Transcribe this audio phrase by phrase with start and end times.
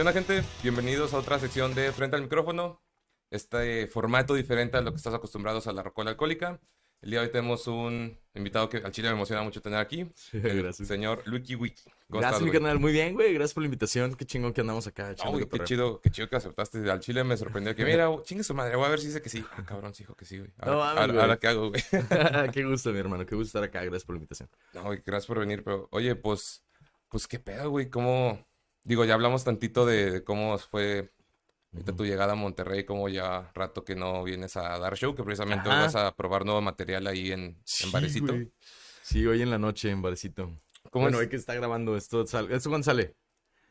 [0.00, 0.42] ¿Qué onda, gente?
[0.62, 2.80] Bienvenidos a otra sección de Frente al Micrófono.
[3.28, 6.58] Este formato diferente a lo que estás acostumbrados a la rocola alcohólica.
[7.02, 10.10] El día de hoy tenemos un invitado que al chile me emociona mucho tener aquí.
[10.32, 10.88] El Gracias.
[10.88, 11.82] señor Luiki Wiki.
[12.08, 12.80] ¿Cómo Gracias, estás, mi canal.
[12.80, 13.34] Muy bien, güey.
[13.34, 14.14] Gracias por la invitación.
[14.14, 15.04] Qué chingón que andamos acá.
[15.04, 16.90] No, echando güey, qué chido, qué chido que aceptaste.
[16.90, 19.28] Al chile me sorprendió que, mira, chingue su madre, voy a ver si dice que
[19.28, 19.44] sí.
[19.52, 20.50] Ah, cabrón, sí dijo que sí, güey.
[20.60, 21.18] Ahora, No ahora- güey.
[21.18, 21.82] ahora qué hago, güey.
[22.54, 23.26] qué gusto, mi hermano.
[23.26, 23.80] Qué gusto estar acá.
[23.84, 24.48] Gracias por la invitación.
[24.72, 26.64] No, güey, gracias por venir, pero oye, pues,
[27.10, 28.42] pues qué pedo, güey, cómo,
[28.84, 31.12] digo, ya hablamos tantito de, de cómo fue
[31.72, 35.22] ahorita tu llegada a Monterrey, cómo ya rato que no vienes a dar show, que
[35.22, 38.32] precisamente hoy vas a probar nuevo material ahí en, en Varecito.
[38.32, 38.52] güey.
[39.02, 40.60] Sí, hoy en la noche en Barecito.
[40.90, 41.24] ¿Cómo bueno, es?
[41.24, 42.22] hoy que está grabando esto.
[42.22, 43.14] ¿Esto cuándo sale?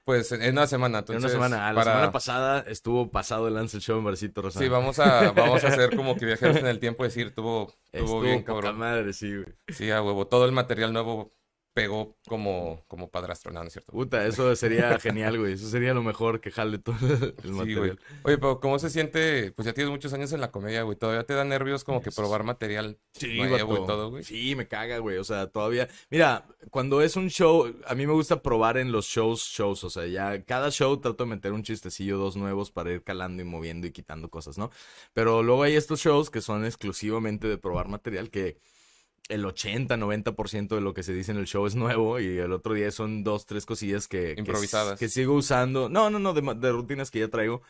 [0.06, 1.68] Pues en en una semana, En entonces, una semana.
[1.68, 4.60] Ah, La semana pasada estuvo pasado el lance el show en Barecito, Rosa.
[4.60, 7.76] Sí, vamos a, vamos a hacer como que viajeros en el tiempo, decir, tuvo, tuvo
[7.92, 8.78] Estuvo bien, cabrón.
[8.80, 9.46] madre, sí, güey.
[9.68, 11.36] Sí, a huevo, todo el material nuevo
[11.74, 13.62] pegó como, como padrastro, ¿no?
[13.62, 13.92] ¿No es cierto?
[13.92, 15.54] Puta, eso sería genial, güey.
[15.54, 16.96] Eso sería lo mejor que jale todo
[17.44, 18.00] el material.
[18.24, 19.52] Oye, pero ¿cómo se siente?
[19.52, 20.98] Pues ya tienes muchos años en la comedia, güey.
[20.98, 24.24] ¿Todavía te da nervios como que probar material Sí, nuevo y todo, güey?
[24.24, 25.18] Sí, me caga, güey.
[25.18, 25.88] O sea, todavía.
[26.10, 29.84] Mira, cuando es un show, a mí me gusta probar en los shows, shows.
[29.84, 33.42] O sea, ya cada show trato de meter un chistecillo, dos nuevos para ir calando
[33.42, 34.72] y moviendo y quitando cosas, ¿no?
[35.14, 38.58] Pero luego hay estos shows que son exclusivamente de probar material que.
[39.28, 42.52] El 80, 90% de lo que se dice en el show es nuevo y el
[42.52, 45.00] otro día son dos, tres cosillas que, Improvisadas.
[45.00, 45.90] que, sigo usando.
[45.90, 47.62] No, no, no, de, rutinas que ya traigo.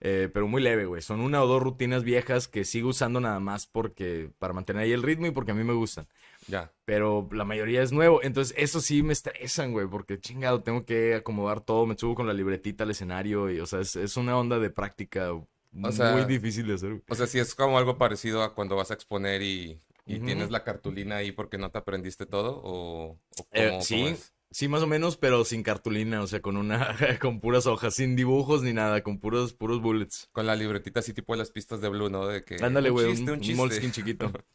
[0.00, 1.02] Eh, pero muy leve, güey.
[1.02, 4.92] Son una o dos rutinas viejas que sigo usando nada más porque para mantener ahí
[4.92, 6.06] el ritmo y porque a mí me gustan.
[6.48, 6.72] Ya.
[6.84, 8.22] Pero la mayoría es nuevo.
[8.22, 11.86] Entonces, eso sí me estresan, güey, porque chingado, tengo que acomodar todo.
[11.86, 14.70] Me subo con la libretita al escenario y, o sea, es, es una onda de
[14.70, 15.32] práctica
[15.76, 16.90] muy sea, difícil de hacer.
[16.90, 17.02] güey.
[17.08, 20.50] O sea, sí es como algo parecido a cuando vas a exponer y, y tienes
[20.50, 24.32] la cartulina ahí porque no te aprendiste todo, o, o Eh, cómo- sí, cómo es?
[24.50, 28.16] sí, más o menos, pero sin cartulina, o sea, con una, con puras hojas, sin
[28.16, 30.28] dibujos ni nada, con puros, puros bullets.
[30.32, 32.26] Con la libretita así tipo de las pistas de Blue, ¿no?
[32.26, 33.56] De que Ándale, güey, un, un un chiste.
[33.56, 34.30] Moleskine chiquito.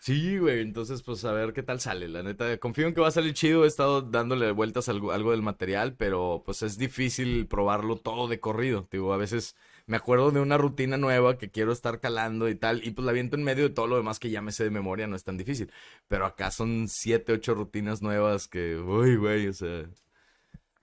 [0.00, 2.56] Sí, güey, entonces pues a ver qué tal sale, la neta.
[2.58, 5.42] Confío en que va a salir chido, he estado dándole vueltas a algo, algo del
[5.42, 8.86] material, pero pues es difícil probarlo todo de corrido.
[8.92, 9.56] Digo, a veces
[9.88, 13.12] me acuerdo de una rutina nueva que quiero estar calando y tal, y pues la
[13.12, 15.24] viento en medio de todo lo demás que ya me sé de memoria, no es
[15.24, 15.72] tan difícil.
[16.08, 19.88] Pero acá son siete, ocho rutinas nuevas que, uy, güey, o sea,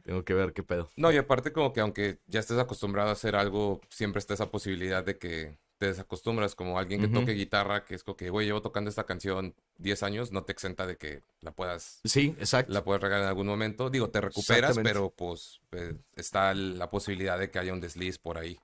[0.01, 0.91] tengo que ver qué pedo.
[0.97, 4.49] No, y aparte como que aunque ya estés acostumbrado a hacer algo, siempre está esa
[4.49, 8.45] posibilidad de que te desacostumbras, como alguien que toque guitarra, que es como que, güey,
[8.47, 12.71] llevo tocando esta canción 10 años, no te exenta de que la puedas, Sí, exacto.
[12.71, 13.89] la puedes regar en algún momento.
[13.89, 18.37] Digo, te recuperas, pero pues eh, está la posibilidad de que haya un desliz por
[18.37, 18.57] ahí.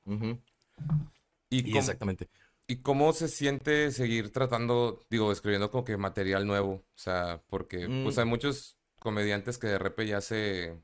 [1.49, 2.29] ¿Y y cómo, exactamente.
[2.67, 6.73] ¿y cómo se siente seguir tratando, digo, escribiendo como que material nuevo?
[6.75, 8.19] O sea, porque pues Mm.
[8.19, 10.77] hay muchos comediantes que de repente ya se...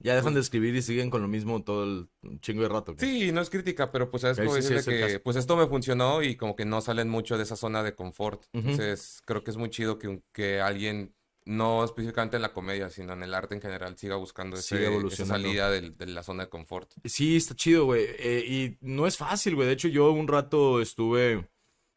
[0.00, 2.08] Ya dejan de escribir y siguen con lo mismo todo el
[2.40, 2.94] chingo de rato.
[2.98, 6.36] Sí, no es crítica, pero pues sabes como sí, que pues esto me funcionó y
[6.36, 8.44] como que no salen mucho de esa zona de confort.
[8.52, 11.14] Entonces creo que es muy chido que, que alguien,
[11.46, 14.76] no específicamente en la comedia, sino en el arte en general, siga buscando ese-
[15.14, 16.92] esa salida de la zona de confort.
[17.04, 18.04] Sí, está chido, güey.
[18.18, 19.66] Eh, y no es fácil, güey.
[19.66, 21.48] De hecho, yo un rato estuve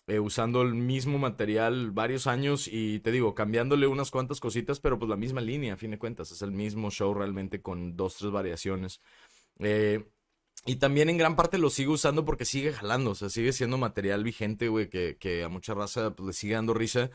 [0.10, 4.98] eh, usando el mismo material varios años y te digo, cambiándole unas cuantas cositas, pero
[5.00, 6.32] pues la misma línea, a fin de cuentas.
[6.32, 9.02] Es el mismo show realmente con dos, tres variaciones.
[9.60, 10.04] Eh,
[10.66, 13.78] y también en gran parte lo sigo usando porque sigue jalando, o sea, sigue siendo
[13.78, 17.12] material vigente, güey, que, que a mucha raza pues, le sigue dando risa.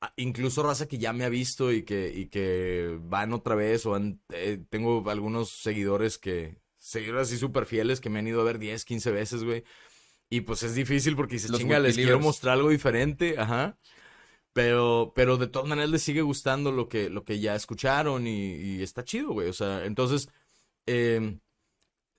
[0.00, 3.86] Ah, Incluso raza que ya me ha visto y que, y que van otra vez
[3.86, 3.96] o
[4.30, 8.58] eh, tengo algunos seguidores que, seguidores así súper fieles que me han ido a ver
[8.58, 9.64] 10, 15 veces, güey.
[10.30, 13.78] Y pues es difícil porque dices, Los chinga, les quiero mostrar algo diferente, ajá.
[14.52, 18.54] Pero, pero de todas maneras les sigue gustando lo que, lo que ya escucharon y,
[18.54, 19.48] y está chido, güey.
[19.48, 20.28] O sea, entonces,
[20.86, 21.38] eh,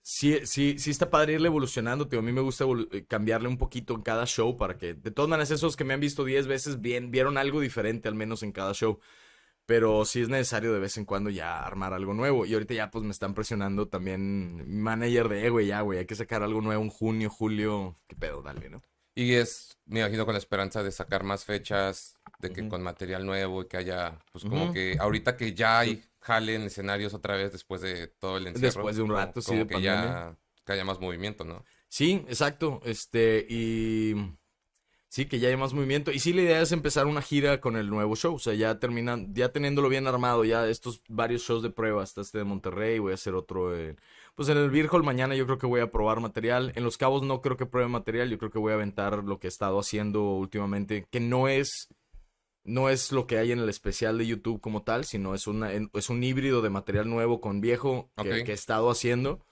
[0.01, 2.19] sí, sí, sí está padre irle evolucionando, tío.
[2.19, 5.29] A mí me gusta eh, cambiarle un poquito en cada show para que, de todas
[5.29, 8.52] maneras, esos que me han visto 10 veces, bien, vieron algo diferente al menos en
[8.52, 8.99] cada show.
[9.66, 12.46] Pero sí es necesario de vez en cuando ya armar algo nuevo.
[12.46, 16.00] Y ahorita ya pues me están presionando también mi manager de, eh, güey, ya, güey,
[16.00, 17.96] hay que sacar algo nuevo en junio, julio.
[18.08, 18.41] ¿Qué pedo?
[18.44, 18.82] Dale, ¿no?
[19.16, 23.26] Y es, me imagino, con la esperanza de sacar más fechas, de que con material
[23.26, 27.35] nuevo y que haya, pues como que ahorita que ya hay jale en escenarios otra
[27.35, 28.66] vez después de todo el encierro.
[28.67, 30.03] Después de un como- rato, sí, como de que pandemia.
[30.03, 31.64] ya que haya más movimiento, ¿no?
[31.88, 32.82] Sí, exacto.
[32.84, 34.16] Este, y
[35.16, 36.12] sí, que ya hay más movimiento.
[36.12, 38.35] Y sí, la idea es empezar una gira con el nuevo show.
[38.35, 42.20] O sea, ya terminan, ya teniéndolo bien armado, ya estos varios shows de prueba, hasta
[42.20, 43.97] este de Monterrey, voy a hacer otro en,
[44.35, 46.73] pues en el Beer Hall mañana yo creo que voy a probar material.
[46.76, 49.40] En Los Cabos no creo que pruebe material, yo creo que voy a aventar lo
[49.40, 51.88] que he estado haciendo últimamente, que no es
[52.66, 55.72] no es lo que hay en el especial de YouTube como tal, sino es una
[55.72, 59.46] es un híbrido de material nuevo con viejo que, que he estado haciendo.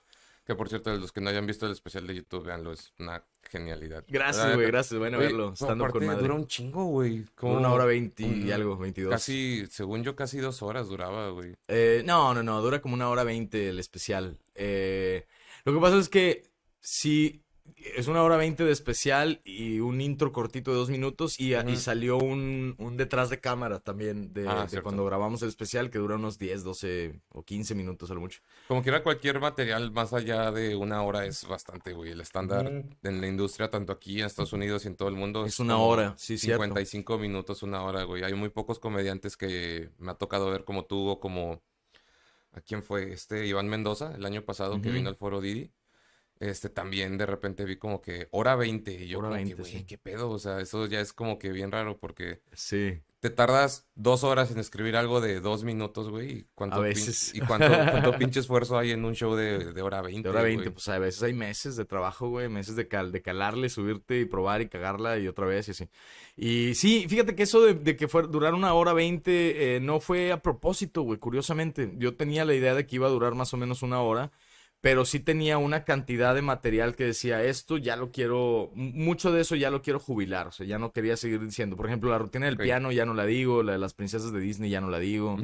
[0.45, 3.23] Que por cierto, los que no hayan visto el especial de YouTube, veanlo, es una
[3.53, 4.03] genialidad.
[4.07, 4.99] Gracias, güey, gracias.
[4.99, 5.47] Bueno, Oye, verlo.
[5.47, 6.21] no, Estando aparte con madre.
[6.23, 7.23] dura un chingo, güey.
[7.35, 9.11] Como una hora veinte y algo, veintidós.
[9.11, 11.55] Casi, según yo, casi dos horas duraba, güey.
[11.67, 14.37] Eh, no, no, no, dura como una hora veinte el especial.
[14.55, 15.25] Eh,
[15.63, 16.43] lo que pasa es que
[16.81, 17.42] sí,
[17.95, 21.55] es una hora veinte de especial y un intro cortito de dos minutos y, y
[21.57, 21.75] Ujú.
[21.77, 24.83] salió un, un detrás de cámara también de, Ah, de cierto.
[24.83, 28.41] cuando grabamos el especial que dura unos 10, 12 o 15 minutos a lo mucho.
[28.67, 32.11] Como quiera, cualquier material más allá de una hora es bastante, güey.
[32.11, 32.67] El estándar
[33.01, 35.77] en la industria, tanto aquí en Estados Unidos y en todo el mundo, Es una
[35.77, 36.63] hora, sí, cierto.
[36.63, 38.23] 55 minutos, una hora, güey.
[38.23, 41.61] Hay muy pocos comediantes que me ha tocado ver como tú o como...
[42.51, 43.11] ¿A quién fue?
[43.13, 45.71] Este Iván Mendoza, el año pasado que vino al Foro Didi.
[46.49, 49.61] Este también de repente vi como que hora 20 y yo Hora como que, 20,
[49.61, 49.85] güey, sí.
[49.85, 52.99] qué pedo, o sea, eso ya es como que bien raro porque Sí.
[53.21, 56.83] te tardas dos horas en escribir algo de dos minutos, güey, y cuánto, A pin-
[56.89, 57.33] veces.
[57.33, 60.43] y cuánto, cuánto pinche esfuerzo hay en un show de, de hora 20, De hora
[60.43, 60.73] 20, güey.
[60.73, 64.25] pues a veces hay meses de trabajo, güey, meses de, cal, de calarle, subirte y
[64.25, 65.87] probar y cagarla y otra vez y así.
[66.35, 70.01] Y sí, fíjate que eso de, de que fuera, durar una hora 20 eh, no
[70.01, 71.93] fue a propósito, güey, curiosamente.
[71.95, 74.31] Yo tenía la idea de que iba a durar más o menos una hora,
[74.83, 79.39] pero sí tenía una cantidad de material que decía, esto ya lo quiero, mucho de
[79.39, 81.77] eso ya lo quiero jubilar, o sea, ya no quería seguir diciendo.
[81.77, 84.41] Por ejemplo, la rutina del piano ya no la digo, la de las princesas de
[84.41, 85.37] Disney ya no la digo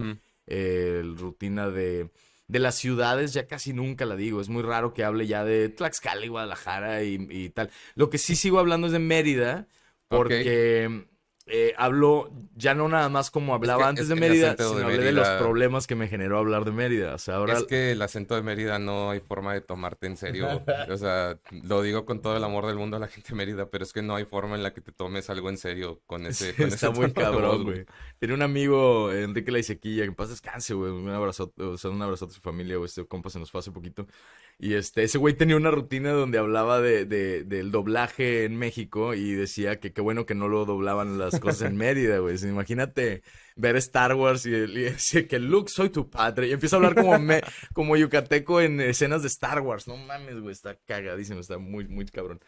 [0.46, 2.10] eh, rutina de,
[2.50, 4.42] de las ciudades ya casi nunca la digo.
[4.42, 7.70] Es muy raro que hable ya de Tlaxcala y Guadalajara y, y tal.
[7.96, 9.68] Lo que sí sigo hablando es de Mérida,
[10.10, 11.06] porque
[11.50, 14.76] eh, hablo ya no nada más como hablaba que- antes es de Mérida, acento de
[14.82, 17.16] sino hablé de los problemas que me generó hablar de Mérida.
[17.16, 17.58] O sea, ahora...
[17.58, 20.62] Es que el acento de Mérida no hay forma de tomarte en serio.
[20.90, 23.70] O sea, lo digo con todo el amor del mundo a la gente de Mérida,
[23.70, 26.26] pero es que no hay forma en la que te tomes algo en serio con
[26.26, 27.86] ese, con Está ese muy cabrón, güey.
[28.20, 30.92] Tiene un amigo, Enrique Laisequilla, que en paz descanse, güey.
[30.92, 32.88] Un abrazote, o sea, un abrazote a su familia, güey.
[32.88, 34.06] Este compa se nos fue hace poquito.
[34.62, 39.14] Y este, ese güey tenía una rutina donde hablaba de, de- del doblaje en México
[39.14, 42.36] y decía que qué bueno que no lo doblaban las cosas en Mérida, güey.
[42.44, 43.24] Imagínate
[43.56, 46.48] ver Star Wars y, y decir que Luke, soy tu padre.
[46.50, 47.42] Y empieza a hablar como, me-
[47.74, 49.88] como yucateco en escenas de Star Wars.
[49.88, 50.52] No mames, güey.
[50.52, 52.42] Está cagadísimo, está muy, muy cabrón.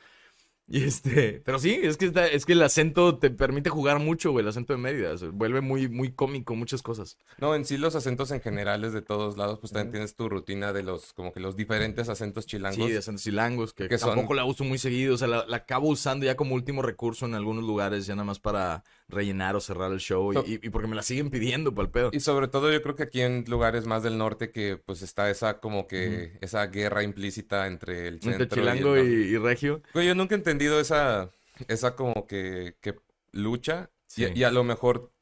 [0.72, 4.32] Y este, pero sí, es que, está- es que el acento te permite jugar mucho,
[4.32, 5.12] güey, el acento de Mérida.
[5.12, 7.18] o sea, vuelve muy, muy cómico muchas cosas.
[7.40, 10.72] No, en sí los acentos en generales de todos lados, pues también tienes tu rutina
[10.72, 12.86] de los, como que los diferentes acentos chilangos.
[12.86, 15.16] Sí, de acentos chilangos, que, Que son- tampoco la uso muy seguido.
[15.16, 18.26] O sea, la, la acabo usando ya como último recurso en algunos lugares, ya nada
[18.26, 20.32] más para rellenar o cerrar el show.
[20.32, 22.10] y- So- y, y porque me la siguen pidiendo para el pedo.
[22.14, 25.30] Y sobre todo yo creo que aquí en lugares más del norte que pues está
[25.30, 29.82] esa como que esa guerra implícita entre el centro Entre y el chilango y, regio.
[29.94, 31.30] Yo nunca he entendido esa,
[31.68, 32.96] esa como que, que
[33.32, 33.90] lucha.
[34.16, 34.32] Y- Sí.
[34.36, 35.14] Y, a lo mejor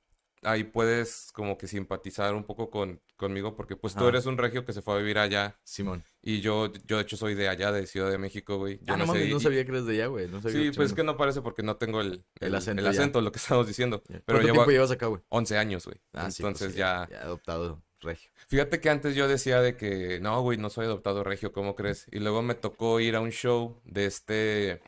[0.42, 4.66] ahí puedes como que simpatizar un poco con, conmigo porque pues tú eres un regio
[4.66, 6.04] que se fue a vivir allá Simón.
[6.36, 8.80] Y yo, yo de hecho soy de allá, de Ciudad de México, güey.
[8.84, 10.28] Yo Ah, no, sé, mames, no y- sabía que eres de allá, güey.
[10.28, 12.88] No sabía Sí, pues es que no parece porque no tengo el, El acento el
[12.88, 14.02] acento, lo que estamos diciendo.
[14.08, 15.22] Pero ¿Cuánto llevo tiempo llevas acá, güey?
[15.30, 15.98] 11 años, güey.
[16.14, 17.08] Ah, sí, pues Entonces ya...
[17.10, 18.32] Ya adoptado regio.
[18.48, 22.06] Fíjate que antes yo decía de que no, güey, no soy adoptado regio, ¿cómo crees?
[22.12, 24.82] Y luego me tocó ir a un show de este,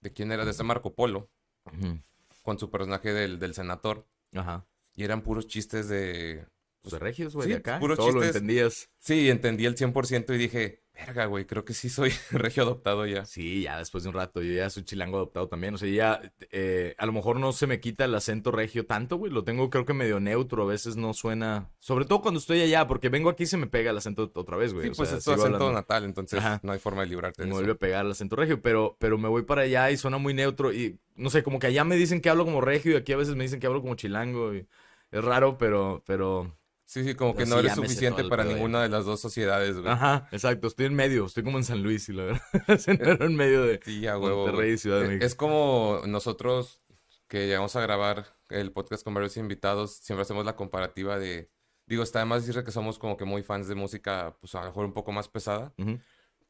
[0.00, 0.44] ¿de quién era?
[0.44, 1.28] De este Marco Polo,
[1.66, 1.98] Ujú.
[2.42, 4.06] con su personaje del, del senador.
[4.34, 4.64] Ajá.
[4.94, 6.46] Y eran puros chistes de...
[6.82, 7.78] Pues de regios, güey, Sí, de acá.
[7.78, 8.90] puros Todo lo entendías.
[8.98, 13.24] Sí, entendí el 100% y dije, verga, güey, creo que sí soy regio adoptado ya.
[13.24, 15.74] Sí, ya después de un rato, yo ya soy chilango adoptado también.
[15.74, 16.20] O sea, ya
[16.50, 19.32] eh, a lo mejor no se me quita el acento regio tanto, güey.
[19.32, 20.62] Lo tengo creo que medio neutro.
[20.62, 21.70] A veces no suena.
[21.78, 24.56] Sobre todo cuando estoy allá, porque vengo aquí y se me pega el acento otra
[24.56, 24.86] vez, güey.
[24.86, 25.72] Sí, o pues sea, es tu acento hablando.
[25.72, 26.60] natal, entonces Ajá.
[26.62, 27.58] no hay forma de librarte de Me eso.
[27.58, 30.34] vuelve a pegar el acento regio, pero, pero me voy para allá y suena muy
[30.34, 30.72] neutro.
[30.72, 33.16] Y no sé, como que allá me dicen que hablo como regio y aquí a
[33.16, 34.54] veces me dicen que hablo como chilango.
[34.54, 34.66] Y
[35.10, 36.56] es raro, pero, pero.
[36.92, 38.56] Sí, sí, como que no sí, eres ya suficiente para pedo ya.
[38.56, 39.90] ninguna de las dos sociedades, güey.
[39.90, 40.66] Ajá, exacto.
[40.66, 41.24] Estoy en medio.
[41.24, 42.42] Estoy como en San Luis, y la verdad.
[43.22, 44.46] en medio de Sí, a huevo.
[44.46, 45.24] Monterrey y Ciudad de Eh, México.
[45.24, 46.82] Es como nosotros
[47.28, 51.50] que llegamos a grabar el podcast con varios invitados, siempre hacemos la comparativa de,
[51.86, 54.60] digo, está de más decir que somos como que muy fans de música, pues a
[54.60, 55.98] lo mejor un poco más pesada, Ujú.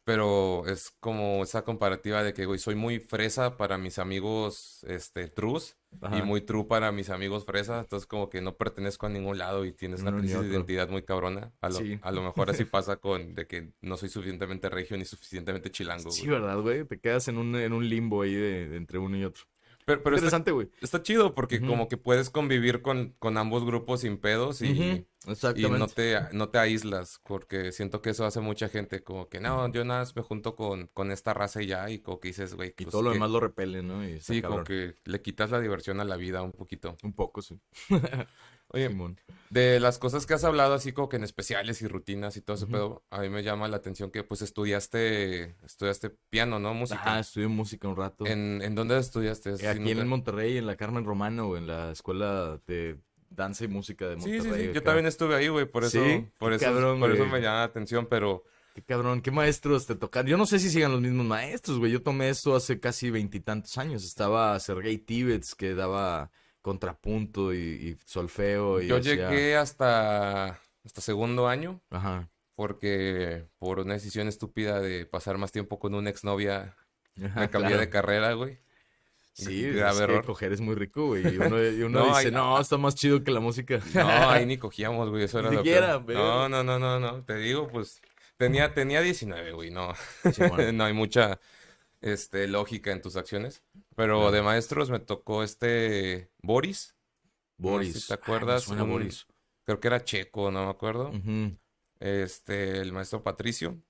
[0.04, 5.28] Pero es como esa comparativa de que, güey, soy muy fresa para mis amigos, este,
[5.28, 5.76] trus,
[6.16, 9.64] y muy true para mis amigos fresa, entonces como que no pertenezco a ningún lado
[9.66, 11.52] y tienes una Uno ni crisis de identidad muy cabrona.
[11.60, 11.98] A lo, Sí.
[12.02, 16.10] a lo mejor así pasa con de que no soy suficientemente regio ni suficientemente chilango,
[16.10, 16.40] Sí, güey.
[16.40, 16.84] ¿verdad, güey?
[16.86, 19.44] Te quedas en un, en un limbo ahí de, de entre uno y otro.
[19.84, 20.70] Pero, Interesante, güey.
[20.80, 25.06] Está chido porque como que puedes convivir con, con ambos grupos sin pedos y.
[25.54, 29.38] Y no te, no te aíslas, porque siento que eso hace mucha gente, como que
[29.38, 32.28] no, yo nada más me junto con, con esta raza y ya, y como que
[32.28, 32.70] dices, güey.
[32.70, 34.02] Y pues todo lo demás lo repele, ¿no?
[34.20, 36.96] sí, como que le quitas la diversión a la vida un poquito.
[37.04, 37.56] Un poco, sí.
[38.72, 38.90] Oye,
[39.50, 42.56] de las cosas que has hablado, así como que en especiales y rutinas y todo
[42.56, 46.72] ese pedo, a mí me llama la atención que pues estudiaste, estudiaste piano, ¿no?
[46.72, 47.02] Música.
[47.04, 48.26] Ah, estudié música un rato.
[48.26, 49.68] ¿En, en dónde estudiaste?
[49.68, 52.98] Aquí en Monterrey, en la Carmen Romano, en la escuela de
[53.28, 54.40] danza y música de Monterrey.
[54.40, 54.70] Sí, sí, sí.
[54.74, 56.00] Yo también estuve ahí, güey, por eso,
[56.38, 58.44] por, eso, por eso me llama la atención, pero...
[58.74, 60.26] Qué cabrón, qué maestros te tocan.
[60.26, 61.92] Yo no sé si sigan los mismos maestros, güey.
[61.92, 64.02] Yo tomé esto hace casi veintitantos años.
[64.02, 66.30] Estaba Sergei Tibets, que daba
[66.62, 68.80] contrapunto y, solfeo.
[68.80, 71.80] Y Yo llegué hasta, hasta segundo año.
[71.90, 72.28] Ajá.
[72.54, 76.76] Porque por una decisión estúpida de pasar más tiempo con una exnovia,
[77.36, 78.58] me cambié de carrera, güey.
[79.34, 81.22] Sí, es que coger es muy rico, güey.
[81.34, 81.38] Y
[81.82, 83.80] uno, dice, no, está más chido que la música.
[83.94, 85.24] No, ahí ni cogíamos, güey.
[85.24, 85.80] Eso era lo que...
[86.14, 87.24] No, no, no, no, no.
[87.24, 88.00] Te digo, pues,
[88.36, 89.70] tenía, tenía 19, güey.
[89.70, 89.94] No,
[90.72, 91.40] no hay mucha
[92.02, 93.62] este, lógica en tus acciones.
[93.96, 96.94] Pero de maestros me tocó este Boris.
[97.56, 98.08] Boris.
[98.08, 98.66] ¿Te acuerdas?
[98.66, 99.26] Boris.
[99.64, 101.12] Creo que era checo, no me acuerdo.
[102.00, 103.80] Este, el maestro Patricio.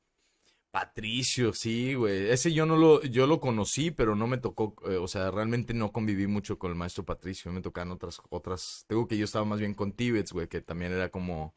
[0.70, 2.30] Patricio, sí, güey.
[2.30, 5.74] Ese yo no lo, yo lo conocí, pero no me tocó, eh, o sea, realmente
[5.74, 7.52] no conviví mucho con el maestro Patricio.
[7.52, 8.84] Me tocaban otras, otras.
[8.86, 11.54] Tengo que yo estaba más bien con Tibets, güey, que también era como,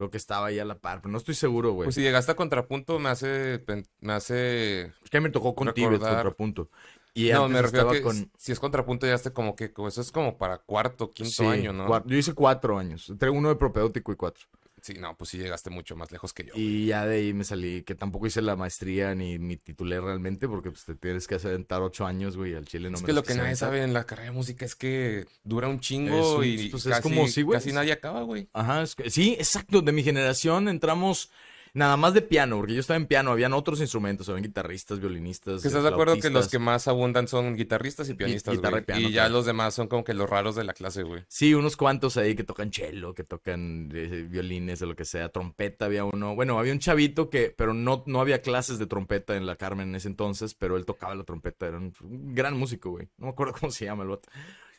[0.00, 1.84] creo que estaba ahí a la par, pero no estoy seguro, güey.
[1.84, 3.62] Pues si llegaste a contrapunto, me hace,
[4.00, 4.80] me hace.
[5.04, 6.70] Es que me tocó con Tibets contrapunto.
[7.12, 8.30] Y no, me refiero a que con...
[8.38, 12.02] si es contrapunto ya esté como que eso es como para cuarto, quinto año, ¿no?
[12.06, 14.46] Yo hice cuatro años, entre uno de propedéutico y cuatro.
[14.82, 16.52] Sí, no, pues sí llegaste mucho más lejos que yo.
[16.54, 20.48] Y ya de ahí me salí, que tampoco hice la maestría ni mi titulé realmente,
[20.48, 23.22] porque pues te tienes que asentar ocho años, güey, al chile no es que lo
[23.22, 26.84] que nadie sabe en la carrera de música es que dura un chingo y pues,
[26.84, 28.48] casi, como, casi nadie acaba, güey.
[28.52, 31.30] Ajá, sí, exacto, de mi generación entramos
[31.72, 35.64] Nada más de piano, porque yo estaba en piano, habían otros instrumentos, habían guitarristas, violinistas.
[35.64, 39.28] ¿Estás de acuerdo que los que más abundan son guitarristas y pianistas, y, y ya
[39.28, 41.24] los demás son como que los raros de la clase, güey.
[41.28, 45.28] Sí, unos cuantos ahí que tocan cello, que tocan eh, violines o lo que sea,
[45.28, 46.34] trompeta había uno.
[46.34, 49.90] Bueno, había un chavito que, pero no, no había clases de trompeta en la Carmen
[49.90, 51.92] en ese entonces, pero él tocaba la trompeta, era un,
[52.34, 53.08] gran músico, güey.
[53.16, 54.26] No me acuerdo cómo se llama el bot.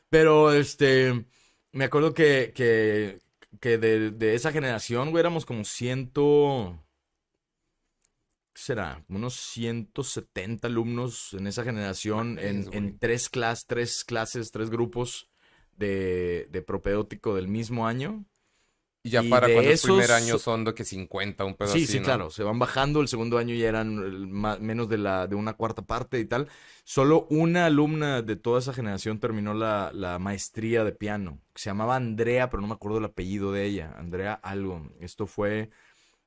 [0.10, 1.26] Pero, este,
[1.72, 3.20] me acuerdo que, que
[3.60, 6.84] que de, de esa generación, güey, éramos como ciento...
[8.54, 9.06] ¿Qué será?
[9.08, 15.30] Unos 170 alumnos en esa generación, en, en, tres, clases, tres clases, tres grupos
[15.78, 18.26] de, de propedéutico del mismo año.
[19.04, 22.00] Y ya para cuando el primer año son de que 50, un pedazo Sí, sí,
[22.02, 22.30] claro.
[22.30, 23.02] Se van bajando.
[23.02, 24.32] El segundo año ya eran
[24.62, 26.48] menos de, la, de una cuarta parte y tal.
[26.84, 31.42] Solo una alumna de toda esa generación terminó la, la maestría de piano.
[31.56, 33.92] Se llamaba Andrea, pero no me acuerdo el apellido de ella.
[33.98, 34.88] Andrea algo.
[35.00, 35.72] Esto fue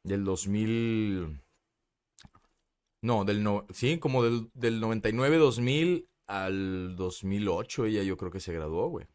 [0.03, 1.41] del 2000...
[3.03, 3.67] No, del no...
[3.73, 9.07] Sí, como del, del 99-2000 al 2008 ella yo creo que se graduó, güey.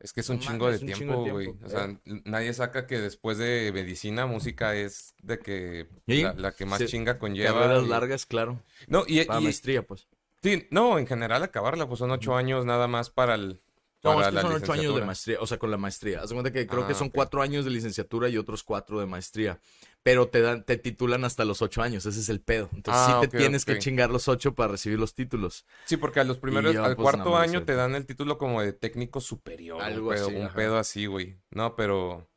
[0.00, 1.48] Es que es un, chingo, de tiempo, güey.
[1.62, 6.82] O sea, nadie saca que después de medicina, música es de que la, que más
[6.86, 7.52] chinga conlleva.
[7.52, 8.62] Carreras largas, claro.
[8.88, 10.08] No, y, para maestría, pues.
[10.42, 13.60] Sí, no, en general acabarla, pues son ocho años nada más para el.
[14.02, 16.22] no, es que son ocho años de maestría, o sea, con la maestría.
[16.22, 19.06] Haz cuenta que creo que ah, son cuatro años de licenciatura y otros cuatro de
[19.06, 19.60] maestría
[20.02, 22.70] pero te dan, te titulan hasta los ocho años, ese es el pedo.
[22.72, 25.66] Entonces sí ah, te tienes que chingar los ocho para recibir los títulos.
[25.84, 28.72] Sí, porque a los primeros, al pues, cuarto año te dan el título como de
[28.72, 29.82] técnico superior.
[29.82, 30.36] Algo pedo, así.
[30.36, 31.38] Un pedo así, güey.
[31.50, 32.30] No, pero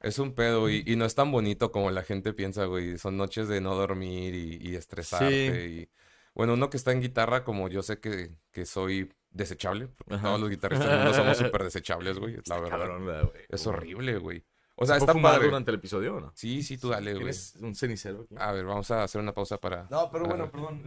[0.00, 2.98] es un pedo y, y, no es tan bonito como la gente piensa, güey.
[2.98, 5.68] Son noches de no dormir y, y estresarte.
[5.68, 5.88] Y
[6.34, 10.50] bueno, uno que está en guitarra, como yo sé que, que soy desechable, todos los
[10.50, 12.38] guitarristas no somos súper desechables, güey.
[12.46, 13.30] La verdad.
[13.48, 14.44] es horrible, güey.
[14.84, 15.46] O sea, está padre.
[15.46, 16.32] durante el episodio o no?
[16.34, 17.28] Sí, sí, tú dale, güey.
[17.28, 18.34] Es un cenicero aquí.
[18.38, 19.86] A ver, vamos a hacer una pausa para.
[19.90, 20.82] No, pero bueno, perdón.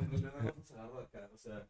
[1.04, 1.68] acá, o sea.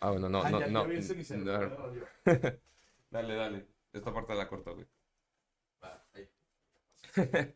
[0.00, 0.84] Ah, bueno, no, no, no.
[3.10, 3.66] dale, dale.
[3.92, 4.86] Esta parte la corto, güey.
[5.82, 6.28] Va, ahí.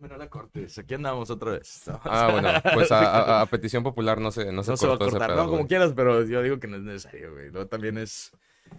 [0.00, 0.78] Bueno, la cortes.
[0.78, 1.82] Aquí andamos otra vez.
[2.04, 4.98] Ah, bueno, pues a, a, petición popular no se, no se, no se va a
[4.98, 5.36] cortar.
[5.36, 7.50] no, como quieras, pero yo digo que no es necesario, güey.
[7.50, 8.32] Luego también es.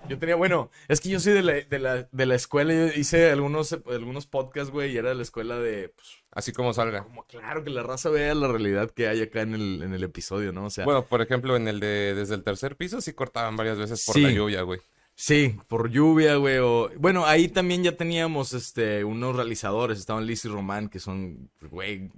[0.10, 2.88] Yo tenía, bueno, es que yo soy de la, de la, de la escuela, yo
[2.88, 5.90] hice algunos, algunos podcasts, güey, y era de la escuela de...
[5.90, 7.04] Pues, Así como salga.
[7.04, 10.04] Como claro, que la raza vea la realidad que hay acá en el, en el
[10.04, 10.66] episodio, ¿no?
[10.66, 10.86] O sea...
[10.86, 14.18] Bueno, por ejemplo, en el de desde el tercer piso sí cortaban varias veces por
[14.18, 14.80] la lluvia, güey.
[15.14, 16.58] Sí, por lluvia, güey.
[16.60, 16.90] O...
[16.98, 20.00] Bueno, ahí también ya teníamos este, unos realizadores.
[20.00, 22.10] Estaban Liz y Román, que son, güey,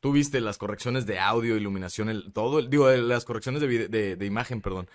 [0.00, 4.26] tú viste las correcciones de audio, iluminación, el, todo, digo, las correcciones de, de, de
[4.26, 4.88] imagen, perdón.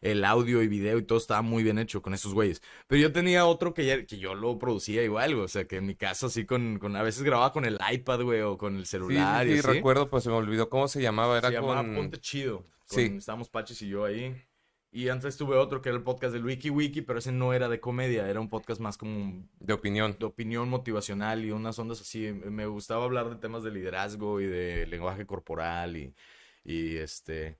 [0.00, 2.62] El audio y video y todo estaba muy bien hecho con esos güeyes.
[2.86, 5.34] Pero yo tenía otro que, ya, que yo lo producía igual.
[5.34, 8.22] O sea, que en mi casa así con, con a veces grababa con el iPad,
[8.22, 9.68] güey, o con el celular sí, y sí, así.
[9.68, 11.38] recuerdo, pues se me olvidó cómo se llamaba.
[11.38, 11.94] Era Se llamaba con...
[11.94, 12.58] Ponte Chido.
[12.88, 13.12] Con- Sí.
[13.18, 14.34] Estábamos Pachis y yo ahí.
[14.92, 17.68] Y antes tuve otro que era el podcast del Wiki Wiki, pero ese no era
[17.68, 20.16] de comedia, era un podcast más como de opinión.
[20.18, 22.32] de opinión motivacional y unas ondas así.
[22.32, 26.12] Me gustaba hablar de temas de liderazgo y de lenguaje corporal y,
[26.64, 27.58] y este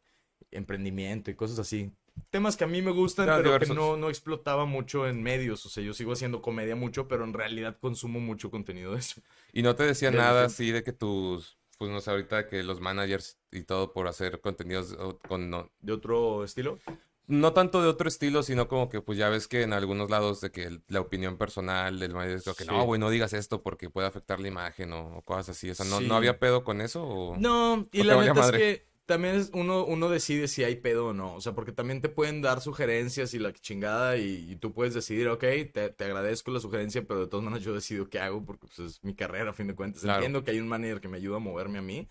[0.51, 1.93] emprendimiento y cosas así.
[2.31, 5.65] Temas que a mí me gustan, pero que no, no explotaba mucho en medios.
[5.67, 9.21] O sea, yo sigo haciendo comedia mucho, pero en realidad consumo mucho contenido de eso.
[9.53, 12.81] Y no te decía nada así de que tus, pues no sé, ahorita que los
[12.81, 14.97] managers y todo por hacer contenidos
[15.27, 16.79] con, no, ¿De otro estilo?
[17.27, 20.41] no tanto de otro estilo, sino como que pues ya ves que en algunos lados
[20.41, 22.71] de que el- la opinión personal del manager es que Sí.
[22.71, 25.71] no, güey, no digas esto porque puede afectar la imagen o, o cosas así.
[25.71, 26.07] O sea, ¿no, Sí.
[26.09, 27.05] no había pedo con eso?
[27.05, 27.37] O...
[27.37, 30.77] No, y ¿O te la neta es que también es uno, uno decide si hay
[30.77, 31.35] pedo o no.
[31.35, 34.95] O sea, porque también te pueden dar sugerencias y la chingada y, y tú puedes
[34.95, 38.45] decidir, ok, te, te agradezco la sugerencia, pero de todas maneras yo decido qué hago
[38.45, 40.03] porque pues, es mi carrera a fin de cuentas.
[40.03, 40.19] Claro.
[40.19, 42.09] Entiendo que hay un manager que me ayuda a moverme a mí,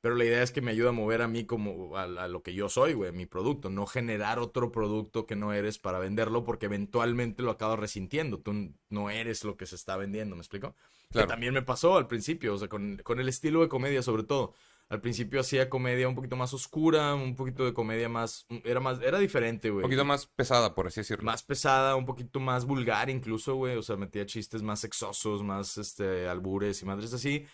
[0.00, 2.42] pero la idea es que me ayude a mover a mí como a, a lo
[2.42, 3.70] que yo soy, güey, mi producto.
[3.70, 8.40] No generar otro producto que no eres para venderlo porque eventualmente lo acabas resintiendo.
[8.40, 10.74] Tú no eres lo que se está vendiendo, ¿me explico?
[11.12, 11.28] Claro.
[11.28, 14.24] Que también me pasó al principio, o sea, con, con el estilo de comedia sobre
[14.24, 14.54] todo.
[14.88, 18.46] Al principio hacía comedia un poquito más oscura, un poquito de comedia más...
[18.64, 19.00] Era más...
[19.00, 19.84] Era diferente, güey.
[19.84, 21.24] Un poquito más pesada, por así decirlo.
[21.24, 23.76] Más pesada, un poquito más vulgar incluso, güey.
[23.76, 27.46] O sea, metía chistes más sexosos, más, este, albures y madres así.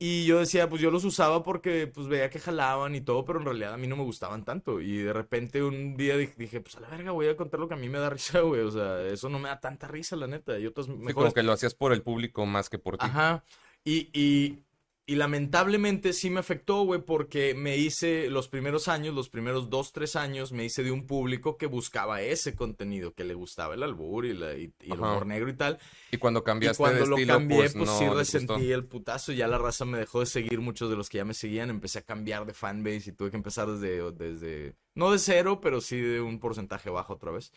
[0.00, 3.40] Y yo decía, pues yo los usaba porque, pues veía que jalaban y todo, pero
[3.40, 4.80] en realidad a mí no me gustaban tanto.
[4.80, 7.74] Y de repente un día dije, pues a la verga, voy a contar lo que
[7.74, 8.60] a mí me da risa, güey.
[8.60, 10.56] O sea, eso no me da tanta risa, la neta.
[10.56, 13.06] Y otras Sí, mejores como que lo hacías por el público más que por ti.
[13.06, 13.44] Ajá.
[13.84, 14.60] Y, y,
[15.08, 19.90] y lamentablemente sí me afectó, güey, porque me hice los primeros años, los primeros dos,
[19.90, 23.82] tres años, me hice de un público que buscaba ese contenido, que le gustaba el
[23.82, 25.78] albur y, la, y, y el humor negro y tal.
[26.10, 28.74] Y cuando Y cambiaste cuando de lo estilo, cambié, pues, pues, no sí resentí gustó.
[28.74, 29.32] el putazo.
[29.32, 31.70] Ya la raza me dejó de seguir muchos de los que ya me seguían.
[31.70, 35.80] Empecé a cambiar de fanbase y tuve que empezar desde, desde no de cero, pero
[35.80, 37.50] sí de un porcentaje bajo otra vez.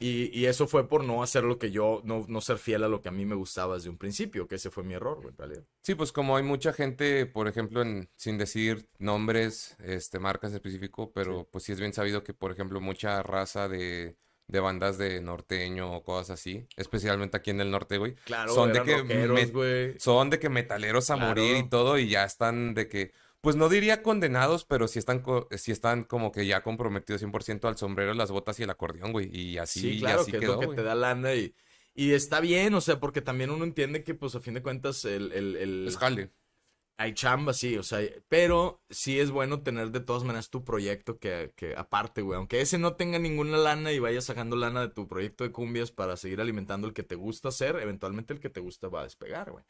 [0.00, 2.88] Y, y eso fue por no hacer lo que yo, no, no ser fiel a
[2.88, 5.28] lo que a mí me gustaba desde un principio, que ese fue mi error, güey,
[5.30, 5.64] en realidad.
[5.82, 11.12] Sí, pues como hay mucha gente, por ejemplo, en, sin decir nombres, este, marcas específico,
[11.12, 14.16] pero pues sí es bien sabido que, por ejemplo, mucha raza de,
[14.48, 18.72] de bandas de norteño o cosas así, especialmente aquí en el norte, güey, Claro, Son
[18.72, 19.98] de que rockeros, me- güey.
[19.98, 23.12] son de que metaleros a morir y todo y ya están de que,
[23.46, 27.68] pues no diría condenados, pero sí están, co- sí están como que ya comprometidos 100%
[27.68, 30.38] al sombrero, las botas y el acordeón, güey, y así, Sí, y claro, así que
[30.38, 30.76] es quedó, lo que güey.
[30.76, 31.54] te da lana y,
[31.94, 35.04] y está bien, o sea, porque también uno entiende que, pues, a fin de cuentas,
[35.04, 36.30] el, el, el- Es jale.
[36.98, 41.18] hay chamba, sí, o sea, pero sí es bueno tener de todas maneras tu proyecto
[41.18, 44.88] que, que aparte, güey, aunque ese no tenga ninguna lana y vayas sacando lana de
[44.88, 48.48] tu proyecto de cumbias para seguir alimentando el que te gusta hacer, eventualmente el que
[48.50, 49.64] te gusta va a despegar, güey.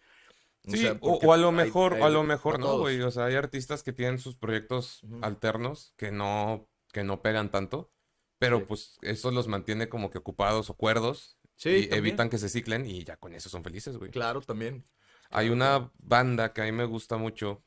[0.66, 3.00] O Sí, sea, o, a lo hay- mejor, hay o a lo mejor no, güey.
[3.02, 7.92] O sea, hay artistas que tienen sus proyectos alternos que no, que no pegan tanto,
[8.38, 8.64] pero Sí.
[8.68, 11.98] pues eso los mantiene como que ocupados o cuerdos Sí, y también.
[11.98, 14.11] evitan que se ciclen y ya con eso son felices, güey.
[14.11, 14.85] Claro, también.
[15.31, 17.62] Hay una banda que a mí me gusta mucho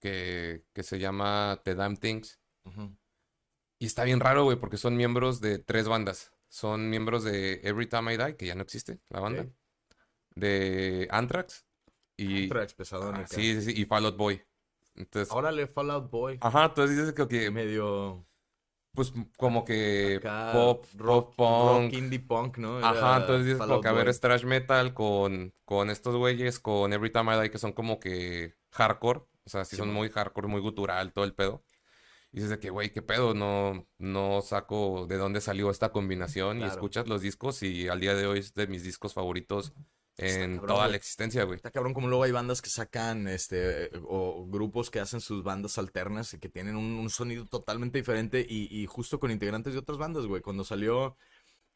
[0.00, 2.40] que, que se llama The Damn Things
[3.78, 6.32] y está bien raro, güey, porque son miembros de tres bandas.
[6.48, 9.46] Son miembros de Every Time I Die, que ya no existe, la banda,
[10.34, 11.64] de Anthrax
[12.22, 13.28] y, pesadón ah, acá.
[13.28, 14.42] sí, sí, sí, y Fall Out Boy.
[14.94, 16.38] Entonces, Órale, Fallout Boy.
[16.40, 18.26] Ajá, entonces dices que, que, Medio
[18.92, 21.84] pues como que acá, pop, rock, punk.
[21.84, 22.78] rock indie punk, ¿no?
[22.78, 26.58] Ajá, Era entonces dices como que a ver es thrash metal con, con estos güeyes,
[26.58, 29.20] con Every Time I Die, que son como que hardcore.
[29.44, 31.62] O sea, sí Sí, son muy hardcore, muy gutural, todo el pedo.
[32.32, 36.58] Y dices de que, güey, qué pedo, no, no saco de dónde salió esta combinación.
[36.58, 36.72] Y Claro.
[36.74, 39.72] escuchas los discos y al día de hoy es de mis discos favoritos
[40.20, 40.90] en cabrón, toda güey.
[40.90, 41.56] la existencia, güey.
[41.56, 45.78] Está cabrón como luego hay bandas que sacan, este, o grupos que hacen sus bandas
[45.78, 49.78] alternas y que tienen un, un sonido totalmente diferente y, y justo con integrantes de
[49.80, 50.42] otras bandas, güey.
[50.42, 51.16] Cuando salió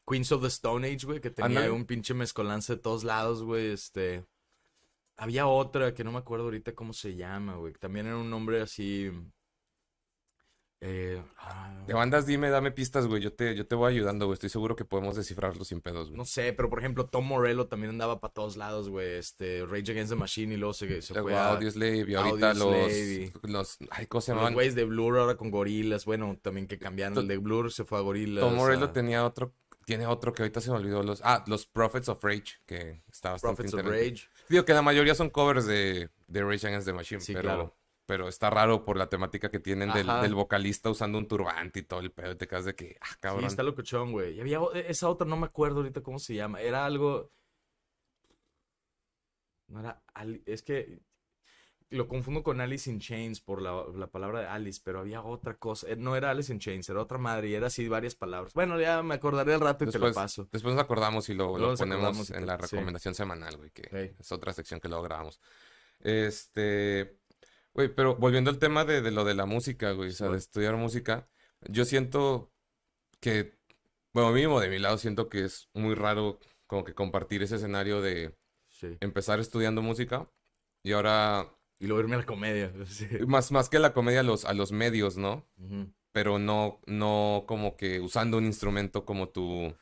[0.07, 3.71] Queens of the Stone Age, güey, que tenía un pinche mezcolanza de todos lados, güey,
[3.71, 4.25] este...
[5.17, 7.73] Había otra que no me acuerdo ahorita cómo se llama, güey.
[7.73, 9.11] También era un nombre así...
[10.81, 13.21] Eh, ah, De bandas, dime, dame pistas, güey.
[13.21, 14.33] Yo te, yo te voy ayudando, güey.
[14.35, 16.17] Estoy seguro que podemos descifrarlo sin pedos, güey.
[16.17, 19.15] no sé, pero por ejemplo Tom Morello también andaba para todos lados, güey.
[19.17, 21.51] Este, Rage Against the Machine y luego se, se fue a...
[21.53, 24.53] Audioslave y ahorita los, Audioslave los, ay, ¿cómo se Los llamaban?
[24.53, 27.17] güeyes de Blur ahora con gorilas, bueno, también que cambiaron.
[27.17, 28.43] El de Blur se fue a gorilas.
[28.43, 29.53] Tom Morello a tenía otro,
[29.85, 31.01] tiene otro que ahorita se me olvidó.
[31.03, 34.09] Los, ah, los Prophets of Rage, que está bastante Prophets of interesante.
[34.15, 34.29] Rage.
[34.49, 37.75] Digo que la mayoría son covers de, de Rage Against the Machine, Sí, pero, claro.
[38.05, 41.99] Pero está raro por la temática que tienen del, vocalista usando un turbante y todo
[42.01, 42.31] el pedo.
[42.33, 43.45] y Te quedas de que, ah, Sí, cabrón.
[43.45, 44.35] está locochón, güey.
[44.35, 46.61] Y había o- esa otra, no me acuerdo ahorita cómo se llama.
[46.61, 47.31] Era algo.
[49.67, 50.01] No era.
[50.45, 50.99] Es que.
[51.91, 55.53] Lo confundo con Alice in Chains por la, la palabra de Alice, pero había otra
[55.55, 55.87] cosa.
[55.87, 58.53] Eh, No era Alice in Chains, era otra madre y era así varias palabras.
[58.55, 60.49] Bueno, ya me acordaré al rato y te lo paso.
[60.51, 62.75] después nos acordamos y lo, ponemos en la sí.
[62.75, 64.15] recomendación semanal, güey, que Sí.
[64.19, 65.39] es otra sección que luego grabamos.
[65.99, 67.19] Este,
[67.75, 70.37] güey, pero volviendo al tema de, de lo de la música, güey, o sea, de
[70.39, 71.27] estudiar música,
[71.69, 72.51] yo siento
[73.19, 73.53] que,
[74.13, 78.01] bueno, mínimo de mi lado, siento que es muy raro como que compartir ese escenario
[78.01, 78.35] de
[78.69, 78.97] Sí.
[78.99, 80.29] empezar estudiando música
[80.83, 82.73] y ahora, Y luego irme a la comedia.
[82.87, 83.07] sí.
[83.27, 85.47] más, más que la comedia, a los, a los medios, ¿no?
[86.11, 89.73] Pero no, no como que usando un instrumento como tu,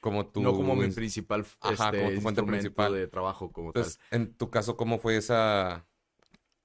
[0.00, 0.42] como tu...
[0.42, 2.92] No como mi principal Ajá, este, como tu fuente principal.
[2.94, 3.82] de trabajo como tal.
[3.82, 5.86] Entonces, en tu caso, ¿cómo fue esa,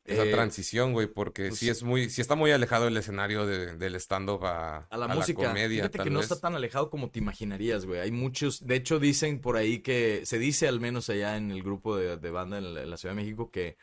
[0.05, 1.07] esa Eh, transición, güey?
[1.07, 4.77] Porque pues, sí es muy, sí está muy alejado el escenario de- del stand-up a,
[4.89, 5.47] A la a música.
[5.47, 7.99] comedia, Fíjate tal que no está tan alejado como te imaginarías, güey.
[7.99, 11.63] Hay muchos, de hecho dicen por ahí que, se dice al menos allá en el
[11.63, 13.77] grupo de, de banda en la, en la Ciudad de México que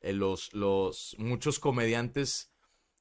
[0.00, 2.50] eh, los, los, muchos comediantes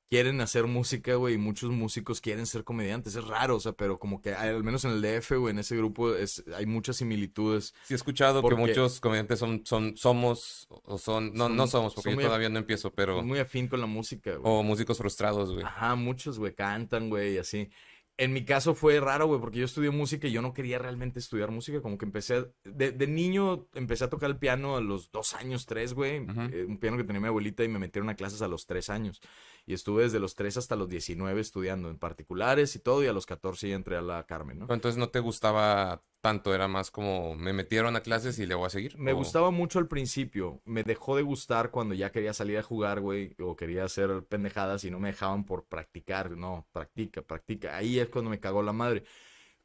[0.09, 3.15] quieren hacer música, güey, y muchos músicos quieren ser comediantes.
[3.15, 5.75] Es raro, o sea, pero como que al menos en el DF, güey, en ese
[5.75, 7.73] grupo es, hay muchas similitudes.
[7.83, 11.93] Sí he escuchado que muchos comediantes son, son, somos, o son, no, no Son- somos,
[11.95, 14.41] porque yo todavía no empiezo, pero, Muy afín con la música, güey.
[14.43, 15.65] o músicos frustrados, güey.
[15.65, 17.69] Ajá, muchos, güey, cantan, güey, y así.
[18.19, 21.19] En mi caso fue raro, güey, porque yo estudié música y yo no quería realmente
[21.19, 21.81] estudiar música.
[21.81, 25.35] Como que empecé, a- de, de niño empecé a tocar el piano a los dos
[25.35, 26.25] años, tres, güey.
[26.51, 28.89] Eh, un piano que tenía mi abuelita y me metieron a clases a los tres
[28.89, 29.21] años.
[29.67, 33.13] Y estuve desde los tres hasta los 19 estudiando en particulares y todo, y a
[33.13, 34.67] los 14 ya entré a la Carmen, ¿no?
[34.73, 38.67] Entonces no te gustaba tanto, era más como me metieron a clases y le voy
[38.67, 38.97] a seguir.
[38.97, 40.61] Me o- gustaba mucho al principio.
[40.65, 44.83] Me dejó de gustar cuando ya quería salir a jugar, güey, o quería hacer pendejadas
[44.83, 46.31] y no me dejaban por practicar.
[46.31, 47.77] No, practica, practica.
[47.77, 49.03] Ahí es cuando me cagó la madre.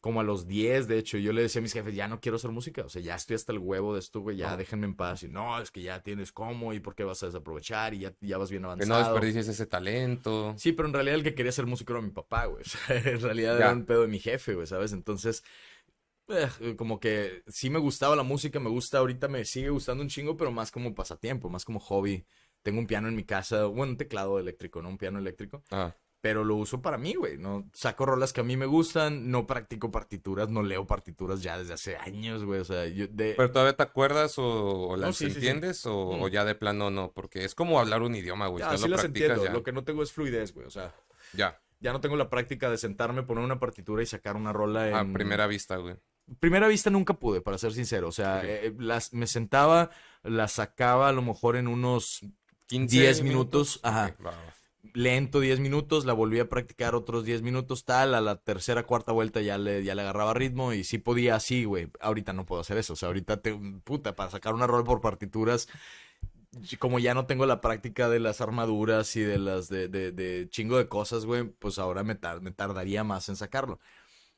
[0.01, 2.35] Como a los 10, de hecho, yo le decía a mis jefes, ya no quiero
[2.35, 2.83] hacer música.
[2.85, 4.57] O sea, ya estoy hasta el huevo de esto, güey, ya No.
[4.57, 5.23] déjenme en paz.
[5.23, 8.13] Y no, es que ya tienes cómo y por qué vas a desaprovechar y ya,
[8.21, 9.01] ya vas bien Que no avanzado.
[9.15, 10.55] desperdicies ese talento.
[10.59, 12.65] Sí, pero en realidad el que quería ser músico era mi papá, güey.
[12.67, 13.67] O sea, en realidad Ya.
[13.67, 14.93] era un pedo de mi jefe, güey, ¿sabes?
[14.93, 15.45] Entonces,
[16.29, 20.09] eh, como que sí me gustaba la música, me gusta, ahorita me sigue gustando un
[20.09, 22.25] chingo, pero más como pasatiempo, más como hobby.
[22.63, 25.95] Tengo un piano en mi casa, bueno, un teclado eléctrico, no un piano eléctrico, Ah,
[26.21, 27.69] pero lo uso para mí, güey, ¿no?
[27.75, 31.75] Saco rolas que a mí me gustan, no practico partituras, no leo partituras ya desde
[31.75, 33.35] hace años, güey, o sea, yo de...
[33.37, 35.37] ¿Pero todavía te acuerdas o, o las No, sí, sí, sí.
[35.39, 36.23] entiendes o, Mm.
[36.23, 37.11] o ya de plano no?
[37.11, 38.61] Porque es como hablar un idioma, güey.
[38.63, 39.53] Ya, Usted sí lo las entiendo, ya.
[39.53, 40.95] lo que no tengo es fluidez, güey, o sea...
[41.33, 44.89] Ya, Ya no tengo la práctica de sentarme, poner una partitura y sacar una rola
[44.89, 44.95] en...
[44.95, 45.97] a primera vista, güey.
[46.41, 48.09] Primera vista nunca pude, para ser sincero.
[48.09, 49.91] O sea, eh, las, me sentaba,
[50.23, 52.21] las sacaba a lo mejor en unos
[52.67, 54.17] 15 10 minutos, ajá.
[54.19, 54.55] Ok, va, va.
[54.95, 59.13] lento 10 minutos, la volví a practicar otros 10 minutos, tal, a la tercera, cuarta
[59.13, 61.89] vuelta ya le, ya le agarraba ritmo y sí podía así, güey.
[62.01, 63.55] Ahorita no puedo hacer eso, o sea, ahorita te,
[63.85, 65.69] puta, para sacar una rol por partituras,
[66.79, 70.49] como ya no tengo la práctica de las armaduras y de las, de, de, de
[70.51, 73.81] chingo de cosas, güey, pues ahora me, tar- me tardaría más en sacarlo.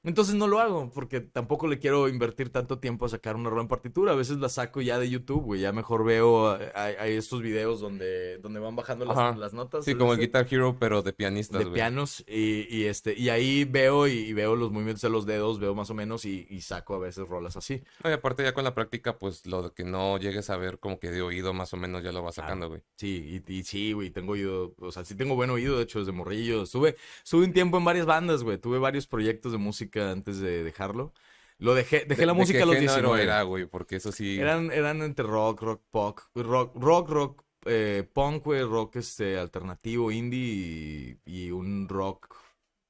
[0.04, 3.62] Entonces no lo hago, porque tampoco le quiero invertir tanto tiempo a sacar una rola
[3.62, 4.12] en partitura.
[4.12, 5.60] A veces la saco ya de YouTube, güey.
[5.62, 9.84] Ya mejor veo, eh, hay, estos videos donde, donde van bajando las, notas.
[9.84, 11.74] Sí, como el Guitar Hero, pero de pianistas, de güey.
[11.74, 15.58] pianos y, y este y ahí veo y, y veo los movimientos de los dedos,
[15.58, 17.82] veo más o menos y, y saco a veces rolas así.
[18.02, 20.78] No, y aparte ya con la práctica, pues lo de que no llegues a ver
[20.78, 22.48] como que de oído más o menos ya lo vas Claro.
[22.48, 22.82] sacando, güey.
[22.96, 26.00] Sí, y, y sí, güey, tengo oído, o sea, sí tengo buen oído, de hecho,
[26.00, 26.64] desde morrillo.
[26.64, 30.62] Estuve, estuve un tiempo en varias bandas, güey, tuve varios proyectos de música antes de
[30.64, 31.12] dejarlo.
[31.58, 33.22] Lo dejé, dejé ¿De- la de música qué a los género 19.
[33.22, 33.66] era, güey?
[33.66, 34.38] Porque eso sí...
[34.40, 40.10] Eran, eran entre rock, rock, pop, rock, rock, rock, eh, punk, güey, rock este, alternativo,
[40.10, 42.34] indie y, y un rock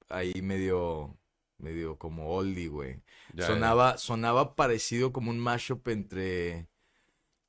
[0.08, 1.16] ahí medio,
[1.58, 3.02] medio como oldie, güey.
[3.32, 6.68] ya, sonaba, sonaba parecido como un mashup entre,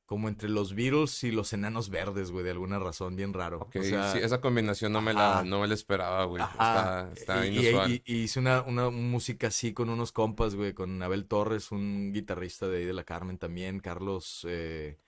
[0.05, 3.59] como entre los Beatles y los Enanos Verdes, güey, de alguna razón, bien raro.
[3.61, 6.43] Ok, O sea, sí, esa combinación no me la, no me la esperaba, güey.
[6.43, 7.91] Está, está y, y- inusual.
[7.91, 12.11] y- y hice una, una música así con unos compas, güey, con Abel Torres, un
[12.13, 14.99] guitarrista de ahí de la Carmen también, Carlos eh,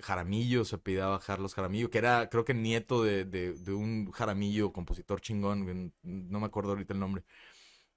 [0.00, 4.72] Jaramillo, se apellidaba Carlos Jaramillo, que era, creo que nieto de, de- de un Jaramillo,
[4.72, 7.24] compositor chingón, no me acuerdo ahorita el nombre.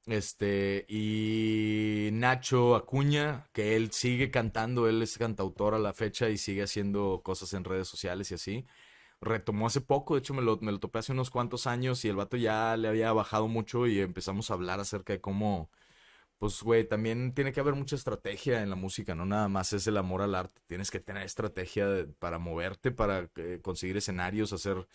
[0.07, 6.37] Este, y Nacho Acuña, que él sigue cantando, él es cantautor a la fecha y
[6.37, 8.65] sigue haciendo cosas en redes sociales y así.
[9.21, 12.09] Retomó hace poco, de hecho me lo, me lo topé hace unos cuantos años y
[12.09, 15.69] el vato ya le había bajado mucho y empezamos a hablar acerca de cómo,
[16.39, 19.87] pues, güey, también tiene que haber mucha estrategia en la música, no nada más es
[19.87, 24.87] el amor al arte, tienes que tener estrategia para moverte, para eh, conseguir escenarios, hacer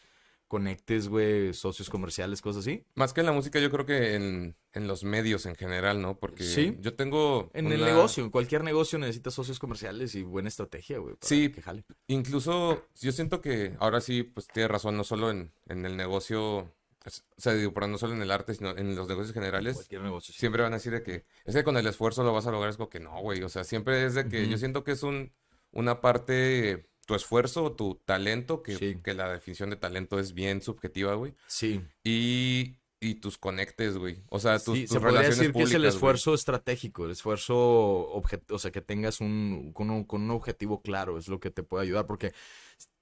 [0.48, 2.84] conectes, güey, socios comerciales, cosas así.
[2.94, 6.18] Más que en la música, yo creo que en, en los medios en general, ¿no?
[6.18, 6.76] Porque Sí.
[6.80, 7.50] yo tengo.
[7.54, 11.16] En el negocio, en cualquier negocio necesitas socios comerciales y buena estrategia, güey.
[11.20, 11.50] Sí.
[11.50, 11.84] Que jale.
[12.06, 16.58] Incluso yo siento que ahora sí, pues tiene razón, no solo en, en el negocio,
[16.58, 19.74] o sea, digo, pero no solo en el arte, sino en los negocios generales.
[19.74, 20.32] Cualquier negocio.
[20.32, 20.40] sí.
[20.40, 22.70] Siempre van a decir de que es que con el esfuerzo lo vas a lograr,
[22.70, 23.42] es como que no, güey.
[23.42, 25.32] O sea, siempre es de que yo siento que es un,
[25.72, 28.98] una parte, tu esfuerzo o tu talento, que, Sí.
[29.02, 31.34] que la definición de talento es bien subjetiva, güey.
[31.46, 31.80] Sí.
[32.04, 34.22] Y, y tus conectes, güey.
[34.28, 35.88] O sea, tus, Sí, tus se podría relaciones decir que es el güey.
[35.88, 41.16] esfuerzo estratégico, el esfuerzo, o sea, que tengas un con, un, con un objetivo claro,
[41.18, 42.32] es lo que te puede ayudar, porque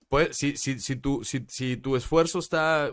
[0.08, 2.92] puede- si, si, si, tu, si, si tu esfuerzo está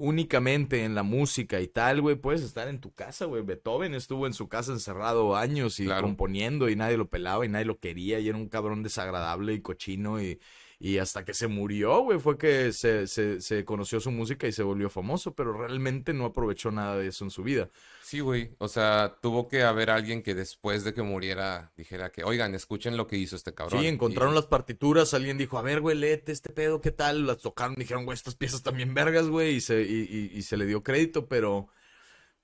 [0.00, 3.42] únicamente en la música y tal, güey, puedes estar en tu casa, güey.
[3.42, 6.02] Beethoven estuvo en su casa encerrado años y Claro.
[6.02, 9.60] componiendo y nadie lo pelaba y nadie lo quería y era un cabrón desagradable y
[9.60, 10.40] cochino y,
[10.82, 14.52] y hasta que se murió, güey, fue que se, se, se conoció su música y
[14.52, 17.68] se volvió famoso, pero realmente no aprovechó nada de eso en su vida.
[18.02, 18.54] Sí, güey.
[18.58, 22.96] O sea, tuvo que haber alguien que después de que muriera dijera que, oigan, escuchen
[22.96, 23.82] lo que hizo este cabrón.
[23.82, 27.26] Sí, encontraron Y- las partituras, alguien dijo, a ver, güey, léete este pedo, ¿qué tal?
[27.26, 30.56] Las tocaron, dijeron, güey, estas piezas también vergas, güey, y se, y, y- y se
[30.56, 31.68] le dio crédito, pero,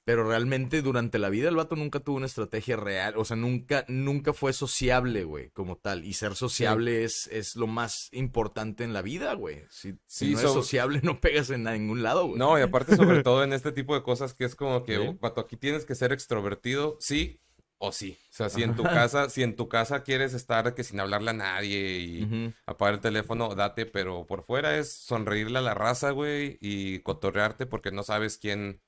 [0.07, 3.85] pero realmente durante la vida el vato nunca tuvo una estrategia real, o sea, nunca,
[3.89, 8.93] nunca fue sociable, güey, como tal, y ser sociable es, es lo más importante en
[8.93, 9.65] la vida, güey.
[9.69, 12.39] Si, si Sí, no es sociable, no pegas en ningún lado, güey.
[12.39, 15.19] No, y aparte, sobre todo en este tipo de cosas que es como que, Sí.
[15.21, 17.41] vato, aquí tienes que ser extrovertido, sí
[17.79, 18.17] o sí.
[18.31, 21.31] O sea, si en tu casa, si en tu casa quieres estar que sin hablarle
[21.31, 26.13] a nadie y apagar el teléfono, date, pero por fuera es sonreírle a la raza,
[26.13, 28.81] güey, y cotorrearte porque no sabes quién,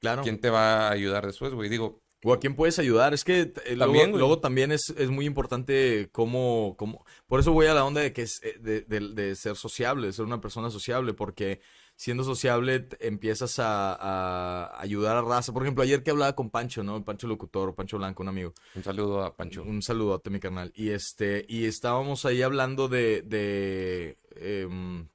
[0.00, 0.22] Claro.
[0.22, 1.68] quién te va a ayudar después, güey.
[1.68, 3.14] Digo, O a quién puedes ayudar.
[3.14, 4.18] Es que eh, luego, También, güey.
[4.18, 7.04] luego también es, es muy importante cómo, cómo...
[7.26, 10.06] Por eso voy a la onda de que es eh, de, de- de ser sociable,
[10.08, 11.60] de ser una persona sociable, porque
[11.96, 15.52] siendo sociable empiezas a, a ayudar a raza.
[15.52, 17.02] Por ejemplo, ayer que hablaba con Pancho, ¿no?
[17.04, 18.52] Pancho Locutor, Pancho Blanco, un amigo.
[18.74, 19.62] un saludo a Pancho.
[19.62, 20.72] Un saludote, mi carnal.
[20.74, 25.08] Y este, y estábamos ahí hablando de, de, em,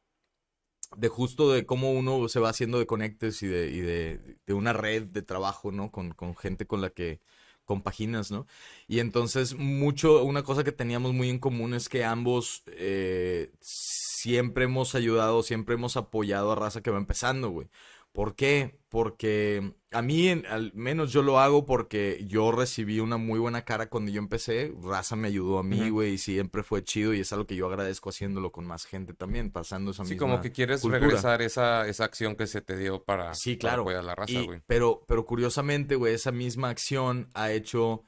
[0.97, 4.53] de justo de cómo uno se va haciendo de conectes y de, y de, de
[4.53, 5.91] una red de trabajo, ¿no?
[5.91, 7.21] Con, con gente con la que
[7.65, 8.47] compaginas, ¿no?
[8.87, 14.65] Y entonces mucho, una cosa que teníamos muy en común es que ambos eh, siempre
[14.65, 17.67] hemos ayudado, siempre hemos apoyado a raza que va empezando, güey.
[18.15, 18.79] ¿Por qué?
[18.89, 23.65] Porque a mí, en- al menos yo lo hago porque yo recibí una muy buena
[23.65, 24.73] cara cuando yo empecé.
[24.81, 27.67] Raza me ayudó a mí, güey, y siempre fue chido y es algo que yo
[27.67, 30.99] agradezco haciéndolo con más gente también, pasando esa Sí, misma como que quieres cultura.
[31.05, 33.81] regresar esa, esa acción que se te dio para, Sí, para claro.
[33.83, 34.61] apoyar a la raza, güey.
[34.65, 38.03] pero, pero curiosamente, güey, esa misma acción ha hecho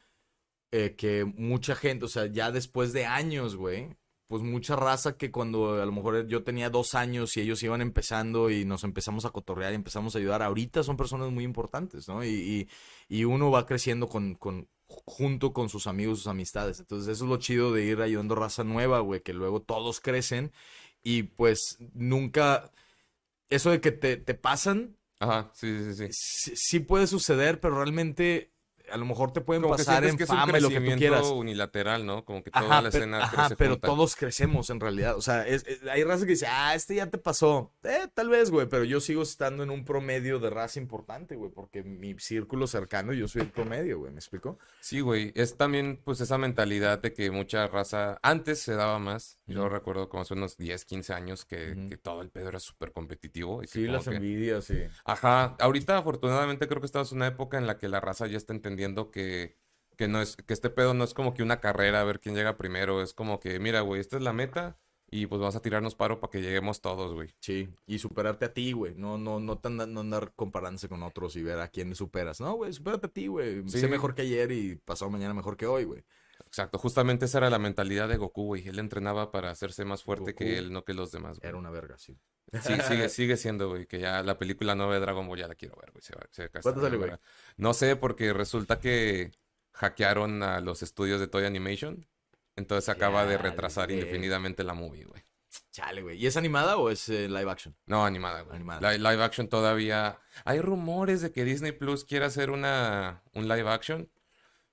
[0.72, 3.96] eh, que mucha gente, o sea, ya después de años, güey,
[4.28, 7.82] pues mucha raza que cuando a lo mejor yo tenía dos años y ellos iban
[7.82, 12.08] empezando y nos empezamos a cotorrear y empezamos a ayudar, ahorita son personas muy importantes,
[12.08, 12.24] ¿no?
[12.26, 12.70] Y, y,
[13.08, 16.80] y uno va creciendo con, con, junto con sus amigos, sus amistades.
[16.80, 20.52] Entonces, eso es lo chido de ir ayudando raza nueva, güey, que luego todos crecen
[21.04, 22.72] y pues nunca,
[23.50, 26.08] eso de que te, te pasan, Ajá, sí, sí, sí.
[26.12, 28.52] sí, sí puede suceder, pero realmente
[28.92, 30.62] a lo mejor te pueden Como que pasar sientes en que es un fama y
[30.62, 31.26] lo que tú quieras.
[31.28, 32.26] unilateral, ¿no?
[32.26, 33.88] Como que toda Ajá, la escena ajá, crece pero junta.
[33.88, 35.16] todos crecemos en realidad.
[35.18, 37.74] O sea, es- es- hay raza que dice, ah, este ya te pasó.
[37.84, 41.52] Eh, tal vez, güey, pero yo sigo estando en un promedio de raza importante, güey,
[41.52, 44.58] porque mi círculo cercano, yo soy el promedio, güey, ¿me explico?
[44.80, 45.32] Sí, güey.
[45.36, 49.38] Es también, pues, esa mentalidad de que mucha raza antes se daba más.
[49.48, 52.92] Yo recuerdo como hace unos 10, 15 años que, que todo el pedo era súper
[52.92, 53.62] competitivo.
[53.64, 54.78] y que Sí, las que- envidias, sí.
[55.04, 55.56] Ajá.
[55.60, 58.54] Ahorita, afortunadamente, creo que estamos en una época en la que la raza ya está
[58.54, 58.77] entendiendo
[59.12, 59.58] que,
[59.98, 62.36] que no es, que este pedo no es como que una carrera a ver quién
[62.36, 63.02] llega primero.
[63.02, 66.20] Es como que, mira, güey, esta es la meta y pues vamos a tirarnos paro
[66.20, 67.34] para que lleguemos todos, güey.
[67.40, 68.94] Sí, y superarte a ti, güey.
[68.96, 72.42] No, no, no, andar comparándose con otros y ver a quién superas.
[72.42, 73.64] No, güey, supérate a ti, güey.
[73.70, 73.80] Sí.
[73.80, 76.04] Sé mejor que ayer y pasado mañana mejor que hoy, güey.
[76.46, 76.78] Exacto.
[76.78, 78.68] Justamente esa era la mentalidad de Goku, güey.
[78.68, 80.44] Él entrenaba para hacerse más fuerte Goku.
[80.44, 81.50] que él, no que los demás, güey.
[81.50, 82.18] Era una verga, sí.
[82.62, 85.56] Sí, sigue, sigue siendo, güey, que ya la película nueva de Dragon Ball ya la
[85.56, 86.02] quiero ver, güey.
[86.02, 87.12] Se va- ¿Cuánto sale, güey?
[87.58, 89.32] No sé, porque resulta que
[89.74, 92.08] hackearon a los estudios de Toy Animation.
[92.56, 94.00] Entonces se acaba de retrasar güey.
[94.00, 95.22] indefinidamente la movie, güey.
[95.72, 96.18] Chale, güey.
[96.18, 97.76] ¿Y es animada o es eh, live action?
[97.86, 98.56] No, animada, güey.
[98.56, 98.92] Animada.
[98.92, 100.20] Li- live action todavía.
[100.44, 104.10] Hay rumores de que Disney Plus quiere hacer una un live action.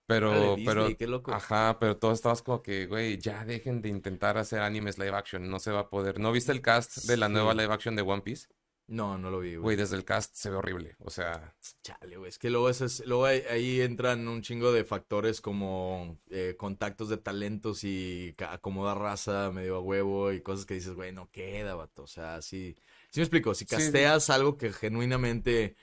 [0.07, 1.33] Pero, pero, Disney, qué loco.
[1.33, 5.49] ajá, pero todos estamos como que, güey, ya dejen de intentar hacer animes live action,
[5.49, 6.21] no se va a poder.
[6.21, 8.49] ¿No viste el cast de la nueva live action de One Piece?
[8.87, 9.63] No, no lo vi, güey.
[9.63, 10.95] Güey, desde el cast se ve horrible.
[10.99, 12.29] O sea, Chale, güey.
[12.29, 16.55] Es que luego, ese es- luego ahí, ahí entran un chingo de factores como eh,
[16.59, 21.31] contactos de talentos y acomodar raza medio a huevo y cosas que dices, güey, no
[21.31, 22.03] queda, vato.
[22.03, 22.77] O sea, sí.
[23.09, 23.55] Sí me explico.
[23.55, 23.75] Si sí.
[23.75, 25.77] casteas algo que genuinamente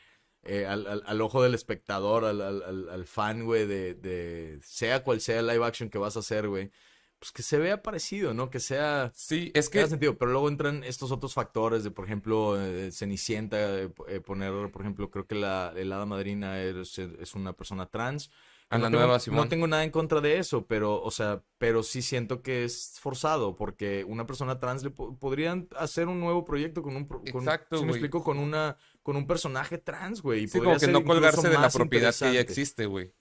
[0.43, 5.03] eh, al, al- al ojo del espectador, al, al- al- fan, güey, de, de sea
[5.03, 6.71] cual sea el live action que vas a hacer, güey,
[7.19, 8.49] pues que se vea parecido, ¿no?
[8.49, 9.11] Que sea...
[9.13, 13.57] sí, es Que sentido, pero luego entran estos otros factores de, por ejemplo, eh, Cenicienta,
[13.81, 17.85] eh, eh, poner, por ejemplo, creo que la, el hada madrina es, es una persona
[17.87, 18.31] trans.
[18.71, 19.49] A no la tengo, nueva No Simón.
[19.49, 23.55] tengo nada en contra de eso, pero, o sea, pero sí siento que es forzado,
[23.55, 27.77] porque una persona trans le po- podrían hacer un nuevo proyecto con un, con, Exacto,
[27.77, 28.23] ¿sí me explico?
[28.23, 30.47] Con una, con un personaje trans, güey.
[30.47, 33.13] Sí, como que no colgarse de la propiedad que ya existe, güey.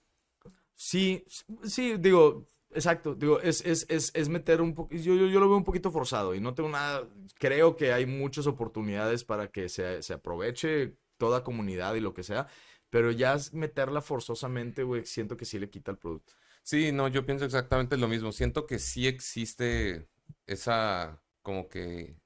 [0.75, 1.23] Sí,
[1.63, 5.47] sí, digo, exacto, digo, es, es, es, es meter un poquito, yo, yo, yo lo
[5.47, 9.69] veo un poquito forzado y no tengo nada, creo que hay muchas oportunidades para que
[9.69, 12.47] se, se aproveche toda comunidad y lo que sea,
[12.91, 16.33] pero ya meterla forzosamente, güey, siento que sí le quita el producto.
[16.61, 18.31] Sí, no, yo pienso exactamente lo mismo.
[18.31, 20.07] Siento que sí existe
[20.45, 22.17] esa, como que,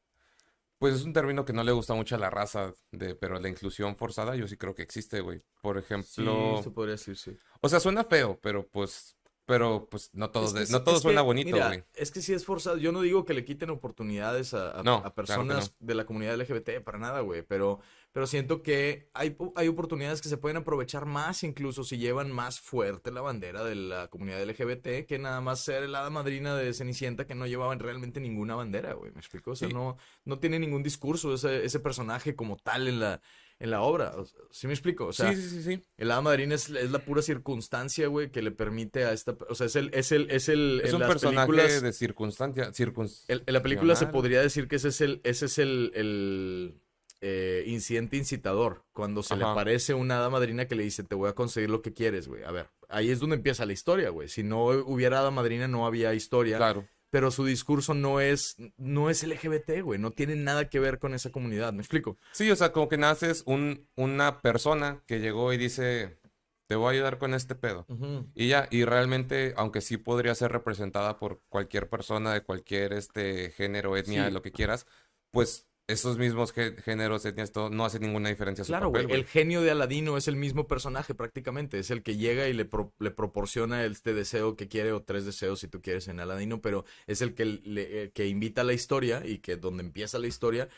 [0.79, 3.47] pues es un término que no le gusta mucho a la raza, de, pero la
[3.47, 5.41] inclusión forzada yo sí creo que existe, güey.
[5.61, 7.37] Por ejemplo, se podría decir, sí.
[7.61, 9.14] o sea, suena feo, pero pues,
[9.45, 11.83] pero pues no todo, Es que no todo es suena que, bonito, güey.
[11.93, 12.77] Es que sí es forzado.
[12.77, 15.95] Yo no digo que le quiten oportunidades a, a- No, a claro que personas de
[15.95, 17.43] la comunidad LGBT, para nada, güey.
[17.43, 17.79] Pero,
[18.11, 22.59] pero siento que hay, hay oportunidades que se pueden aprovechar más, incluso si llevan más
[22.59, 26.73] fuerte la bandera de la comunidad LGBT, que nada más ser el hada madrina de
[26.73, 29.11] Cenicienta que no llevaban realmente ninguna bandera, güey.
[29.11, 29.51] ¿Me explico?
[29.51, 29.73] O sea, Sí.
[29.73, 33.21] no, no tiene ningún discurso ese, ese personaje como tal en la,
[33.59, 34.13] en la obra.
[34.51, 35.05] ¿Sí me explico?
[35.07, 38.41] O sea, Sí, sí, sí, el hada madrina es, es la pura circunstancia, güey, que
[38.41, 39.37] le permite a esta...
[39.49, 39.89] O sea, es el...
[39.93, 43.25] Es, el, es, el, Es en un las personaje películas- de circunstancia, circuns...
[43.27, 46.81] el- en la película se podría decir que ese es el, ese es el, el,
[47.21, 48.83] eh, incidente incitador.
[48.91, 51.81] Cuando se le aparece una hada madrina que le dice, te voy a conseguir lo
[51.81, 52.43] que quieres, güey.
[52.43, 54.27] A ver, ahí es donde empieza la historia, güey.
[54.27, 56.57] Si no hubiera hada madrina, no había historia.
[56.57, 56.85] Claro.
[57.15, 59.97] Pero su discurso no es, no es LGBT, güey.
[59.97, 61.71] No tiene nada que ver con esa comunidad.
[61.71, 62.17] ¿Me explico?
[62.33, 66.19] Sí, o sea, como que naces un, una persona que llegó y dice,
[66.67, 67.85] te voy a ayudar con este pedo.
[68.33, 73.51] Y ya, y realmente, aunque sí podría ser representada por cualquier persona de cualquier este
[73.51, 74.33] género, etnia, Sí.
[74.33, 74.85] lo que quieras,
[75.31, 79.07] pues esos mismos gé- géneros, etnias, todo, no hace ninguna diferencia a su Claro, papel,
[79.07, 79.19] güey.
[79.19, 81.77] El genio de Aladino es el mismo personaje prácticamente.
[81.77, 85.25] Es el que llega y le, pro- le proporciona este deseo que quiere o tres
[85.25, 88.63] deseos si tú quieres en Aladino, pero es el que, le- eh, que invita a
[88.63, 90.69] la historia y que donde empieza la historia.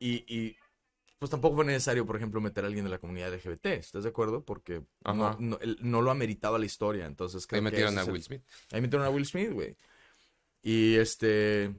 [0.00, 0.56] Y, y,
[1.20, 3.66] pues tampoco fue necesario, por ejemplo, meter a alguien de la comunidad LGBT.
[3.74, 4.44] ¿Estás de acuerdo?
[4.44, 7.04] Porque no, no, no lo ameritaba la historia.
[7.06, 8.42] Entonces Ahí creo que metieron a el- Will Smith.
[8.72, 9.76] Ahí metieron a Will Smith, güey.
[10.62, 11.74] Y este.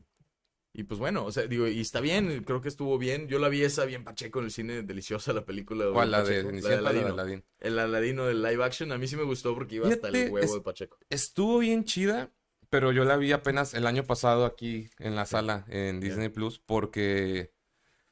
[0.74, 3.28] Y pues bueno, o sea, digo, y está bien, creo que estuvo bien.
[3.28, 5.86] Yo la vi esa bien Pacheco en el cine, deliciosa la película.
[5.92, 6.12] ¿Cuál?
[6.12, 7.44] La de Pacheco, Cenicienta o la de Aladino.
[7.60, 10.40] El Aladino del live action, a mí sí me gustó porque iba hasta el huevo
[10.40, 10.98] es- de Pacheco.
[11.10, 12.32] Estuvo bien chida,
[12.70, 16.00] pero yo la vi apenas el año pasado aquí en la sala en.
[16.00, 17.52] Disney Plus porque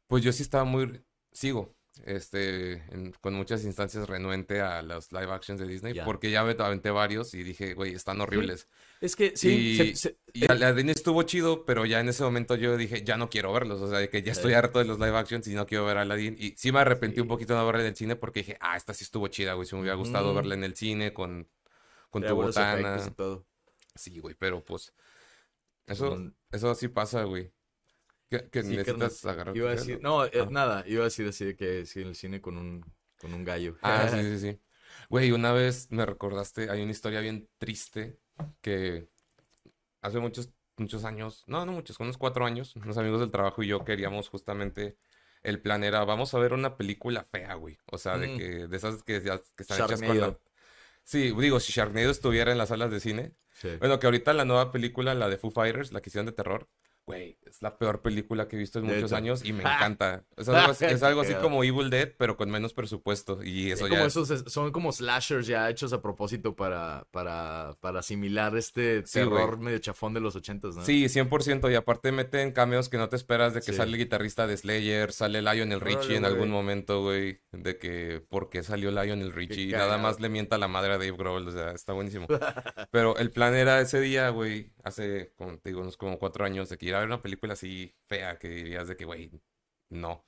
[0.08, 1.74] pues yo sí estaba muy sigo
[2.06, 6.52] este en- con muchas instancias renuente a los live actions de Disney porque ya me
[6.58, 8.68] aventé varios y dije, güey, están horribles.
[9.02, 12.24] Es que sí, Y- se- se- Y eh, Aladdin estuvo chido, pero ya en ese
[12.24, 15.00] momento yo dije, ya no quiero verlos, o sea, que ya estoy harto de los
[15.00, 16.36] live actions y no quiero ver a Aladdin.
[16.40, 18.78] Y sí me arrepentí un poquito de no verla en el cine porque dije, ah,
[18.78, 20.36] esta sí estuvo chida, güey, si me hubiera gustado Ujú.
[20.36, 21.48] verla en el cine con,
[22.10, 22.80] con tu botana.
[22.96, 23.46] efectos y todo.
[23.96, 24.94] Sí, güey, pero pues
[25.88, 27.52] eso, Con- eso sí pasa, güey.
[28.30, 30.48] Que, que Sí, necesitas agarrar Iba a decir, no, eh, Ah.
[30.50, 32.86] nada, iba a decir así de que sí, en el cine con un,
[33.20, 33.76] con un gallo.
[33.82, 34.60] Ah, sí, sí, sí.
[35.10, 38.20] Güey, una vez me recordaste, hay una historia bien triste
[38.62, 39.08] que
[40.02, 43.68] hace muchos, muchos años, no, no muchos, unos cuatro años, unos amigos del trabajo y
[43.68, 44.98] yo queríamos justamente,
[45.44, 47.78] el plan era, vamos a ver una película fea, güey.
[47.86, 48.38] O sea, de Mm.
[48.38, 50.38] que, de esas que, que están hechas con la...
[51.04, 53.34] Sí, digo, si Sharknado estuviera en las salas de cine.
[53.54, 53.70] Sí.
[53.80, 56.68] Bueno, que ahorita la nueva película, la de Foo Fighters, la que hicieron de terror,
[57.10, 59.18] güey, es la peor película que he visto en muchos Neta.
[59.18, 60.24] años y me encanta.
[60.38, 63.44] Es algo así, es algo así como Evil Dead, pero con menos presupuesto.
[63.44, 64.06] Y eso como ya...
[64.06, 69.14] esos es- son como slashers ya hechos a propósito para, para, para asimilar este Sí,
[69.20, 70.86] terror medio chafón de los ochentas, ¿no?
[70.86, 71.72] Sí, 100%.
[71.72, 73.78] Y aparte meten cameos que no te esperas de que Sí.
[73.78, 76.52] sale el guitarrista de Slayer, sale Lionel Richie Órale, en algún güey.
[76.52, 77.42] momento, güey.
[77.52, 79.64] De que, ¿por qué salió Lionel Richie?
[79.70, 82.28] Y nada más le mienta la madre a Dave Grohl, o sea, está buenísimo.
[82.92, 86.70] Pero el plan era ese día, güey, hace, como te digo, unos como cuatro años,
[86.70, 89.32] de que ir a ver una película así fea, que dirías de que, güey,
[89.90, 90.26] no.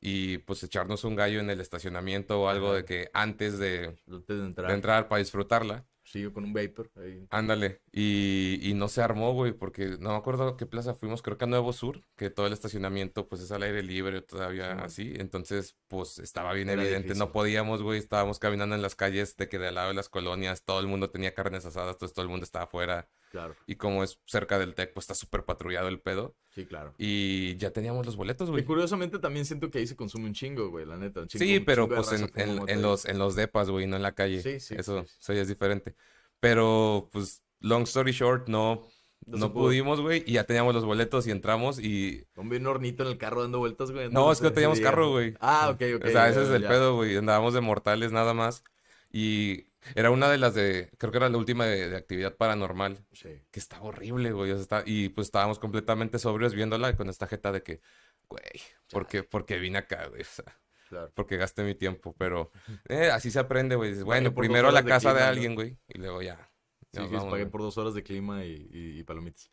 [0.00, 2.76] Y pues echarnos un gallo en el estacionamiento o algo Ajá.
[2.76, 4.68] de que antes de, Antes de entrar.
[4.68, 5.86] de entrar para disfrutarla.
[6.04, 6.90] Sí, con un vapor.
[6.96, 7.28] Ahí.
[7.30, 7.82] Ándale.
[7.92, 11.38] Y, y no se armó, güey, porque no me acuerdo a qué plaza fuimos, creo
[11.38, 15.12] que a Nuevo Sur, que todo el estacionamiento pues es al aire libre todavía así.
[15.18, 17.18] Entonces, pues estaba bien Era evidente, difícil.
[17.18, 20.08] no podíamos, güey, estábamos caminando en las calles de que de al lado de las
[20.08, 23.08] colonias todo el mundo tenía carnes asadas, entonces todo el mundo estaba afuera.
[23.30, 23.54] Claro.
[23.66, 26.34] Y como es cerca del TEC, pues está súper patrullado el pedo.
[26.50, 26.94] Sí, claro.
[26.98, 28.64] Y ya teníamos los boletos, Y güey.
[28.64, 31.20] curiosamente también siento que ahí se consume un chingo, güey, la neta.
[31.20, 34.12] un chingo- Sí, un pero pues en, los, en los depas, güey, no en la
[34.16, 34.42] calle.
[34.42, 35.16] Sí, sí, Eso, sí, sí.
[35.20, 35.94] eso ya es diferente.
[36.40, 38.86] Pero, pues, long story short, no,
[39.26, 42.24] No pudimos, güey, y ya teníamos los boletos y entramos y...
[42.34, 44.10] Un bien hornito en el carro dando vueltas, güey.
[44.10, 45.34] No, es que no teníamos carro, güey.
[45.40, 46.04] Ah, ok, ok.
[46.06, 46.68] O sea, ese ya, es el ya.
[46.68, 47.16] pedo, güey.
[47.16, 48.64] Andábamos de mortales nada más.
[49.12, 53.04] Y era una de las de, creo que era la última de, de actividad paranormal,
[53.12, 53.42] Sí.
[53.50, 54.50] que estaba horrible, güey.
[54.50, 57.80] O sea, está- y pues estábamos completamente sobrios viéndola con esta jeta de que,
[58.28, 58.42] güey,
[58.90, 60.22] ¿por qué, por qué vine acá, güey?
[60.22, 60.58] O sea,
[60.88, 61.12] Claro.
[61.14, 62.50] porque gasté mi tiempo, pero
[62.88, 64.02] eh, así se aprende, güey.
[64.02, 66.50] Bueno, primero a la casa de alguien, güey, y luego ya.
[66.92, 69.52] Sí, vamos, pagué por dos horas de clima y, y- y palomitas.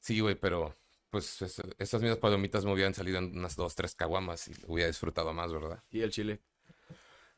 [0.00, 0.76] Sí, güey, pero
[1.08, 4.88] pues es- esas mismas palomitas me hubieran salido en unas dos, tres caguamas y hubiera
[4.88, 5.82] disfrutado más, ¿verdad?
[5.90, 6.42] Y el chile.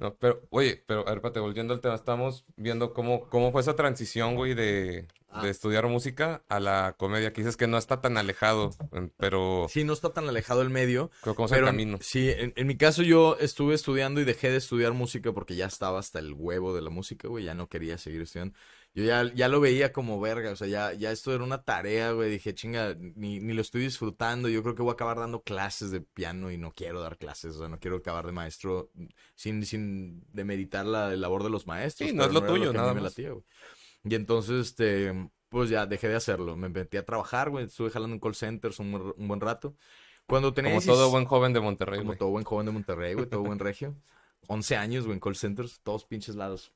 [0.01, 3.61] No, pero, oye, pero, a ver, espérate, volviendo al tema, estamos viendo cómo, cómo fue
[3.61, 5.43] esa transición, güey, de, Ah.
[5.45, 9.67] de estudiar música a la comedia, que dices que no está tan alejado, en- pero
[9.69, 11.11] Sí, no está tan alejado el medio.
[11.23, 11.99] cómo es el camino.
[12.01, 15.67] sí, en, en mi caso yo estuve estudiando y dejé de estudiar música porque ya
[15.67, 18.57] estaba hasta el huevo de la música, güey, ya no quería seguir estudiando.
[18.93, 22.11] Yo ya, ya lo veía como verga, o sea, ya, ya esto era una tarea,
[22.11, 25.43] güey, dije, chinga, ni, ni lo estoy disfrutando, yo creo que voy a acabar dando
[25.43, 28.91] clases de piano y no quiero dar clases, o sea, no quiero acabar de maestro
[29.37, 32.11] sin, sin demeritar la labor de los maestros.
[32.11, 33.03] Sí, no es lo tuyo, mí nada más.
[33.05, 33.33] latía.
[34.03, 38.15] Y entonces, este, pues ya dejé de hacerlo, me metí a trabajar, güey, estuve jalando
[38.15, 39.77] en call centers un, buen- un buen rato.
[40.27, 42.19] Cuando tenía Como 16 todo buen joven de Monterrey, como güey.
[42.19, 43.95] todo buen joven de Monterrey, güey, todo buen regio.
[44.49, 46.73] 11 años, güey, en call centers, todos pinches lados.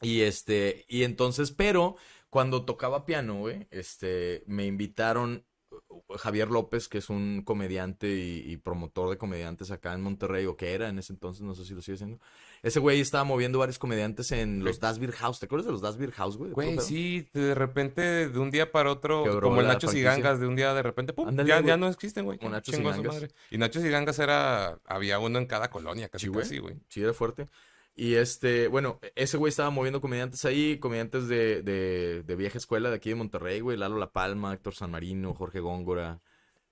[0.00, 1.96] Y este, y entonces, pero
[2.30, 8.42] cuando tocaba piano, güey, este, me invitaron uh, Javier López, que es un comediante y,
[8.50, 11.64] y promotor de comediantes acá en Monterrey, o que era en ese entonces, no sé
[11.64, 12.18] si lo sigue siendo.
[12.62, 15.40] Ese güey estaba moviendo varios comediantes en los Das Beer House.
[15.40, 16.50] ¿Te acuerdas de los Das Beer House, güey?
[16.50, 19.74] ¿De puro Güey, sí, de repente, de un día para otro, Quebró como el la
[19.74, 20.12] Nachos y franquicia.
[20.30, 21.66] Gangas, de un día de repente, pum, Ándale, ya, güey.
[21.68, 22.38] ya no existen, güey.
[22.40, 23.14] Ya Nachos y chingó a su Gangas.
[23.22, 23.34] madre.
[23.50, 26.42] Y Nachos y Gangas era, había uno en cada colonia, casi Sí, güey.
[26.44, 26.76] casi, güey.
[26.88, 27.48] Sí, era fuerte.
[27.94, 32.88] Y este, bueno, ese güey estaba moviendo comediantes ahí, comediantes de, de, de vieja escuela
[32.88, 33.76] de aquí de Monterrey, güey.
[33.76, 36.20] Lalo La Palma, Héctor San Marino, Jorge Góngora,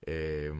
[0.05, 0.51] eh,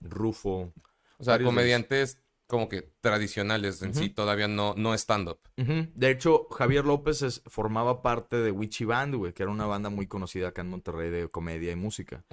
[0.00, 0.72] Rufo.
[1.18, 5.38] O sea, comediantes como que tradicionales en sí, todavía no, no stand-up.
[5.94, 9.90] De hecho, Javier López es- formaba parte de Witchy Band, güey, que era una banda
[9.90, 12.24] muy conocida acá en Monterrey de comedia y música.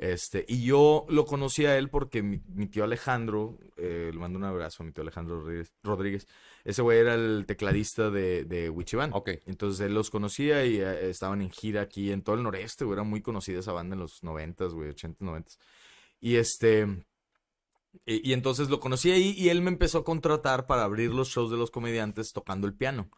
[0.00, 4.38] Este, y yo lo conocí a él porque mi, mi tío Alejandro, eh, le mando
[4.38, 6.26] un abrazo a mi tío Alejandro Rodríguez, Rodríguez.
[6.64, 9.12] Ese güey era el tecladista de, de Witchy Band.
[9.14, 9.28] Ok.
[9.44, 12.94] Entonces él los conocía y eh, estaban en gira aquí en todo el noreste, güey.
[12.94, 15.58] Era muy conocida esa banda en los noventas, güey, ochentas, noventas.
[16.18, 17.04] Y este...
[18.06, 21.28] Y, y entonces lo conocí ahí y él me empezó a contratar para abrir los
[21.28, 23.10] shows de los comediantes tocando el piano.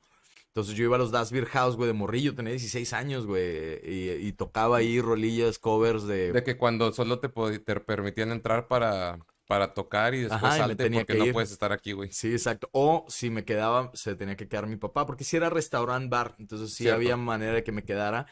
[0.53, 3.80] Entonces yo iba a los Das Beer House, güey, de morrillo, tenía 16 años, güey,
[3.82, 6.30] y, y tocaba ahí rolillas, covers de...
[6.30, 10.59] De que cuando solo te, te permitían entrar para, para tocar y después Ajá, y
[10.59, 12.12] salte tenía porque que no puedes estar aquí, güey.
[12.12, 12.68] Sí, exacto.
[12.72, 16.34] O si me quedaba, se tenía que quedar mi papá, porque si era restaurant bar,
[16.38, 16.96] entonces sí Cierto.
[16.96, 18.26] había manera de que me quedara.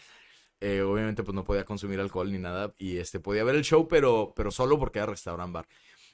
[0.60, 2.74] Eh, obviamente, pues no podía consumir alcohol ni nada.
[2.76, 5.66] Y este, podía ver el show, pero, pero solo porque era restaurant bar.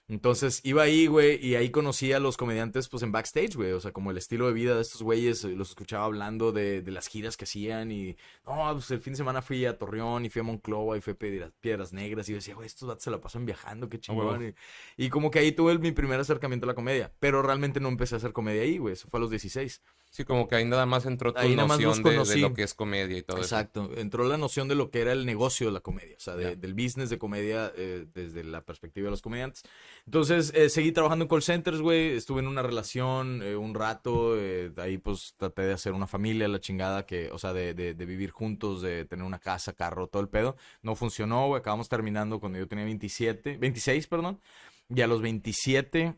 [0.09, 3.73] Entonces iba ahí, güey, y ahí conocí a los comediantes, pues en backstage, güey.
[3.73, 6.81] O sea, como el estilo de vida de estos güeyes, eh, los escuchaba hablando de,
[6.81, 7.91] de las giras que hacían.
[7.91, 11.01] Y, no, pues el fin de semana fui a Torreón y fui a Monclova y
[11.01, 12.29] fui a Piedras, Piedras Negras.
[12.29, 14.37] Y yo decía, güey, estos vatos se la pasan viajando, qué huevo.
[14.37, 14.55] chingón.
[14.97, 17.13] y, y como que ahí tuve mi primer acercamiento a la comedia.
[17.19, 18.93] Pero realmente no empecé a hacer comedia ahí, güey.
[18.95, 19.83] Eso fue a los 16.
[20.17, 22.73] Sí, como que ahí nada más entró tu Ahí noción de, de lo que es
[22.73, 23.45] comedia y todo eso.
[23.45, 26.35] Exacto, entró la noción de lo que era el negocio de la comedia, o sea,
[26.37, 29.63] de- del business de comedia eh, desde la perspectiva de los comediantes.
[30.07, 34.39] Entonces, eh, seguí trabajando en call centers, güey, estuve en una relación eh, un rato,
[34.41, 37.75] eh, de ahí pues traté de hacer una familia, la chingada, que, o sea, de,
[37.75, 40.57] de- de vivir juntos, de tener una casa, carro, todo el pedo.
[40.81, 44.41] No funcionó, güey, acabamos terminando cuando yo tenía 27, 26, perdón,
[44.89, 46.15] y a los 27...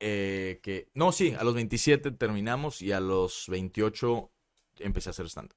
[0.00, 4.30] eh, que no, sí, a los 27 terminamos y a los 28
[4.80, 5.56] empecé a hacer stand-up.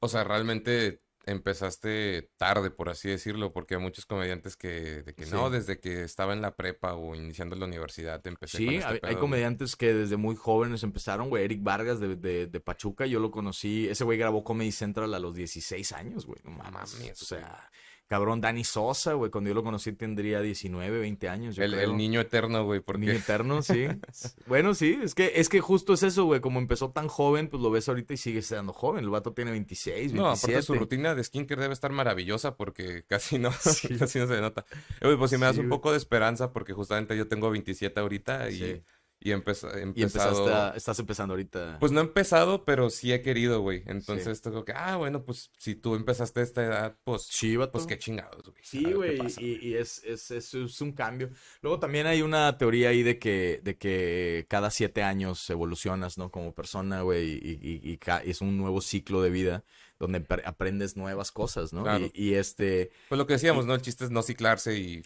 [0.00, 5.26] O sea, realmente empezaste tarde, por así decirlo, porque hay muchos comediantes que, de que
[5.26, 8.86] no, desde que estaba en la prepa o iniciando la universidad empecé con Sí, este
[8.88, 9.20] hay, hay pedo, güey.
[9.20, 11.44] comediantes que desde muy jóvenes empezaron, güey.
[11.44, 13.88] Eric Vargas de, de- de Pachuca, yo lo conocí.
[13.88, 16.40] Ese güey grabó Comedy Central a los 16 años, güey.
[16.44, 16.94] No mames.
[16.94, 17.70] Mames, o sea,
[18.12, 19.30] cabrón Dani Sosa, güey.
[19.30, 21.56] Cuando yo lo conocí tendría 19, 20 años.
[21.56, 21.90] Yo El, creo.
[21.90, 23.00] el niño eterno, güey, porque...
[23.06, 23.86] niño eterno, sí.
[24.46, 26.42] bueno, sí, es que, es que justo es eso, güey.
[26.42, 29.04] Como empezó tan joven, pues lo ves ahorita y sigue estando joven.
[29.04, 30.18] El vato tiene 26, 27.
[30.18, 33.88] No, aparte su rutina de skincare debe estar maravillosa porque casi no, Sí.
[33.98, 34.66] casi no se nota.
[35.00, 37.50] Eh, güey, pues si me das Sí, un poco de esperanza porque justamente yo tengo
[37.50, 38.82] 27 ahorita y, Sí.
[39.24, 41.76] Y empeza- Y empezaste a- estás empezando ahorita.
[41.80, 43.82] Pues no he empezado, pero sí he querido, güey.
[43.86, 47.86] Entonces tengo que, ah, bueno, pues si tú empezaste a esta edad, pues, sí, pues
[47.86, 48.62] qué chingados, güey.
[48.62, 51.30] Sí, güey, y, y es, es, es, es un cambio.
[51.60, 56.30] Luego también hay una teoría ahí de que, de que cada siete años evolucionas, ¿no?
[56.30, 57.98] Como persona, güey, y, y- y
[58.30, 59.64] es un nuevo ciclo de vida
[60.02, 61.82] donde ap- aprendes nuevas cosas, ¿no?
[61.84, 62.04] Claro.
[62.12, 63.74] Y, y este, Pues lo que decíamos, ¿no?
[63.74, 65.02] El chiste es no ciclarse y,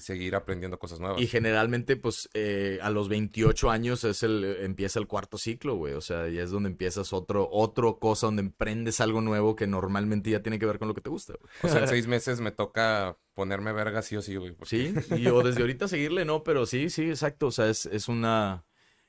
[0.00, 1.20] seguir aprendiendo cosas nuevas.
[1.20, 5.94] y generalmente, pues, eh, a los 28 años es el, empieza el cuarto ciclo, güey,
[5.94, 10.30] o sea, ya es donde empiezas otro, otro cosa, donde emprendes algo nuevo que normalmente
[10.30, 11.50] ya tiene que ver con lo que te gusta, güey.
[11.64, 14.52] O sea, en seis meses me toca ponerme verga sí o sí, güey.
[14.52, 17.48] porque- Sí, y o desde ahorita seguirle, no, pero sí, sí, exacto.
[17.48, 18.64] O sea, es, es una.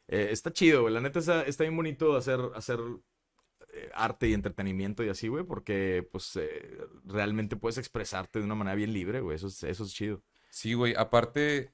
[0.08, 0.94] eh, está chido, güey.
[0.94, 2.80] La neta está, está bien bonito hacer, hacer
[3.80, 8.56] eh, arte y entretenimiento y así, güey, porque pues eh, realmente puedes expresarte de una
[8.56, 9.36] manera bien libre, güey.
[9.36, 10.24] Eso es, eso es chido.
[10.50, 10.94] Sí, güey.
[10.98, 11.74] Aparte,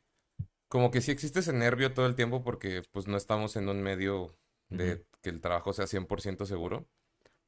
[0.67, 3.81] como que sí existe ese nervio todo el tiempo porque pues no estamos en un
[3.81, 4.37] medio
[4.69, 6.87] de que el trabajo sea 100% seguro.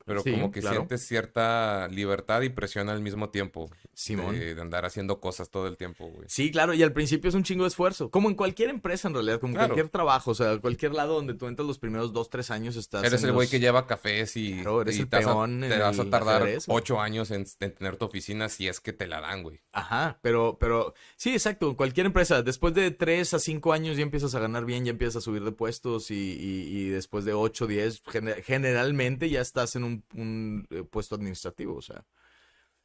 [0.07, 0.77] Pero Sí, como que claro.
[0.77, 4.39] sientes cierta libertad y presión al mismo tiempo Simón.
[4.39, 6.27] de, de andar haciendo cosas todo el tiempo, güey.
[6.29, 8.09] Sí, claro, y al principio es un chingo de esfuerzo.
[8.09, 9.67] Como en cualquier empresa, en realidad, como Claro.
[9.67, 13.03] cualquier trabajo, o sea, cualquier lado donde tú entras los primeros dos, tres años estás.
[13.03, 15.29] Eres el güey los- que lleva cafés y, Claro, eres y el te vas a-
[15.33, 18.93] peón te vas a tardar ocho años en, en tener tu oficina si es que
[18.93, 19.59] te la dan, güey.
[19.73, 24.33] Ajá, pero, pero, sí, exacto, cualquier empresa, después de 3 a 5 años ya empiezas
[24.35, 27.67] a ganar bien, ya empiezas a subir de puestos y, y- y después de 8,
[27.67, 32.05] 10, gene- generalmente ya estás en un, un, eh, puesto administrativo, o sea.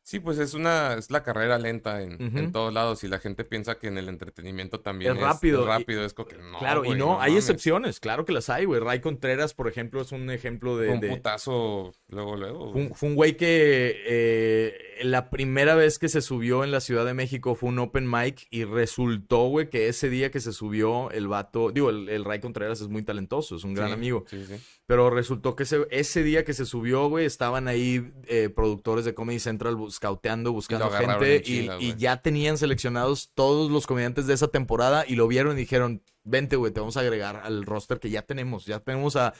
[0.04, 3.44] Sí, pues es una, es la carrera lenta en, en todos lados y la gente
[3.44, 6.58] piensa que en el entretenimiento también Es es, rápido, es y- rápido, es que no,
[6.58, 7.44] claro, y no, hay mames.
[7.44, 8.80] excepciones, claro que las hay, güey.
[8.80, 10.86] Ray Contreras, por ejemplo, es un ejemplo de...
[10.86, 12.72] Fue un de- putazo luego, luego.
[12.72, 16.80] Fue un, fue un güey que eh, la primera vez que se subió en la
[16.80, 20.52] Ciudad de México fue un open mic y resultó, güey, que ese día que se
[20.52, 23.94] subió el vato, digo, el, el Ray Contreras es muy talentoso, es un gran Sí,
[23.94, 24.54] amigo, Sí, sí.
[24.86, 29.14] pero resultó que ese, ese día que se subió, güey, estaban ahí eh, productores de
[29.14, 34.26] Comedy Central scouteando, buscando agarraron gente en y, y ya tenían seleccionados todos los comediantes
[34.26, 37.64] de esa temporada y lo vieron y dijeron, vente, güey, te vamos a agregar al
[37.64, 39.34] roster que ya tenemos, ya tenemos a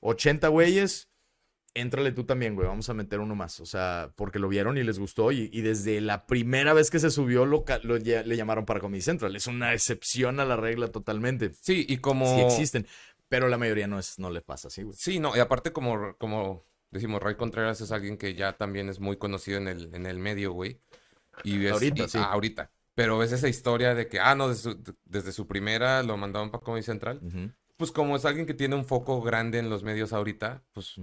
[0.00, 1.08] 80 güeyes.
[1.74, 2.66] Éntrale tú también, güey.
[2.66, 3.60] Vamos a meter uno más.
[3.60, 5.30] O sea, porque lo vieron y les gustó.
[5.30, 7.64] Y, y desde la primera vez que se subió, lo,
[7.98, 9.36] le llamaron para Comedy Central.
[9.36, 11.52] Es una excepción a la regla totalmente.
[11.60, 12.34] Sí, y como...
[12.34, 12.86] Sí existen.
[13.28, 14.96] Pero la mayoría no, es, no le pasa así, güey.
[14.98, 19.00] Sí, no, y aparte como, como decimos, Ray Contreras es alguien que ya también es
[19.00, 20.80] muy conocido en el, en el medio, güey.
[21.44, 22.18] Y es, Ahorita, y- sí.
[22.18, 22.70] ah, ahorita.
[22.94, 26.50] Pero ves esa historia de que, ah, no, desde su, desde su primera lo mandaban
[26.50, 27.20] para Comedy Central.
[27.76, 30.94] Pues como es alguien que tiene un foco grande en los medios ahorita, pues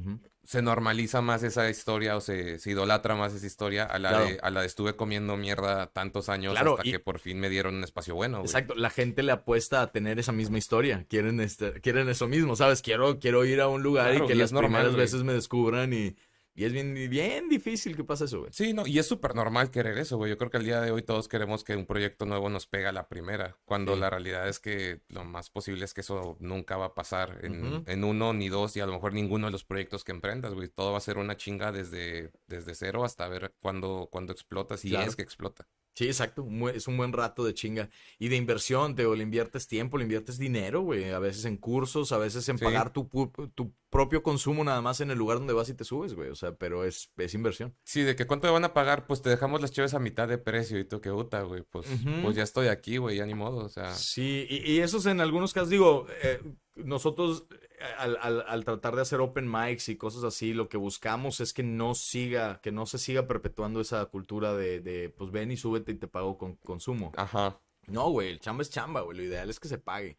[0.43, 4.25] se normaliza más esa historia o se, se idolatra más esa historia a la, Claro.
[4.25, 7.39] de, a la de estuve comiendo mierda tantos años Claro, hasta y- que por fin
[7.39, 8.47] me dieron un espacio bueno, güey.
[8.47, 11.05] Exacto, la gente le apuesta a tener esa misma historia.
[11.07, 12.81] Quieren, este, quieren eso mismo, ¿sabes?
[12.81, 15.01] Quiero, quiero ir a un lugar Claro, y que y las normal, primeras güey.
[15.03, 16.15] veces me descubran y,
[16.55, 18.51] y es bien, bien difícil que pase eso, güey.
[18.53, 20.29] Sí, no, y es súper normal querer eso, güey.
[20.29, 22.89] Yo creo que al día de hoy todos queremos que un proyecto nuevo nos pega
[22.89, 23.99] a la primera, cuando Sí.
[23.99, 27.83] la realidad es que lo más posible es que eso nunca va a pasar en,
[27.87, 30.67] en uno ni dos y a lo mejor ninguno de los proyectos que emprendas, güey.
[30.69, 34.89] Todo va a ser una chinga desde, desde cero hasta ver cuándo, cuándo explota, si
[34.89, 35.09] Claro.
[35.09, 35.67] es que explota.
[35.95, 36.47] Sí, exacto.
[36.73, 37.87] Es un buen rato de chinga.
[38.17, 41.11] Y de inversión, te, o le inviertes tiempo, le inviertes dinero, güey.
[41.11, 42.63] A veces en cursos, a veces en Sí.
[42.65, 43.07] pagar tu,
[43.53, 46.29] tu propio consumo nada más en el lugar donde vas y te subes, güey.
[46.29, 47.73] O sea, pero es, es inversión.
[47.85, 50.27] Sí, de que cuánto me van a pagar, pues te dejamos las chaves a mitad
[50.27, 51.61] de precio y tú que puta, güey.
[51.63, 51.87] Pues,
[52.21, 53.93] pues ya estoy aquí, güey, ya ni modo, o sea.
[53.93, 56.41] Sí, y, y esos en algunos casos, digo, eh,
[56.75, 57.55] nosotros eh,
[57.97, 61.53] al, al- al tratar de hacer open mics y cosas así, lo que buscamos es
[61.53, 65.57] que no siga, que no se siga perpetuando esa cultura de, de pues ven y
[65.57, 67.11] súbete y te pago con consumo.
[67.15, 67.59] Ajá.
[67.87, 69.17] No, güey, el chamba es chamba, güey.
[69.17, 70.17] Lo ideal es que se pague.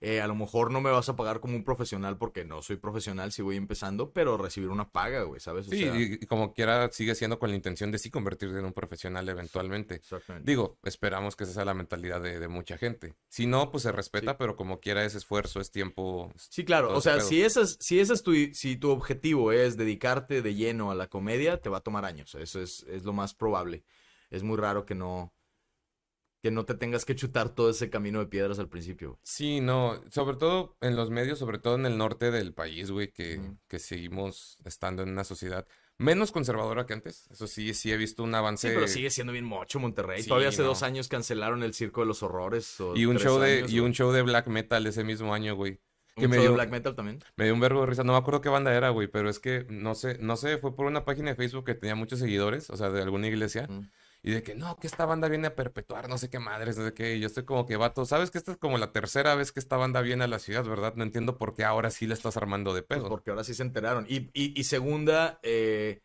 [0.00, 2.76] Eh, a lo mejor no me vas a pagar como un profesional porque no soy
[2.76, 5.66] profesional si voy empezando, pero recibir una paga, güey, ¿sabes?
[5.66, 8.58] O Sí, sea, y, y como quiera sigue siendo con la intención de sí convertirte
[8.58, 9.96] en un profesional eventualmente.
[9.96, 10.48] exactamente.
[10.48, 13.16] Digo, esperamos que esa sea la mentalidad de, de mucha gente.
[13.28, 14.36] Si no, pues se respeta, Sí.
[14.38, 16.32] pero como quiera es esfuerzo, es tiempo.
[16.36, 16.94] Sí, claro.
[16.96, 17.26] O sea, pedo.
[17.26, 20.94] si ese es, si ese es tu, si tu objetivo es dedicarte de lleno a
[20.94, 22.36] la comedia, te va a tomar años.
[22.36, 23.82] Eso es, es lo más probable.
[24.30, 25.32] Es muy raro que no,
[26.42, 29.08] que no te tengas que chutar todo ese camino de piedras al principio.
[29.10, 29.20] güey.
[29.24, 33.12] Sí, no, sobre todo en los medios, sobre todo en el norte del país, güey,
[33.12, 35.66] que, que seguimos estando en una sociedad.
[36.00, 37.26] Menos conservadora que antes.
[37.32, 38.68] Eso sí, sí he visto un avance.
[38.68, 40.22] Sí, pero sigue siendo bien mocho Monterrey.
[40.22, 40.68] Sí, Todavía hace no.
[40.68, 42.80] dos años cancelaron el Circo de los Horrores.
[42.80, 45.56] o Y un show de, años, y un show de black metal ese mismo año,
[45.56, 45.80] güey.
[46.14, 47.18] Que ¿Un me show de dio, black metal también.
[47.34, 48.04] me dio un vergo de risa.
[48.04, 50.76] No me acuerdo qué banda era, güey, pero es que no sé, no sé, fue
[50.76, 53.66] por una página de Facebook que tenía muchos seguidores, o sea, de alguna iglesia.
[53.68, 53.90] Mm.
[54.22, 56.84] Y de que no, que esta banda viene a perpetuar no sé qué madres, no
[56.84, 57.18] sé qué.
[57.20, 59.76] Yo estoy como que, vato, ¿sabes que esta es como la tercera vez que esta
[59.76, 60.94] banda viene a la ciudad, verdad?
[60.96, 63.08] No entiendo por qué ahora sí le estás armando de Pues pedo.
[63.08, 64.06] porque ahora sí se enteraron.
[64.08, 66.02] Y, y, y segunda, eh,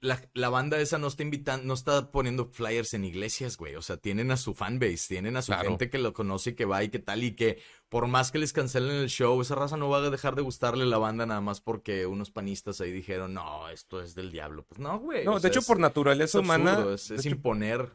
[0.00, 3.76] la, la banda esa no está invitando, no está poniendo flyers en iglesias, güey.
[3.76, 5.68] O sea, tienen a su fanbase, tienen a su Claro.
[5.70, 7.22] gente que lo conoce y que va y que tal.
[7.22, 10.34] Y que por más que les cancelen el show, esa raza no va a dejar
[10.34, 14.32] de gustarle la banda nada más porque unos panistas ahí dijeron, no, esto es del
[14.32, 14.64] diablo.
[14.64, 15.24] Pues no, güey.
[15.24, 16.86] No, de sea, hecho, es- por naturaleza es humana.
[16.94, 17.92] es, de es hecho- imponer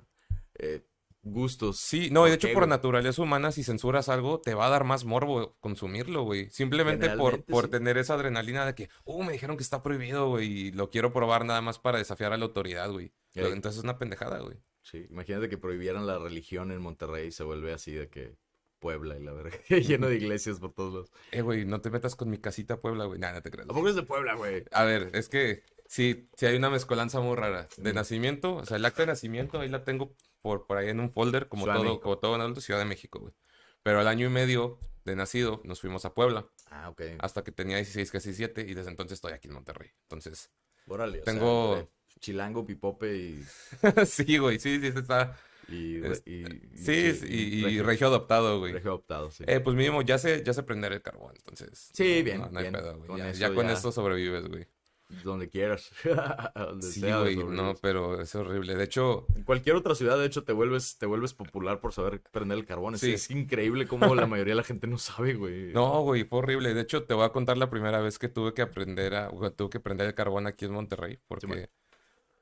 [0.62, 0.82] eh,
[1.22, 1.80] gustos.
[1.80, 4.70] Sí, no, y de ¿Por hecho por naturaleza humana, si censuras algo, te va a
[4.70, 6.50] dar más morbo consumirlo, güey.
[6.50, 7.72] Simplemente por, por sí.
[7.72, 11.14] tener esa adrenalina de que, uh, me dijeron que está prohibido, güey, y lo quiero
[11.14, 13.14] probar nada más para desafiar a la autoridad, güey.
[13.34, 13.52] Ey.
[13.52, 14.58] Entonces es una pendejada, güey.
[14.82, 18.38] Sí, imagínate que prohibieran la religión en Monterrey y se vuelve así de que
[18.80, 19.58] Puebla y la verga.
[19.70, 21.12] Lleno de iglesias por todos lados.
[21.32, 23.20] Eh, güey, no te metas con mi casita Puebla, güey.
[23.20, 23.70] Nada, no te creas.
[23.70, 24.64] ¿A poco es de Puebla, güey?
[24.72, 27.68] A ver, es que sí, sí hay una mezcolanza muy rara.
[27.78, 31.00] De nacimiento, o sea, el acta de nacimiento, ahí la tengo por, por ahí en
[31.00, 33.34] un folder, como Ciudad todo, como todo en adulto, Ciudad de México, güey.
[33.84, 37.02] Pero al año y medio de nacido, nos fuimos a Puebla, Ah, ok.
[37.20, 39.90] hasta que tenía 16, casi 7, y desde entonces estoy aquí en Monterrey.
[40.04, 40.52] Entonces,
[40.88, 41.88] Órale, o tengo- sea,
[42.20, 43.44] chilango, pipope y...
[44.06, 45.36] sí, güey, sí, sí, está.
[45.70, 48.74] y, Es- y- y- Sí, sí, y, regio adoptado, güey.
[48.74, 49.44] regio adoptado, sí.
[49.48, 51.90] Eh, pues mínimo, ya sé, ya sé prender el carbón, entonces.
[51.94, 52.74] Sí, no- bien, No, no hay bien.
[52.74, 53.08] pedo, güey.
[53.08, 54.68] Con Ya, eso ya con ya- esto sobrevives, güey.
[55.24, 55.92] Donde quieras.
[56.56, 58.76] Donde Sí, sea, güey, no, pero es horrible.
[58.76, 62.22] De hecho, En cualquier otra ciudad, de hecho, te vuelves, te vuelves popular por saber
[62.32, 62.94] prender el carbón.
[62.96, 63.14] Es, Sí.
[63.14, 65.74] es increíble cómo la mayoría de la gente no sabe, güey.
[65.74, 66.74] no, güey, fue horrible.
[66.74, 69.52] De hecho, te voy a contar la primera vez que tuve que aprender a, o
[69.52, 71.70] tuve que prender el carbón aquí en Monterrey, porque,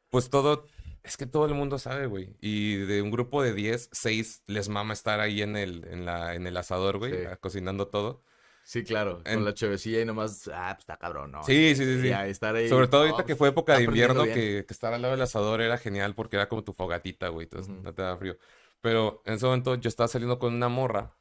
[0.09, 0.65] pues todo,
[1.03, 2.35] es que todo el mundo sabe, güey.
[2.41, 6.35] Y de un grupo de 10, 6 les mama estar ahí en el, en la,
[6.35, 7.19] en el asador, güey, Sí.
[7.39, 8.21] cocinando todo.
[8.69, 9.21] Sí, claro.
[9.23, 11.41] En- Con la chevecilla y nomás, ah, pues está cabrón, ¿no?
[11.45, 12.11] Sí, sí, sí, sí.
[12.11, 15.01] Ahí estar ahí, Sobre todo ahorita que fue época de invierno, que, que estar al
[15.01, 18.17] lado del asador era genial porque era como tu fogatita, güey, entonces no te da
[18.17, 18.37] frío.
[18.81, 21.15] Pero en ese momento yo estaba saliendo con una morra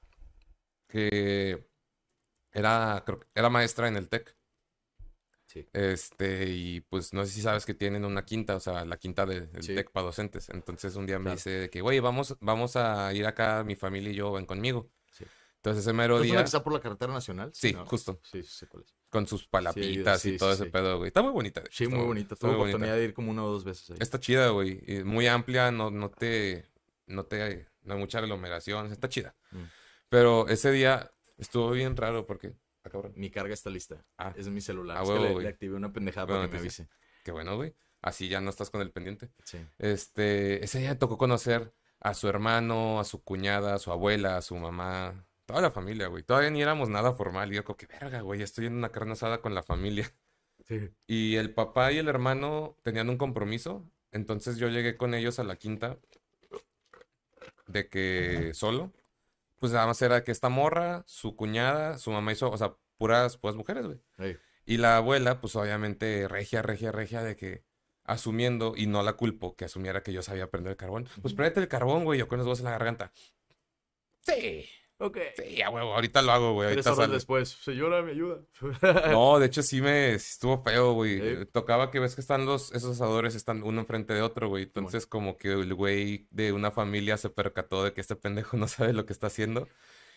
[0.89, 1.69] que
[2.53, 4.37] era, creo era maestra en el TEC.
[5.49, 5.69] Sí.
[5.73, 9.25] Este, y pues no sé si sabes que tienen una quinta, o sea, la quinta
[9.25, 9.73] de- del Sí.
[9.77, 10.49] TEC para docentes.
[10.51, 14.11] Entonces un día me dice de que, güey, vamos, vamos a ir acá, mi familia
[14.11, 14.91] y yo, ven conmigo.
[15.67, 15.71] Sí.
[15.71, 17.51] Entonces ese mero ¿No es una día, que está por la carretera nacional?
[17.53, 17.85] Sí, ¿no?
[17.87, 18.21] justo.
[18.23, 18.95] Sí, sí sé cuál es.
[19.11, 20.71] con sus palapitas sí, y todo sí, ese sí.
[20.71, 21.09] pedo, güey.
[21.09, 21.63] Está muy bonita.
[21.71, 22.37] Sí, está muy bonita.
[22.37, 22.69] Tuve bonita.
[22.69, 23.97] oportunidad de ir como una o dos veces ahí.
[24.01, 24.81] Está chida, güey.
[24.87, 26.67] y Muy amplia, no, no te,
[27.07, 29.35] no te, no hay mucha aglomeración, está chida.
[29.51, 29.65] Mm.
[30.09, 32.55] Pero ese día estuvo bien raro porque,
[32.85, 34.05] ah, cabrón, Mi carga está lista.
[34.19, 34.33] Ah.
[34.37, 34.99] Es mi celular.
[34.99, 36.89] Ah, es huevo, que le, activé una pendejada Buena para que me avise.
[37.25, 37.75] qué bueno, güey.
[38.03, 39.31] Así ya no estás con el pendiente.
[39.45, 39.59] Sí.
[39.79, 44.43] Este, ese día tocó conocer a su hermano, a su cuñada, a su abuela, a
[44.43, 46.23] su mamá, toda la familia, güey.
[46.23, 47.53] Todavía ni éramos nada formal.
[47.53, 50.13] Y yo como que, verga, güey, estoy en una carne asada con la familia.
[50.67, 50.91] Sí.
[51.07, 53.89] Y el papá y el hermano tenían un compromiso.
[54.13, 55.99] Entonces yo llegué con ellos a la quinta
[57.67, 58.93] de que solo.
[59.59, 63.37] Pues nada más era que esta morra, su cuñada, su mamá hizo, o sea, puras,
[63.39, 64.01] puras mujeres, güey.
[64.19, 64.37] Ey.
[64.67, 67.63] Y la abuela, pues obviamente regia, regia, regia de que
[68.05, 71.09] asumiendo, y no la culpo, que asumiera que yo sabía prender el carbón.
[71.23, 73.13] Pues prendete el carbón, güey, yo con los dos en la garganta.
[74.21, 74.69] Sí,
[74.99, 75.19] Ok.
[75.37, 77.13] sí, a huevo, ahorita lo hago, güey, ahorita sale.
[77.13, 77.51] después.
[77.51, 78.41] Señora, me ayuda.
[79.11, 81.21] No, de hecho sí me estuvo feo, güey.
[81.21, 81.47] ¿Sí?
[81.53, 84.65] Tocaba que ves que están los, esos asadores están uno enfrente de otro, güey.
[84.65, 88.69] Entonces como que el güey de una familia se percató de que este pendejo no
[88.69, 89.69] sabe lo que está haciendo.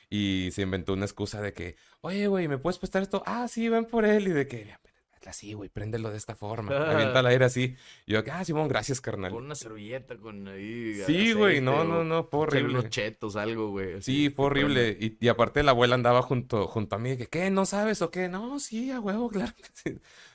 [0.09, 3.21] Y se inventó una excusa de que, oye, güey, ¿me puedes prestar esto?
[3.27, 4.27] Ah, sí, ven por él.
[4.27, 4.80] Y de que, "Mira,
[5.20, 6.72] hazla así, güey, préndelo de esta forma.
[6.91, 7.76] Avienta al aire así.
[8.05, 9.32] Y yo, ah, Simón, gracias, carnal.
[9.32, 10.95] Con una servilleta, con ahí.
[11.05, 12.80] Sí, güey, no, no, no, fue horrible.
[12.80, 14.01] unos chetos, algo, güey.
[14.01, 14.97] Sí, fue horrible.
[14.99, 17.17] Y, y aparte la abuela andaba junto, junto a mí.
[17.17, 17.49] Que, ¿qué?
[17.49, 18.30] ¿No sabes o qué?
[18.30, 19.53] No, sí, a huevo, claro.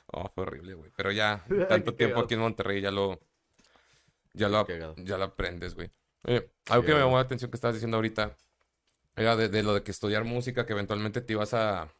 [0.07, 0.91] Oh, fue horrible, güey.
[0.95, 3.19] Pero ya, tanto tiempo aquí en Monterrey ya lo,
[4.33, 4.65] ya lo,
[4.97, 5.91] ya lo aprendes, güey.
[6.23, 8.35] Oye, algo que me llamó la atención que estabas diciendo ahorita
[9.15, 11.93] era de, de lo de que estudiar música, que eventualmente te ibas a,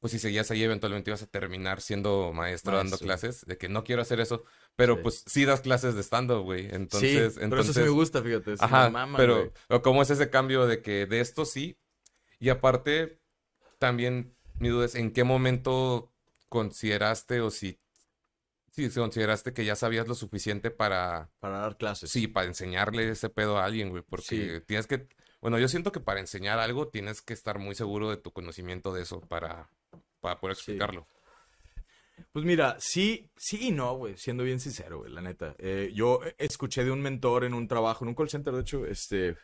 [0.00, 3.82] pues si seguías ahí, eventualmente ibas a terminar siendo maestro dando clases, de que no
[3.84, 4.44] quiero hacer eso,
[4.76, 5.00] pero Sí.
[5.02, 6.68] pues sí das clases de stand-up, güey.
[6.72, 7.84] Entonces, sí, pero eso sí entonces...
[7.84, 8.56] me gusta, fíjate.
[8.56, 11.78] sí Ajá, mama, pero, pero ¿cómo es ese cambio de que de esto sí?
[12.38, 13.20] Y aparte,
[13.78, 16.12] también mi duda es en qué momento
[16.48, 17.80] consideraste o si,
[18.70, 22.10] si consideraste que ya sabías lo suficiente para, Para dar clases.
[22.10, 24.64] sí, para enseñarle ese pedo a alguien, güey, porque Sí.
[24.66, 25.08] tienes que,
[25.40, 28.92] bueno, yo siento que para enseñar algo tienes que estar muy seguro de tu conocimiento
[28.92, 29.70] de eso para,
[30.20, 30.62] para poder Sí.
[30.62, 31.06] explicarlo.
[32.32, 35.54] Pues mira, sí, sí y no, güey, siendo bien sincero, güey, la neta.
[35.58, 38.86] Eh, yo escuché de un mentor en un trabajo, en un call center, de hecho,
[38.86, 39.36] este,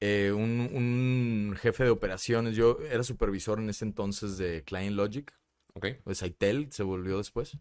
[0.00, 5.32] eh, un, un jefe de operaciones, yo era supervisor en ese entonces de Client Logic,
[5.74, 5.86] Ok.
[6.04, 7.58] pues Aitel se volvió después.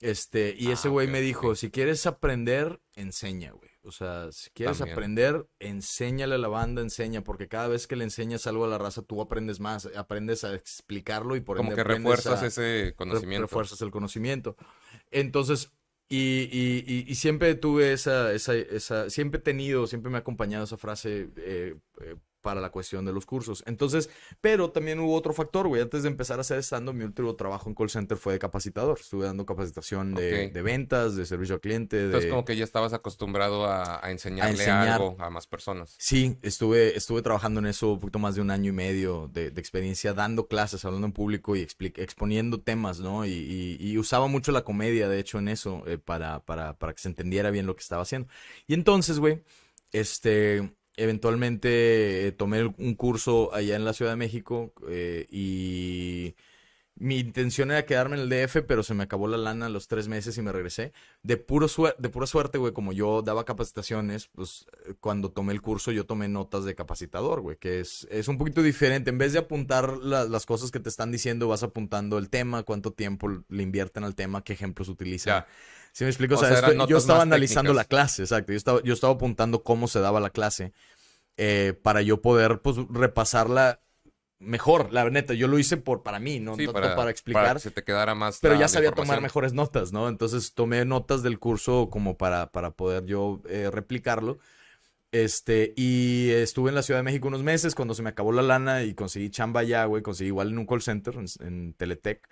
[0.00, 3.67] Este, y ese Ah, güey ok, me dijo, si quieres aprender, enseña, güey.
[3.82, 4.94] O sea, si quieres También.
[4.94, 8.76] aprender, enséñale a la banda, enseña, porque cada vez que le enseñas algo a la
[8.76, 12.94] raza, tú aprendes más, aprendes a explicarlo y por Como ende que refuerzas a- ese
[12.96, 13.42] conocimiento.
[13.42, 14.56] refuerzas el conocimiento.
[15.10, 15.72] Entonces,
[16.08, 20.20] y, y- y- y siempre tuve esa, esa, esa, siempre he tenido, siempre me ha
[20.20, 23.62] acompañado esa frase eh, eh, para la cuestión de los cursos.
[23.66, 24.08] Entonces,
[24.40, 25.82] pero también hubo otro factor, güey.
[25.82, 28.98] Antes de empezar a hacer stand-up, mi último trabajo en call center fue de capacitador.
[29.00, 32.04] Estuve dando capacitación de, ventas, de servicio al cliente, de...
[32.06, 34.88] Entonces como que ya estabas acostumbrado a, a enseñarle enseñar.
[34.88, 35.94] algo a más personas.
[35.98, 39.50] Sí, estuve, estuve trabajando en eso un poquito más de un año y medio de,
[39.50, 41.66] de experiencia, dando clases, hablando en público y
[41.96, 43.26] exponiendo temas, ¿no?
[43.26, 46.92] Y, y- y usaba mucho la comedia, de hecho, en eso, eh, para, para, para
[46.92, 48.28] que se entendiera bien lo que estaba haciendo.
[48.66, 49.42] Y entonces, güey,
[49.92, 56.34] este, eventualmente eh, tomé un curso allá en la Ciudad de México eh, y
[57.00, 59.86] mi intención era quedarme en el DF, pero se me acabó la lana a los
[59.86, 60.92] tres meses y me regresé.
[61.22, 65.62] De, puro de pura suerte, güey, como yo daba capacitaciones, pues eh, cuando tomé el
[65.62, 69.10] curso yo tomé notas de capacitador, güey, que es, es un poquito diferente.
[69.10, 72.64] En vez de apuntar la- las cosas que te están diciendo, vas apuntando el tema,
[72.64, 75.44] cuánto tiempo le invierten al tema, qué ejemplos utilizan.
[75.92, 76.34] ¿Sí me explico?
[76.34, 77.88] O O sea, esto- yo estaba analizando la técnicas.
[77.88, 78.52] clase, exacto.
[78.52, 80.72] Yo estaba, yo estaba apuntando cómo se daba la clase
[81.36, 83.80] eh, para yo poder, pues, repasarla
[84.40, 84.92] mejor.
[84.92, 87.42] La neta, yo lo hice por, para mí, no Sí, tanto para, para, explicar.
[87.44, 90.08] para que se te quedara más Pero la- ya la sabía tomar mejores notas, ¿no?
[90.08, 94.38] Entonces tomé notas del curso como para, para poder yo eh, replicarlo.
[95.10, 98.42] Este, y estuve en la Ciudad de México unos meses cuando se me acabó la
[98.42, 100.02] lana y conseguí chamba allá, güey.
[100.02, 102.28] Conseguí igual en un call center, en, en Teletec.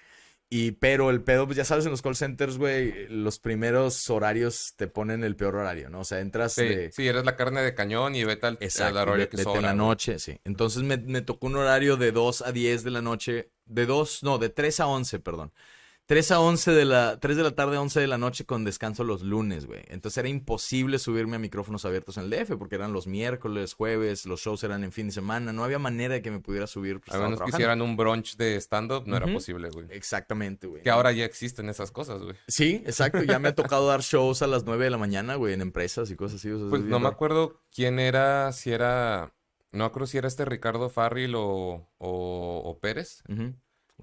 [0.49, 4.75] Y, pero el pedo, pues ya sabes, en los call centers, güey, los primeros horarios
[4.77, 6.01] te ponen el peor horario, ¿no?
[6.01, 6.91] O sea, entras Sí, de...
[6.91, 9.61] sí, eres la carne de cañón y vete al, al Exacto, horario de, que sobra,
[9.61, 9.75] la güey.
[9.75, 10.41] noche, sí.
[10.45, 14.23] Entonces me, me tocó un horario de 2 a 10 de la noche, de 2,
[14.23, 15.53] no, de 3 a 11, perdón.
[16.07, 18.63] 3 a 11 de la, 3 de la tarde a 11 de la noche con
[18.65, 19.83] descanso los lunes, güey.
[19.89, 24.25] Entonces era imposible subirme a micrófonos abiertos en el DF porque eran los miércoles, jueves,
[24.25, 25.53] los shows eran en fin de semana.
[25.53, 27.01] No había manera de que me pudiera subir.
[27.01, 29.87] pues, A menos que hicieran un brunch de stand-up, no era posible, güey.
[29.91, 30.83] Exactamente, güey.
[30.85, 32.37] Que ahora ya existen esas cosas, güey.
[32.47, 33.25] Sí, exacto.
[33.25, 36.09] Ya me ha tocado dar shows a las 9 de la mañana, güey, en empresas
[36.13, 36.51] y cosas así.
[36.51, 39.35] o sea, Pues es no me acuerdo quién era, si era,
[39.73, 43.55] no acuerdo si era este Ricardo Farril o, o, o Pérez, Ujú.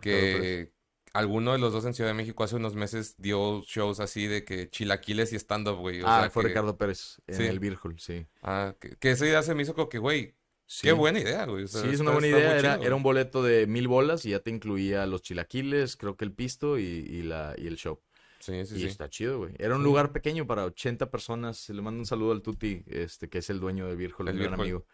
[0.02, 0.73] que
[1.14, 4.44] alguno de los dos en Ciudad de México hace unos meses dio shows así de
[4.44, 6.02] que chilaquiles y stand-up, güey.
[6.02, 7.44] O ah, sea, fue que, Ricardo Pérez en Sí.
[7.44, 8.26] el Virgul, sí.
[8.42, 10.36] ah, que, que esa idea se me hizo como que, güey,
[10.66, 10.88] Sí.
[10.88, 11.66] qué buena idea, güey.
[11.66, 12.58] O sea, Sí, es una buena está idea.
[12.60, 16.18] Era, chido, era un boleto de mil bolas y ya te incluía los chilaquiles, creo
[16.18, 18.02] que el pisto y, y la, y el show.
[18.40, 18.86] Sí, sí, y sí.
[18.88, 19.54] está chido, güey.
[19.60, 19.86] Era un Sí.
[19.86, 21.70] lugar pequeño para 80 personas.
[21.70, 24.56] Le mando un saludo al Tuti, este, que es el dueño de Virgol, El gran
[24.56, 24.86] amigo.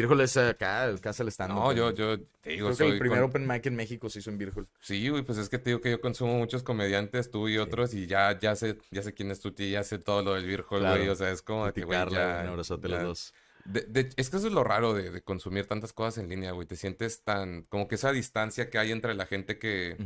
[0.00, 2.98] Virgol es acá, el casa del stand No, yo, yo te digo, Creo que el
[3.00, 4.68] primer con- open mic en México se hizo en Virgol.
[4.80, 7.94] Sí, güey, pues es que te digo que yo consumo muchos comediantes, tú y otros,
[7.94, 10.80] y ya, ya sé, ya sé quién es Tuti, ya sé todo lo del Virgol,
[10.80, 10.96] Claro.
[10.98, 13.34] güey, o sea, es como que, güey, Carla, ya, un abrazote los dos.
[13.64, 16.52] De- de- es que eso es lo raro de, de consumir tantas cosas en línea,
[16.52, 19.96] güey, te sientes tan, como que esa distancia que hay entre la gente que,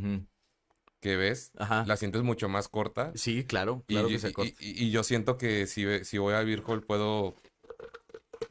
[0.99, 1.83] que ves, Ajá.
[1.85, 4.53] la sientes mucho más corta, Sí, claro, claro y- que se y- corta.
[4.59, 7.35] y- y yo siento que si, si voy a Virgol puedo,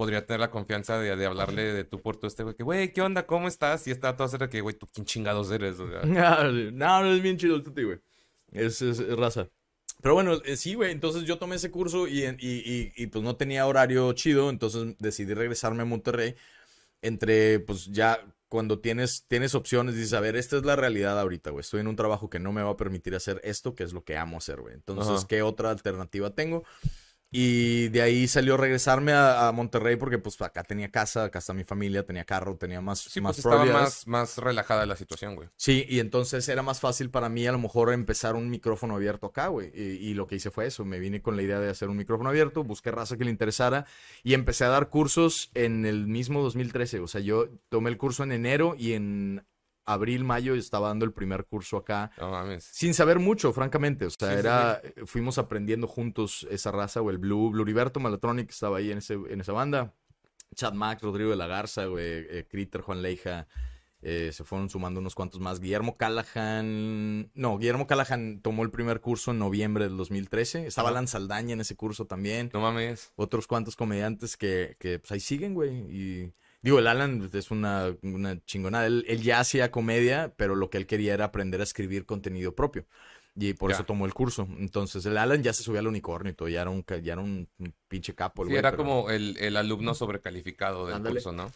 [0.02, 2.62] podría tener la confianza de, de hablarle de tú por tú a este güey, que,
[2.64, 3.24] güey, ¿qué onda?
[3.26, 3.86] ¿Cómo estás?
[3.86, 6.02] Y está todo cerca que, güey, tú quién chingados eres, o sea.
[6.72, 7.98] No, no, es bien chido el tuti, güey.
[8.50, 9.48] Es, es- es raza.
[10.02, 10.90] Pero bueno, eh, sí, güey.
[10.90, 14.50] Entonces yo tomé ese curso y, y, y- y, pues no tenía horario chido.
[14.50, 16.34] Entonces decidí regresarme a Monterrey.
[17.02, 21.50] Entre, pues ya cuando tienes, tienes opciones, dices, a ver, esta es la realidad ahorita,
[21.50, 21.60] güey.
[21.62, 24.04] Estoy en un trabajo que no me va a permitir hacer esto, que es lo
[24.04, 24.74] que amo hacer, güey.
[24.74, 25.26] Entonces, Ajá.
[25.28, 26.64] ¿qué otra alternativa tengo?
[27.34, 31.54] Y de ahí salió regresarme a, a Monterrey porque pues acá tenía casa, acá está
[31.54, 35.34] mi familia, tenía carro, tenía más, Sí, más pues estaba más, más relajada la situación,
[35.34, 35.48] güey.
[35.56, 39.28] Sí, y entonces era más fácil para mí a lo mejor empezar un micrófono abierto
[39.28, 39.72] acá, güey.
[39.74, 41.96] Y, y lo que hice fue eso, me vine con la idea de hacer un
[41.96, 43.86] micrófono abierto, busqué raza que le interesara
[44.22, 47.00] y empecé a dar cursos en el mismo 2013.
[47.00, 49.46] O sea, yo tomé el curso en enero y en
[49.84, 52.10] abril, mayo estaba dando el primer curso acá.
[52.18, 52.64] No mames.
[52.64, 54.06] Sin saber mucho, francamente.
[54.06, 58.50] O sea, Sí, sí, era, fuimos aprendiendo juntos esa raza, o el Blue, Bluriberto Malatronic
[58.50, 59.94] estaba ahí en, ese, en esa banda.
[60.54, 63.48] Chad Mac, Rodrigo de la Garza, güey, eh, Critter, Juan Leija.
[64.02, 65.60] eh, se fueron sumando unos cuantos más.
[65.60, 67.30] Guillermo Callahan.
[67.34, 70.66] No, Guillermo Callahan tomó el primer curso en noviembre del 2013.
[70.66, 70.90] Estaba.
[70.90, 72.50] Alan Saldaña en ese curso también.
[72.52, 73.12] No mames.
[73.16, 75.72] Otros cuantos comediantes que, que pues ahí siguen, güey.
[75.90, 78.86] Y Digo, el Alan es una, una chingonada.
[78.86, 82.54] Él, él ya hacía comedia, pero lo que él quería era aprender a escribir contenido
[82.54, 82.86] propio.
[83.34, 83.76] Y por Ya.
[83.76, 84.46] eso tomó el curso.
[84.58, 86.48] Entonces, el Alan ya se subió al unicornio y todo.
[86.48, 87.48] Ya era un, ya era un,
[87.88, 88.42] pinche capo.
[88.42, 91.14] el Sí, güey, era pero- como el, el alumno sobrecalificado del Ándale.
[91.16, 91.50] curso, ¿no?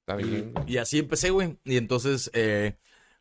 [0.00, 0.52] Está bien.
[0.66, 1.58] Y así empecé, güey.
[1.64, 2.76] Y entonces eh,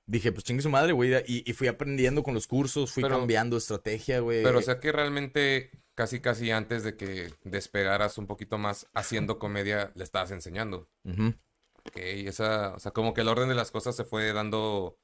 [0.06, 1.14] dije, pues chingue su madre, güey.
[1.28, 4.42] Y, y fui aprendiendo con los cursos, fui Pero- cambiando estrategia, güey.
[4.44, 9.38] Pero o sea que realmente casi casi antes de que despegaras un poquito más haciendo
[9.38, 10.88] comedia le estabas enseñando.
[11.04, 11.34] Ujú.
[11.84, 14.98] Ok, esa, o sea, como que el orden de las cosas se fue dando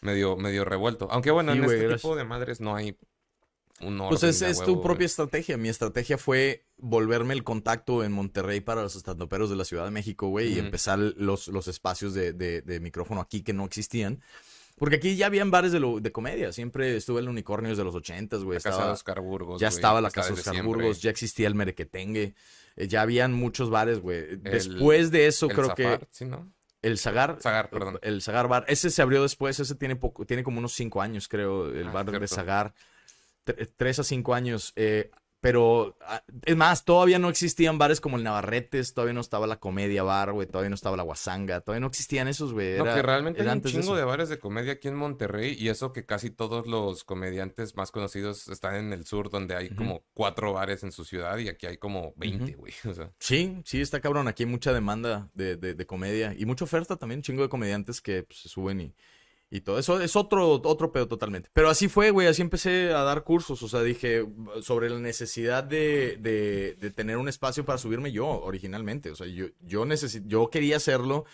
[0.00, 1.06] medio, medio revuelto.
[1.10, 2.96] Aunque bueno, Sí, en este tipo de madres no hay
[3.82, 5.58] un orden Pues es, de es huevo, tu propia estrategia.
[5.58, 9.90] Mi estrategia fue volverme el contacto en Monterrey para los estandoperos de la Ciudad de
[9.90, 14.22] México, güey, y empezar los, los espacios de, de- de micrófono aquí que no existían.
[14.76, 16.52] Porque aquí ya habían bares de, lo- de comedia.
[16.52, 18.58] Siempre estuve el unicornio desde los ochentas, güey.
[18.58, 19.60] La casa Estaba- de Oscar Burgos.
[19.60, 20.62] ya güey, estaba la Casa de Oscar.
[20.62, 22.34] Burgos, ya existía el Merequetengue.
[22.76, 24.36] eh, ya habían muchos bares, güey.
[24.36, 26.52] Después de eso, El creo que Zafar, sí, ¿no?
[26.82, 27.38] el Zagar.
[27.40, 27.98] Zagar, perdón.
[28.02, 28.66] El Zagar Bar.
[28.68, 31.92] Ese se abrió después, ese tiene poco, tiene como unos cinco años, creo, el Ah,
[31.92, 32.34] bar de cierto.
[32.34, 32.74] Zagar.
[33.46, 34.72] Tre- tres a cinco años.
[34.76, 35.10] eh,
[35.46, 39.60] pero, ah, es más, todavía no existían bares como el Navarretes, todavía no estaba la
[39.60, 42.78] Comedia Bar, güey, todavía no estaba la Guasanga, todavía no existían esos, güey.
[42.78, 45.54] No, que realmente era hay un de chingo de bares de comedia aquí en Monterrey
[45.56, 49.70] y eso que casi todos los comediantes más conocidos están en el sur donde hay
[49.70, 52.72] como cuatro bares en su ciudad y aquí hay como 20, güey.
[52.84, 54.26] O sea, Sí, sí, está cabrón.
[54.26, 58.00] Aquí hay mucha demanda de, de- de comedia y mucha oferta también, chingo de comediantes
[58.00, 58.94] que pues, se suben y,
[59.50, 60.00] y todo eso.
[60.00, 61.48] Es otro, otro pedo totalmente.
[61.52, 63.62] Pero así fue, güey, así empecé a dar cursos.
[63.62, 64.26] O sea, dije
[64.62, 69.10] sobre la necesidad de, de- de tener un espacio para subirme yo originalmente.
[69.10, 71.24] O sea, yo, yo, necesi- yo quería hacerlo.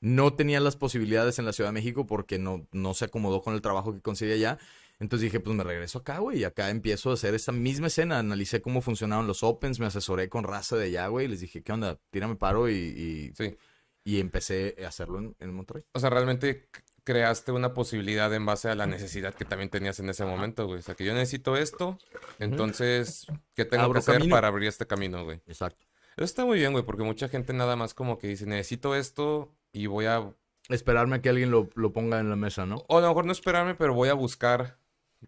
[0.00, 3.54] No tenía las posibilidades en la Ciudad de México porque no, no se acomodó con
[3.54, 4.58] el trabajo que conseguía allá.
[4.98, 8.18] Entonces dije, pues me regreso acá, güey, y acá empiezo a hacer esta misma escena.
[8.18, 11.62] Analicé cómo funcionaban los opens, me asesoré con raza de allá, güey, y les dije,
[11.62, 11.98] ¿qué onda?
[12.10, 13.56] Tírame paro y, y, sí.
[14.04, 15.84] y empecé a hacerlo en, en Monterrey.
[15.92, 16.68] O sea, realmente
[17.04, 20.78] creaste una posibilidad en base a la necesidad que también tenías en ese momento, güey.
[20.78, 21.98] O sea, que yo necesito esto,
[22.38, 24.34] entonces, ¿qué tengo Abro que hacer camino.
[24.34, 25.40] para abrir este camino, güey?
[25.46, 25.86] Exacto.
[26.16, 29.54] Eso está muy bien, güey, porque mucha gente nada más como que dice, necesito esto
[29.72, 30.32] y voy a
[30.68, 32.84] Esperarme a que alguien lo, lo ponga en la mesa, ¿no?
[32.86, 34.78] O a lo mejor no esperarme, pero voy a buscar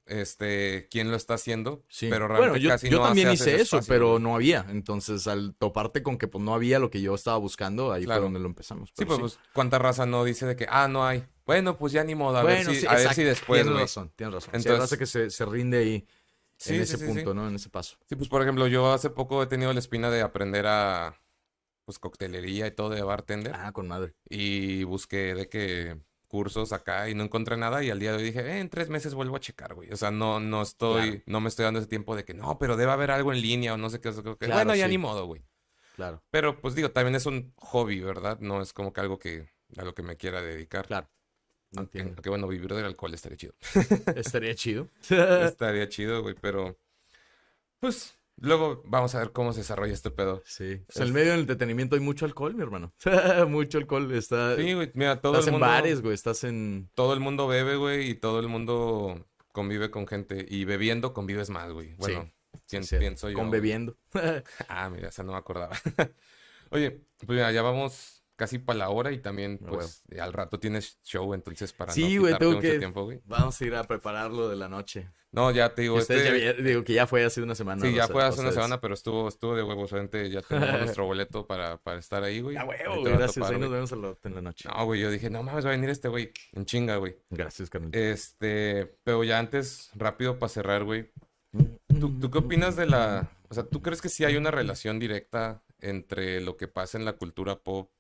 [0.07, 1.83] este quién lo está haciendo.
[1.89, 2.09] Sí.
[2.09, 4.23] Pero bueno, realmente yo, casi yo no también hace hice eso, espacio, pero güey.
[4.23, 4.65] no había.
[4.69, 8.21] Entonces, al toparte con que pues no había lo que yo estaba buscando, ahí Claro.
[8.21, 8.93] fue donde lo empezamos.
[8.97, 11.25] Sí, pues, pues, cuánta raza no dice de que, ah, no hay.
[11.47, 14.13] Bueno, pues ya ni modo, a ver si, sí, a ver si después, Tienes razón,
[14.17, 14.51] tienes razón.
[14.53, 16.07] Sí, Entonces- raza que se, se rinde ahí
[16.57, 17.49] Sí, en ese punto, ¿no?
[17.49, 17.99] En ese paso.
[18.09, 21.21] Sí, pues por ejemplo, yo hace poco he tenido la espina de aprender a
[21.85, 23.53] pues coctelería y todo de bartender.
[23.55, 24.15] Ah, con madre.
[24.31, 28.23] Y busqué de que cursos acá y no encontré nada y al día de hoy
[28.25, 29.93] dije, eh, en tres meses vuelvo a checar, güey.
[29.93, 31.23] O sea, no, no estoy, Claro.
[31.27, 33.75] no me estoy dando ese tiempo de que no, pero debe haber algo en línea
[33.75, 34.11] o no sé qué.
[34.13, 35.43] Claro, bueno, ya ni modo, güey.
[35.97, 38.39] Claro, Pero pues digo, también es un hobby, ¿verdad?
[38.41, 40.87] No es como que algo que a lo que me quiera dedicar.
[40.87, 41.09] claro.
[41.77, 42.13] Aunque, Entiendo.
[42.17, 43.55] aunque, bueno, vivir del alcohol estaría chido.
[44.17, 44.89] Estaría chido.
[45.11, 46.79] estaría chido, güey, pero
[47.81, 50.43] pues luego vamos a ver cómo se desarrolla este pedo.
[50.45, 50.83] Sí.
[50.87, 52.93] Pues en el medio del entretenimiento hay mucho alcohol, mi hermano.
[53.49, 54.13] mucho alcohol.
[54.13, 56.15] Está, Sí, güey, mira, todo estás el en mundo bares, güey.
[56.15, 56.91] Estás en.
[56.95, 61.51] todo el mundo bebe, güey, y todo el mundo convive con gente y bebiendo convives
[61.51, 61.95] más, güey.
[61.95, 62.33] Bueno,
[62.69, 63.37] pienso yo.
[63.37, 63.97] Con bebiendo.
[64.69, 65.77] Ah, mira, esa no me acordaba.
[66.71, 70.59] Oye, pues mira, ya vamos casi para la hora y también, Ah, pues, al rato
[70.59, 73.21] tienes show, entonces para Sí, no güey, tengo mucho que- tiempo, güey.
[73.25, 75.11] Vamos a ir a prepararlo de la noche.
[75.33, 76.41] No, ya te digo, este...
[76.45, 77.83] ya digo que ya fue hace una semana.
[77.83, 79.93] Sí, ya sea, fue hace una semana, pero estuvo, estuvo de huevos.
[79.93, 82.57] Obviamente ya tenemos nuestro boleto para, para estar ahí, güey.
[82.57, 83.35] Ah, huevo, güey, gracias.
[83.35, 84.69] topar, Ahí nos vemos la- en la noche.
[84.69, 86.31] No, güey, yo dije, no mames, va a venir este güey.
[86.53, 87.17] En chinga, güey.
[87.31, 87.91] Gracias, carnal.
[87.93, 91.11] Este, pero ya antes, rápido para cerrar, güey.
[92.01, 93.29] ¿Tú, ¿Tú qué opinas de la...
[93.49, 97.05] O sea, ¿tú crees que sí hay una relación directa entre lo que pasa en
[97.05, 97.91] la cultura pop,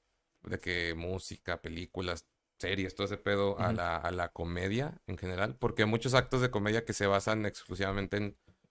[0.44, 2.26] de que música, películas,
[2.58, 5.56] series, todo ese pedo, a la, a la comedia en general?
[5.58, 8.16] Porque hay muchos actos de comedia que se basan exclusivamente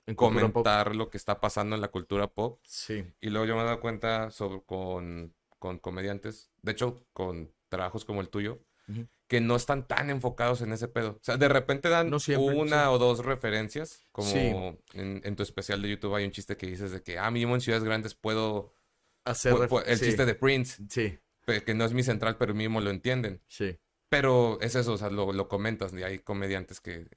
[0.06, 2.60] en comentar lo que está pasando en la cultura pop.
[2.66, 3.06] Sí.
[3.22, 8.06] Y luego yo me he dado cuenta sobre, con, con comediantes, de hecho, con trabajos
[8.06, 8.60] como el tuyo,
[9.28, 11.12] que no están tan enfocados en ese pedo.
[11.12, 12.90] O sea, de repente dan No siempre, una sí.
[12.90, 14.38] o dos referencias, como Sí.
[14.94, 17.56] en, en tu especial de YouTube hay un chiste que dices de que, ah, mínimo
[17.56, 18.74] en ciudades grandes puedo...
[19.26, 22.38] Hacer pu- ref- pu- el sí, chiste de Prince, Sí, que no es mi central,
[22.38, 23.42] pero mínimo lo entienden.
[23.48, 23.78] sí.
[24.10, 27.08] Pero es eso, o sea, lo, lo comentas, y hay comediantes que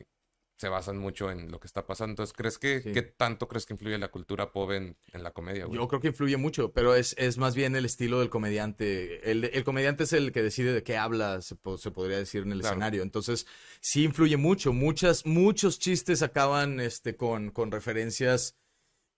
[0.58, 2.12] se basan mucho en lo que está pasando.
[2.12, 2.92] Entonces, ¿crees que, Sí.
[2.92, 5.78] qué tanto crees que influye la cultura pop en, en la comedia, güey?
[5.78, 9.30] Yo creo que influye mucho, pero es, es más bien el estilo del comediante.
[9.30, 12.52] El, el comediante es el que decide de qué habla, se, se podría decir en
[12.52, 12.72] el Claro.
[12.76, 13.02] escenario.
[13.02, 13.46] Entonces,
[13.80, 14.72] sí influye mucho.
[14.72, 18.56] Muchas, muchos chistes acaban este, con, con referencias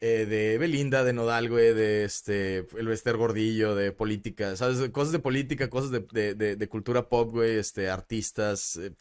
[0.00, 4.90] eh, de Belinda, de Nodal, güey, de este, el Bester Gordillo, de política, ¿sabes?
[4.90, 8.92] Cosas de política, cosas de, de, de, de cultura pop, güey, este, artistas, eh,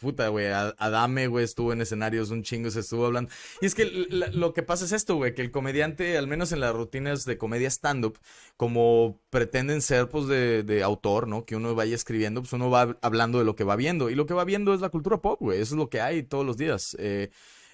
[0.00, 3.30] puta, güey, Adame, güey, estuvo en escenarios un chingo, se estuvo hablando.
[3.60, 6.60] Y es que lo que pasa es esto, güey, que el comediante, al menos en
[6.60, 8.18] las rutinas de comedia stand-up,
[8.56, 11.44] como pretenden ser, pues, de, de autor, ¿no?
[11.44, 14.08] Que uno vaya escribiendo, pues uno va hablando de lo que va viendo.
[14.10, 15.60] Y lo que va viendo es la cultura pop, güey.
[15.60, 16.96] Eso es lo que hay todos los días.
[16.98, 17.30] eh,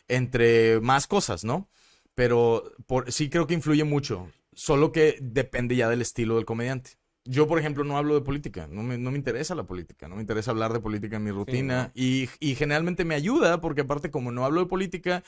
[0.08, 1.68] entre más cosas, ¿no?
[2.14, 4.30] Pero por, sí creo que influye mucho.
[4.52, 6.92] Solo que depende ya del estilo del comediante.
[7.24, 8.66] Yo, por ejemplo, no hablo de política.
[8.66, 10.08] No me, no me interesa la política.
[10.08, 11.84] No me interesa hablar de política en mi rutina.
[11.84, 11.92] ¿no?
[11.94, 15.22] y, y generalmente me ayuda porque aparte como no hablo de política,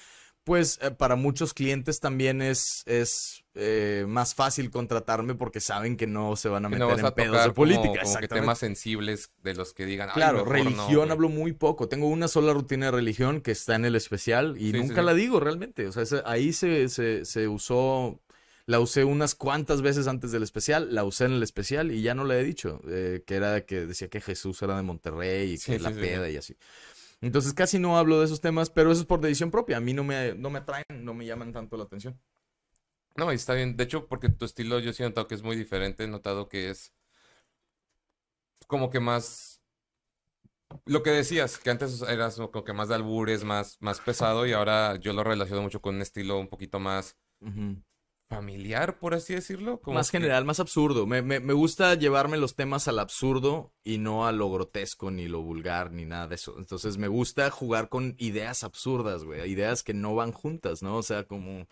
[0.45, 6.07] pues eh, para muchos clientes también es, es eh, más fácil contratarme porque saben que
[6.07, 8.01] no se van a meter no en a pedos de política.
[8.01, 11.11] como, como que temas sensibles de los que digan, "Ay, Claro, no, religión güey".
[11.11, 11.88] hablo muy poco.
[11.88, 14.97] Tengo una sola rutina de religión que está en el especial y Sí, sí, nunca
[15.01, 15.07] sí.
[15.07, 15.86] la digo realmente.
[15.86, 18.20] O sea, ese- ahí se, se, se usó,
[18.66, 22.14] la usé unas cuantas veces antes del especial, la usé en el especial y ya
[22.14, 22.80] no la he dicho.
[22.88, 25.90] eh, que era que decía que Jesús era de Monterrey y Sí, que sí, la
[25.90, 25.97] sí.
[26.01, 26.57] peda y así.
[27.22, 29.76] Entonces casi no hablo de esos temas, pero eso es por decisión propia.
[29.76, 32.20] A mí no me, no me atraen, no me llaman tanto la atención.
[33.16, 33.76] No, y está bien.
[33.76, 36.04] De hecho, porque tu estilo yo sí he notado que es muy diferente.
[36.04, 36.92] He notado que es
[38.66, 39.60] como que más...
[40.86, 44.52] Lo que decías, que antes eras como que más de albures, más, más pesado, y
[44.52, 47.18] ahora yo lo relaciono mucho con un estilo un poquito más.
[48.36, 49.80] Familiar, por así decirlo.
[49.80, 51.06] Como Más que- general, más absurdo.
[51.06, 55.28] Me, me, me gusta llevarme los temas al absurdo y no a lo grotesco, ni
[55.28, 56.54] lo vulgar, ni nada de eso.
[56.58, 59.50] Entonces me gusta jugar con ideas absurdas, güey.
[59.50, 60.96] Ideas que no van juntas, ¿no?
[60.96, 61.66] O sea, como...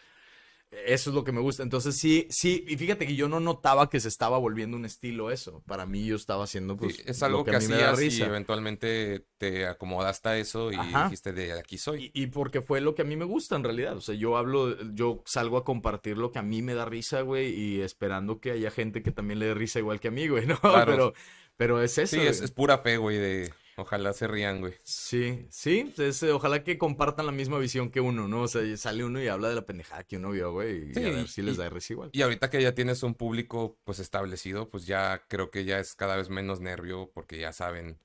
[0.70, 1.64] Eso es lo que me gusta.
[1.64, 2.64] Entonces sí, sí.
[2.68, 5.62] Y fíjate que yo no notaba que se estaba volviendo un estilo eso.
[5.66, 7.90] Para mí yo estaba haciendo, Sí, pues, es lo algo que, a mí me da
[7.90, 8.26] hacías y risa.
[8.26, 11.04] eventualmente te acomodaste a eso y Ajá.
[11.04, 12.12] dijiste de aquí soy.
[12.14, 13.96] Y, y porque fue lo que a mí me gusta en realidad.
[13.96, 17.22] O sea, yo hablo, yo salgo a compartir lo que a mí me da risa,
[17.22, 20.28] güey, y esperando que haya gente que también le dé risa igual que a mí,
[20.28, 20.60] güey, ¿no?
[20.60, 20.86] Claro.
[20.92, 21.14] Pero,
[21.56, 22.14] pero es eso.
[22.16, 24.74] Sí, es, es pura fe, güey, de ojalá se rían, güey.
[24.82, 28.42] Sí, sí, es, eh, ojalá que compartan la misma visión que uno, ¿no?
[28.42, 31.04] O sea, sale uno y habla de la pendejada que uno vio, güey, y Sí,
[31.04, 32.10] a ver si les y- da risa igual.
[32.12, 35.94] Y ahorita que ya tienes un público pues establecido, pues ya creo que ya es
[35.94, 37.98] cada vez menos nervio porque ya saben,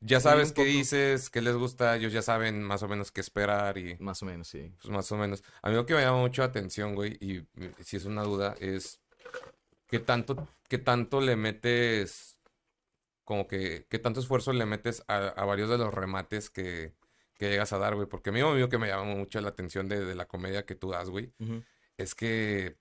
[0.00, 3.76] ya sabes qué dices, qué les gusta, ellos ya saben más o menos qué esperar
[3.76, 4.72] y Más o menos, sí.
[4.80, 5.42] pues más o menos.
[5.62, 8.22] A mí lo que me llama mucho la atención, güey, y mm, si es una
[8.22, 9.00] duda, es
[9.88, 12.29] qué tanto, qué tanto le metes,
[13.30, 16.94] como que, qué tanto esfuerzo le metes a, a varios de los remates que,
[17.38, 19.88] que llegas a dar, güey, porque a mí lo que me llama mucho la atención
[19.88, 21.32] de, de la comedia que tú das, güey
[21.96, 22.76] es que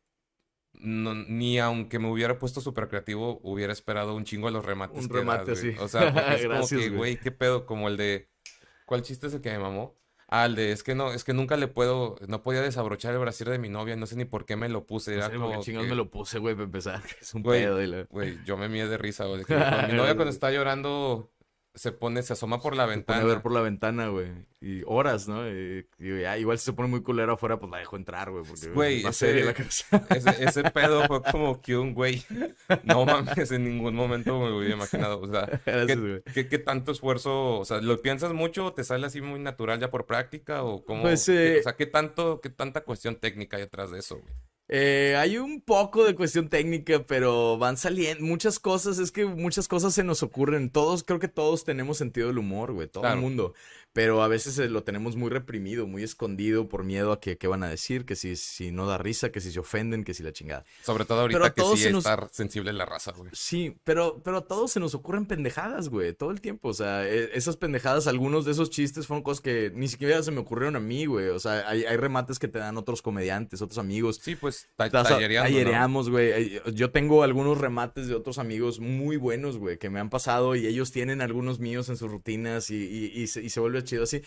[0.74, 5.04] no- ni aunque me hubiera puesto súper creativo, hubiera esperado un chingo de los remates
[5.04, 5.74] Un que das, remate güey.
[5.74, 5.80] así.
[5.80, 8.32] O sea, es como que, güey, qué pedo, como el de...
[8.86, 9.99] ¿Cuál chiste es el que me mamó?
[10.32, 13.49] El de, es que no, es que nunca le puedo, no podía desabrochar el brasier
[13.49, 15.38] de mi novia, no sé ni por qué me lo puse, No era sé qué
[15.39, 17.01] como chingados que- me lo puse, güey, para empezar.
[17.21, 18.05] Es un Güey, pedo.
[18.11, 19.43] Güey, yo me mié de risa, güey.
[19.88, 21.32] mi novia cuando está llorando
[21.76, 23.22] se pone, se asoma por la Se pone ventana.
[23.22, 24.28] a ver por la ventana, güey.
[24.59, 25.47] Y horas, ¿no?
[25.49, 28.43] Y, y ya, igual si se pone muy culero afuera, pues la dejo entrar, güey.
[28.43, 29.86] Porque Güey, va ese- seria la casa.
[30.15, 32.24] Ese, ese pedo fue como que un güey.
[32.84, 35.22] No mames, en ningún momento me hubiera imaginado.
[35.22, 37.59] O sea, ¿qué, qué- qué tanto esfuerzo?
[37.59, 40.63] O sea, ¿lo piensas mucho o te sale así muy natural ya por práctica?
[40.63, 41.03] ¿O cómo?
[41.03, 44.34] Pues, eh, o sea, ¿qué tanto, qué tanta cuestión técnica hay detrás de eso, güey?
[44.72, 48.99] Eh, hay un poco de cuestión técnica, pero van saliendo muchas cosas.
[48.99, 50.70] Es que muchas cosas se nos ocurren.
[50.70, 52.88] Todos, creo que todos tenemos sentido del humor, güey.
[52.88, 53.15] Todo Claro.
[53.15, 53.53] el mundo.
[53.92, 57.48] Pero a veces eh, lo tenemos muy reprimido, muy escondido por miedo a que qué
[57.48, 60.22] van a decir, que si, si no da risa, que si se ofenden, que si
[60.22, 60.64] la chingada.
[60.84, 63.32] Sobre todo ahorita que todos sí se nos- está sensible la raza, güey.
[63.34, 66.70] Sí, pero, pero a todos se nos ocurren pendejadas, güey, todo el tiempo.
[66.70, 70.32] O sea, e- esas pendejadas, algunos de esos chistes fueron cosas que ni siquiera se
[70.32, 71.30] me ocurrieron a mí, güey.
[71.30, 74.20] O sea, hay, hay remates que te dan otros comediantes, otros amigos.
[74.22, 74.90] Sí, pues ta-
[75.46, 76.62] tallereamos, güey.
[76.74, 80.68] Yo tengo algunos remates de otros amigos muy buenos, güey, que me han pasado y
[80.68, 84.03] ellos tienen algunos míos en sus rutinas y, y- y se, y se vuelve chido
[84.03, 84.21] así.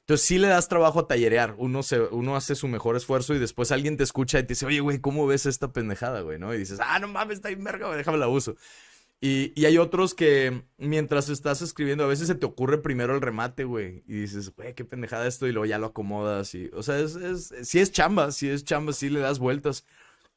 [0.00, 1.56] Entonces sí le das trabajo a tallerear.
[1.58, 4.64] Uno, se, uno hace su mejor esfuerzo y después alguien te escucha y te dice,
[4.64, 6.38] oye, güey, ¿cómo ves esta pendejada, güey?
[6.38, 6.54] ¿No?
[6.54, 8.54] Y dices, ah, no mames, está bien verga, déjame la uso.
[9.20, 13.20] Y, y hay otros que mientras estás escribiendo, a veces se te ocurre primero el
[13.20, 14.04] remate, güey.
[14.06, 16.54] Y dices, güey, qué pendejada esto, y luego ya lo acomodas.
[16.54, 19.84] Y, o sea, es, es, sí es chamba, sí es chamba, sí le das vueltas.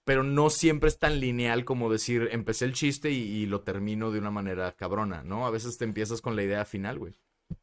[0.06, 4.12] Pero no siempre es tan lineal como decir, empecé el chiste y, y lo termino
[4.12, 5.46] de una manera cabrona, ¿no?
[5.46, 7.14] A veces te empiezas con la idea final, güey.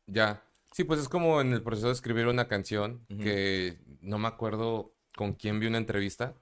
[0.07, 0.45] Ya.
[0.77, 4.95] Sí, pues es como en el proceso de escribir una canción que no me acuerdo
[5.17, 6.35] con quién vi una entrevista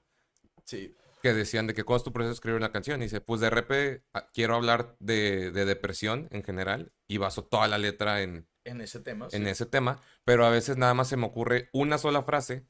[0.65, 0.93] Sí.
[1.23, 3.01] que decían de que cuál es tu proceso de escribir una canción.
[3.01, 7.45] Y dice, pues de repente ah, quiero hablar de, de depresión en general y baso
[7.45, 9.29] toda la letra en, En ese tema.
[9.31, 12.67] en ese tema, pero a veces nada más se me ocurre una sola frase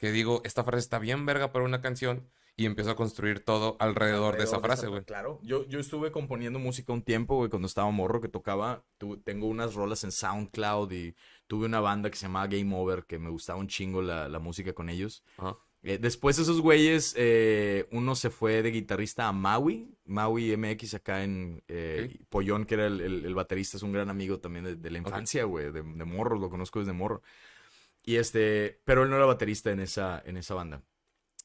[0.00, 2.28] que digo, esta frase está bien verga para una canción
[2.58, 5.04] y empiezo a construir todo alrededor, de esa frase, güey.
[5.04, 8.84] Claro, yo, yo estuve componiendo música un tiempo, güey, cuando estaba morro que tocaba.
[9.22, 11.14] tengo unas rolas en SoundCloud y
[11.46, 14.40] tuve una banda que se llamaba Game Over, que me gustaba un chingo la, la
[14.40, 15.22] música con ellos.
[15.84, 21.22] Eh, después esos güeyes, eh, uno se fue de guitarrista a Maui, Maui MX acá
[21.22, 24.98] en eh, Pollón, que era el, el, baterista, es un gran amigo también de, la
[24.98, 27.22] infancia, güey, de, de morro, lo conozco desde morro.
[28.04, 30.82] Y este, pero él no era baterista en esa, en esa banda.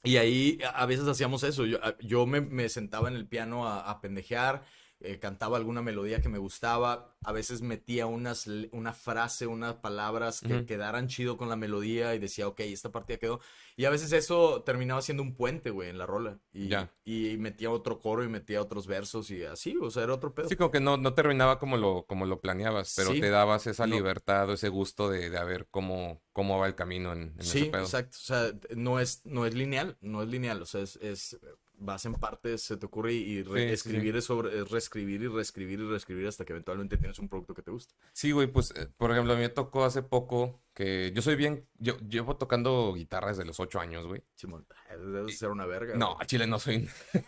[0.04, 1.66] Y ahí a veces hacíamos eso.
[1.66, 4.64] Yo, yo me, me, sentaba en el piano a, a pendejear
[5.04, 10.42] eh, cantaba alguna melodía que me gustaba, a veces metía unas, una frase, unas palabras
[10.42, 13.40] que quedaran chido con la melodía y decía, ok, esta partida quedó.
[13.76, 16.40] Y a veces eso terminaba siendo un puente, güey, en la rola.
[16.54, 16.70] Y,
[17.06, 20.48] y metía otro coro y metía otros versos y así, o sea, era otro pedo.
[20.48, 23.88] Sí, como que no, no terminaba como lo, como lo planeabas, pero te dabas esa
[23.88, 27.60] libertad o ese gusto de, de ver cómo, cómo va el camino en, en sí,
[27.64, 27.82] ese pedo.
[27.82, 28.18] exacto.
[28.20, 31.38] O sea, no es, no es lineal, no es lineal, o sea, es, es
[31.84, 36.28] vas en partes, se te ocurre y, escribir es sobre, reescribir y reescribir y reescribir
[36.28, 37.94] hasta que eventualmente tienes un producto que te gusta.
[38.14, 41.36] Sí, güey, pues, eh, por ejemplo, a mí me tocó hace poco que yo soy
[41.36, 44.24] bien, yo llevo tocando guitarra desde los ocho años, güey.
[44.36, 45.96] Simón, debe ser una verga.
[45.96, 46.88] No, a Chile no soy.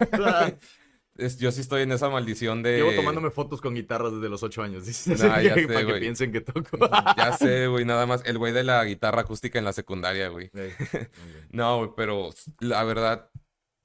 [1.39, 2.77] yo sí estoy en esa maldición de.
[2.77, 4.83] Llevo tomándome fotos con guitarras desde los ocho años.
[5.07, 6.77] Nah, ya sé, para que piensen que toco.
[7.17, 8.23] ya sé, güey, nada más.
[8.25, 10.51] El güey de la guitarra acústica en la secundaria, güey.
[11.51, 12.29] no, güey, pero
[12.59, 13.29] la verdad,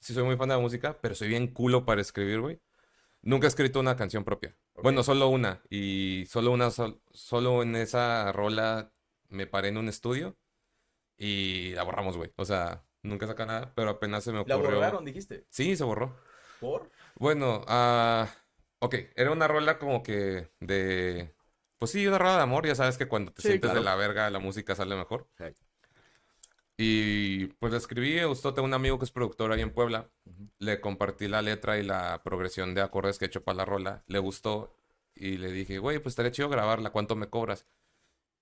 [0.00, 2.60] sí soy muy fan de la música, pero soy bien culo para escribir, güey.
[3.22, 4.56] Nunca he escrito una canción propia.
[4.82, 5.62] Bueno, solo una.
[5.68, 8.92] Y solo una, solo en esa rola
[9.28, 10.36] me paré en un estudio
[11.16, 12.32] y la borramos, güey.
[12.36, 14.70] O sea, nunca saca nada, pero apenas se me ocurrió.
[14.70, 15.44] ¿La borraron, dijiste?
[15.50, 16.16] Sí, se borró.
[16.60, 16.90] ¿Por?
[17.16, 18.28] Bueno, ah...
[18.78, 21.34] ok, era una rola como que de...
[21.78, 24.28] Pues sí, una rola de amor, ya sabes que cuando te sientes de la verga
[24.30, 25.28] la música sale mejor.
[26.82, 30.08] Y pues la escribí, gustó, tengo un amigo que es productor ahí en Puebla,
[30.58, 34.02] le compartí la letra y la progresión de acordes que he hecho para la rola,
[34.06, 34.74] le gustó
[35.14, 37.66] y le dije, güey, pues estaría chido grabarla, ¿cuánto me cobras?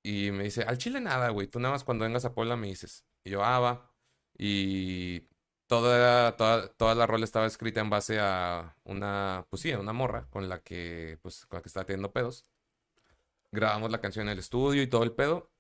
[0.05, 2.69] Y me dice, al chile nada, güey, tú nada más cuando vengas a Puebla me
[2.69, 3.05] dices.
[3.25, 3.91] Y yo, ah, va.
[4.39, 5.23] Y
[5.67, 9.93] toda, toda, toda la rola estaba escrita en base a una, pues sí, a una
[9.93, 12.45] morra con la que, pues, con la que estaba teniendo pedos.
[13.51, 15.51] Grabamos la canción en el estudio y todo el pedo.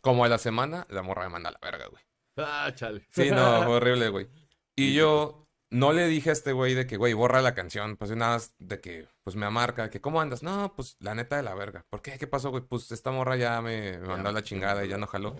[0.00, 2.02] Como a la semana, la morra me manda a la verga, güey.
[2.36, 3.06] Ah, chale.
[3.10, 4.28] Sí, no, fue horrible, güey.
[4.76, 7.96] Y yo no le dije a este güey de que, güey, borra la canción.
[7.96, 10.42] Pues nada, de que, pues me amarca, que, ¿cómo andas?
[10.42, 11.84] No, pues la neta de la verga.
[11.90, 12.18] ¿Por qué?
[12.18, 12.62] ¿Qué pasó, güey?
[12.62, 15.36] Pues esta morra ya me, mandó a la chingada y ya no jaló.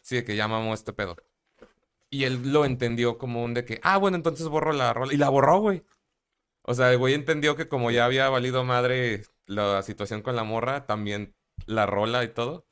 [0.00, 1.16] Sí, de que ya mamó este pedo.
[2.10, 5.12] Y él lo entendió como un de que, ah, bueno, entonces borro la rola.
[5.12, 5.82] Y la borró, güey.
[6.62, 10.44] O sea, el güey entendió que como ya había valido madre la situación con la
[10.44, 11.34] morra, también
[11.66, 12.66] la rola y todo.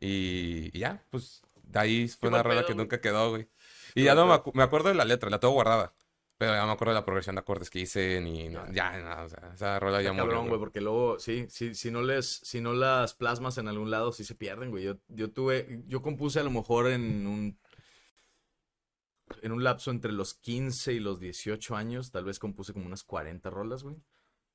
[0.00, 3.48] Y, ya, pues de ahí fue una rola que nunca quedó, güey.
[3.94, 5.94] Y ya no me, acuerdo de la letra, la tengo guardada.
[6.38, 9.28] Pero ya me acuerdo de la progresión de acordes que hice, ni ya, nada, o
[9.28, 10.42] sea, esa rola ya murió.
[10.44, 14.10] güey, porque luego, sí, sí, si no les, si no las plasmas en algún lado,
[14.10, 14.84] sí se pierden, güey.
[14.84, 17.58] Yo, yo tuve, yo compuse a lo mejor en un,
[19.42, 23.04] en un lapso entre los 15 y los 18 años, tal vez compuse como unas
[23.04, 23.96] 40 rolas, güey.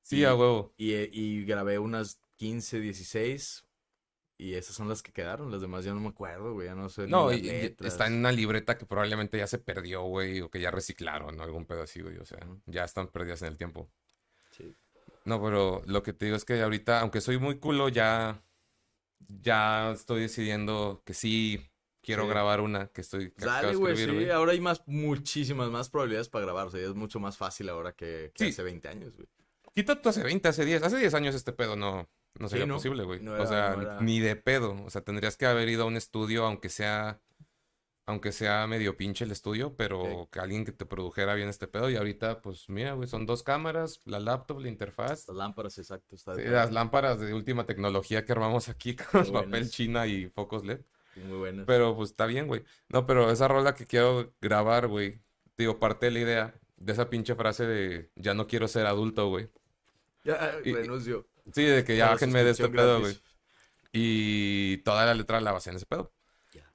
[0.02, 0.74] Sí, a huevo.
[0.76, 3.64] Y, y grabé unas 15, 16,
[4.38, 6.88] y esas son las que quedaron, las demás ya no me acuerdo, güey, ya no
[6.90, 7.06] sé.
[7.06, 7.48] No, y,
[7.80, 11.42] está en una libreta que probablemente ya se perdió, güey, o que ya reciclaron, ¿no?
[11.42, 13.88] Algún pedacito, o sea, ya están perdidas en el tiempo.
[14.50, 14.74] Sí.
[15.24, 18.42] No, pero lo que te digo es que ahorita, aunque soy muy culo, ya,
[19.26, 21.70] ya estoy decidiendo que sí
[22.02, 23.32] quiero grabar una, que estoy...
[23.38, 27.18] Dale, güey, sí, ahora hay más, muchísimas más probabilidades para grabar, o sea, es mucho
[27.18, 29.26] más fácil ahora que, hace 20 años, güey.
[29.74, 32.08] Quítate hace 20, hace 10, hace 10 años este pedo no,
[32.38, 33.26] no sería posible, güey.
[33.26, 34.76] o sea, ni de pedo.
[34.84, 37.20] O sea, tendrías que haber ido a un estudio, aunque sea,
[38.06, 41.90] aunque sea medio pinche el estudio, pero que alguien que te produjera bien este pedo.
[41.90, 45.26] Y ahorita, pues mira, güey, son dos cámaras, la laptop, la interfaz.
[45.28, 46.16] Las lámparas, exacto.
[46.16, 50.80] sí, las lámparas de última tecnología que armamos aquí con papel china y focos LED.
[51.16, 51.66] Muy buenas.
[51.66, 52.62] Pero pues está bien, güey.
[52.88, 55.20] No, pero esa rola que quiero grabar, güey,
[55.56, 59.28] digo, parte de la idea de esa pinche frase de ya no quiero ser adulto,
[59.28, 59.48] güey.
[60.24, 61.26] Ya, renuncio.
[61.52, 63.18] Sí, de que ya bájenme de este pedo, güey.
[63.92, 66.12] Y toda la letra la basé en ese pedo.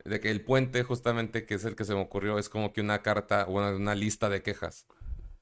[0.03, 2.81] De que el puente, justamente, que es el que se me ocurrió, es como que
[2.81, 4.87] una carta, o una lista de quejas.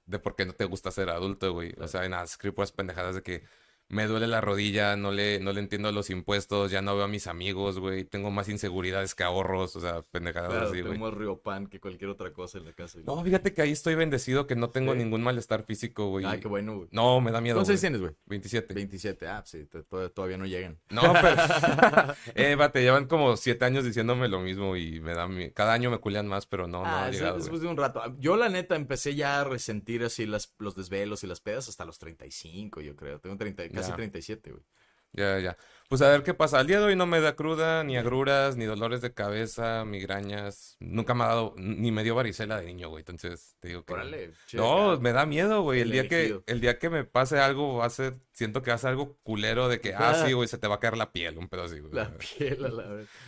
[0.05, 1.73] De por qué no te gusta ser adulto, güey.
[1.79, 3.43] O sea, nada, escribo pendejadas de que
[3.89, 7.07] me duele la rodilla, no le, no le entiendo los impuestos, ya no veo a
[7.07, 10.93] mis amigos, güey, tengo más inseguridades que ahorros, o sea, pendejadas Claro, así, güey.
[10.93, 12.99] tengo más Riopan que cualquier otra cosa en la casa.
[13.01, 13.05] güey.
[13.05, 14.99] No, fíjate que ahí estoy bendecido que no tengo Sí.
[14.99, 16.25] ningún malestar físico, güey.
[16.25, 16.89] Ay, qué bueno, güey.
[16.91, 18.13] No, me da miedo, ¿Cuántos tienes, güey?
[18.27, 18.73] 27.
[18.73, 19.27] 27.
[19.27, 19.67] Ah, sí,
[20.13, 20.79] todavía no llegan.
[20.89, 21.35] No, pero...
[22.35, 25.27] eh, va, te llevan como siete años diciéndome lo mismo y me da...
[25.27, 27.67] mi- Cada año me culean más, pero no, no ah, ha es- llegado, después de
[27.67, 28.01] un rato.
[28.19, 31.85] Yo, la neta, empecé ya a resentir así las, los desvelos y las pedas hasta
[31.85, 33.19] los 35, yo creo.
[33.19, 33.95] Tengo 30, casi Ya.
[33.95, 34.63] 37, güey.
[35.11, 35.57] Ya, ya.
[35.87, 36.59] Pues a ver qué pasa.
[36.59, 40.77] Al día de hoy no me da cruda, ni agruras, ni dolores de cabeza, migrañas.
[40.79, 43.01] Nunca me ha dado, ni me dio varicela de niño, güey.
[43.01, 43.93] Entonces, te digo que...
[43.93, 44.31] Órale.
[44.53, 45.81] No, me da miedo, güey.
[45.81, 48.69] El El día que, el día que me pase algo, va a ser, siento que
[48.69, 50.95] va a ser algo culero de que, ah, sí, güey, se te va a caer
[50.95, 51.91] la piel, un pedo así, güey.
[51.93, 53.09] La piel, a la vez.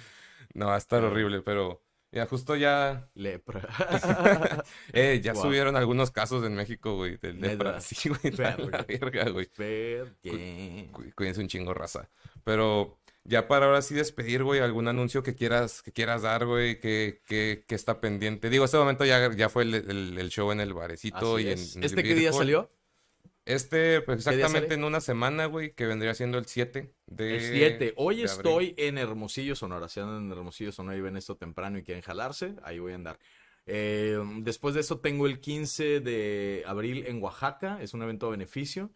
[0.54, 3.68] No, va a estar horrible, pero ya justo ya, Lepra.
[4.94, 5.44] eh, ya Wow.
[5.44, 7.54] subieron algunos casos en México, güey, del Neta.
[7.54, 7.82] lepra.
[7.82, 8.56] Sí, güey, la
[8.88, 9.30] Verga.
[9.30, 9.48] güey.
[10.92, 12.10] Cu- Cuídense un chingo, raza.
[12.44, 16.80] Pero ya para ahora sí despedir, güey, algún anuncio que quieras, que quieras dar, güey,
[16.80, 18.50] que, que, que está pendiente.
[18.50, 21.48] Digo, este momento ya, ya fue el, el- el show en el barecito Así y
[21.48, 21.76] en, es.
[21.76, 22.72] en ¿Este qué día salió?
[23.46, 27.36] Este, pues ¿Qué exactamente en una semana, güey, que vendría siendo el 7 de...
[27.36, 27.94] El 7.
[27.98, 29.90] Hoy de estoy en Hermosillo, Sonora.
[29.90, 32.96] Si andan en Hermosillo, Sonora y ven esto temprano y quieren jalarse, ahí voy a
[32.96, 33.20] andar.
[33.66, 38.32] Eh, después de eso tengo el 15 de abril en Oaxaca, es un evento a
[38.32, 38.92] beneficio.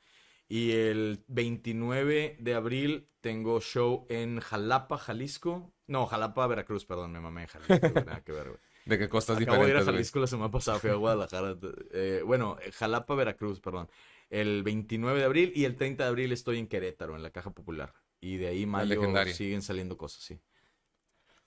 [0.48, 5.74] Y el 29 de abril tengo show en Jalapa, Jalisco.
[5.88, 8.60] No, Jalapa, Veracruz, perdón, me mamé Jalisco, güey, nada que ver, güey.
[8.86, 9.96] De que costas Acabo de ir a diferentes, güey.
[9.96, 11.58] Jalisco la semana pasada, fui a Guadalajara.
[11.92, 13.90] Eh, bueno, Jalapa, Veracruz, perdón.
[14.30, 17.52] El 29 de abril y el 30 de abril estoy en Querétaro, en la Caja
[17.52, 17.94] Popular.
[18.20, 19.00] Y de ahí mayo
[19.34, 20.40] siguen saliendo cosas, sí.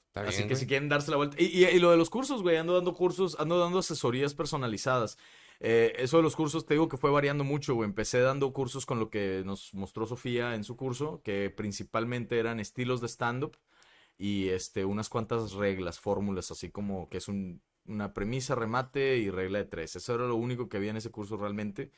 [0.09, 0.61] Está Así bien, que güey.
[0.61, 1.37] si quieren darse la vuelta.
[1.41, 5.19] Y, y- y lo de los cursos, güey, ando dando cursos, ando dando asesorías personalizadas.
[5.61, 7.89] Eh, eso de los cursos, te digo que fue variando mucho, güey.
[7.89, 12.61] Empecé dando cursos con lo que nos mostró Sofía en su curso, que principalmente eran
[12.61, 13.57] estilos de stand-up
[14.17, 19.31] y este, unas cuantas reglas, fórmulas, así como que es un- una premisa, remate y
[19.31, 19.97] regla de tres.
[19.97, 21.91] Eso era lo único que había en ese curso realmente.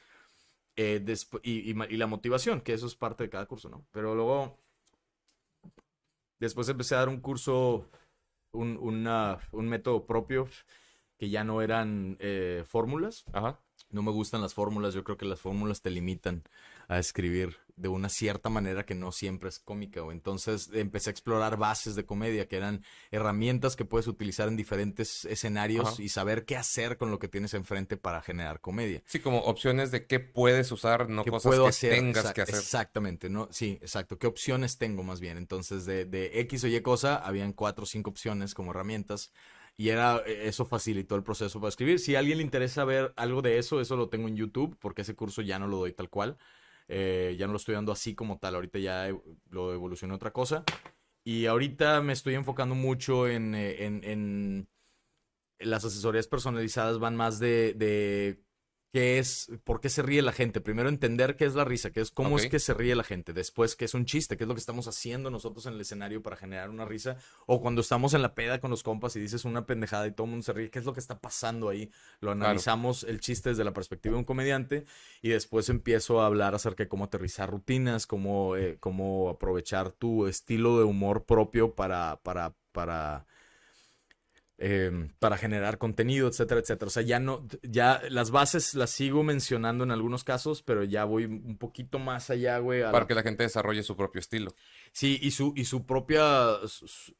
[0.82, 1.04] Eh,
[1.42, 3.84] y, la motivación, que eso es parte de cada curso, ¿no?
[3.92, 4.56] Pero luego,
[6.38, 7.90] después empecé a dar un curso,
[8.52, 10.48] un, un método propio,
[11.18, 13.26] que ya no eran eh, fórmulas.
[13.34, 13.60] Ajá.
[13.90, 16.44] No me gustan las fórmulas, yo creo que las fórmulas te limitan
[16.88, 21.12] a escribir de una cierta manera que no siempre es cómica, o entonces empecé a
[21.12, 26.02] explorar bases de comedia, que eran herramientas que puedes utilizar en diferentes escenarios Ajá.
[26.02, 29.02] y saber qué hacer con lo que tienes enfrente para generar comedia.
[29.06, 31.94] Sí, como opciones de qué puedes usar, no ¿Qué cosas puedo que hacer?
[31.94, 32.56] tengas que hacer.
[32.56, 33.48] Exactamente, ¿no?
[33.50, 34.18] Sí, exacto.
[34.18, 35.38] ¿Qué opciones tengo más bien?
[35.38, 39.32] Entonces, de, de X o Y cosa, habían cuatro o cinco opciones como herramientas.
[39.80, 41.98] Y era, eh, eso facilitó el proceso para escribir.
[42.00, 45.00] Si a alguien le interesa ver algo de eso, eso lo tengo en YouTube, porque
[45.00, 46.36] ese curso ya no lo doy tal cual.
[46.86, 48.56] Eh, ya no lo estoy dando así como tal.
[48.56, 49.08] Ahorita ya
[49.48, 50.64] lo evolucioné a otra cosa.
[51.24, 54.68] Y ahorita me estoy enfocando mucho en, eh, en, en-
[55.60, 58.42] las asesorías personalizadas van más de, de
[58.92, 60.60] qué es, por qué se ríe la gente.
[60.60, 63.32] Primero entender qué es la risa, qué es cómo es que se ríe la gente.
[63.32, 66.22] Después qué es un chiste, qué es lo que estamos haciendo nosotros en el escenario
[66.22, 67.16] para generar una risa.
[67.46, 70.24] O cuando estamos en la peda con los compas y dices una pendejada y todo
[70.24, 71.90] el mundo se ríe, qué es lo que está pasando ahí.
[72.20, 74.84] Lo analizamos el chiste desde la perspectiva de un comediante
[75.22, 80.26] y después empiezo a hablar acerca de cómo aterrizar rutinas, cómo, eh, cómo aprovechar tu
[80.26, 83.26] estilo de humor propio para, para, para
[84.62, 86.86] eh, para generar contenido, etcétera, etcétera.
[86.88, 91.04] O sea, ya no, ya las bases las sigo mencionando en algunos casos, pero ya
[91.06, 92.80] voy un poquito más allá, güey.
[92.80, 94.54] la- Para que la gente desarrolle su propio estilo.
[94.92, 96.56] Sí, y su, y su propia,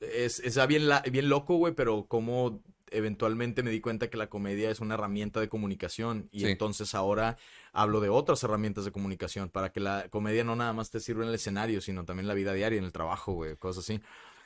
[0.01, 2.63] es, es bien, la- bien loco, güey, pero como
[2.93, 6.47] eventualmente me di cuenta que la comedia es una herramienta de comunicación y Sí.
[6.49, 7.37] entonces ahora
[7.73, 11.23] hablo de otras herramientas de comunicación para que la comedia no nada más te sirva
[11.23, 14.01] en el escenario, sino también en la vida diaria, en el trabajo, güey, cosas así.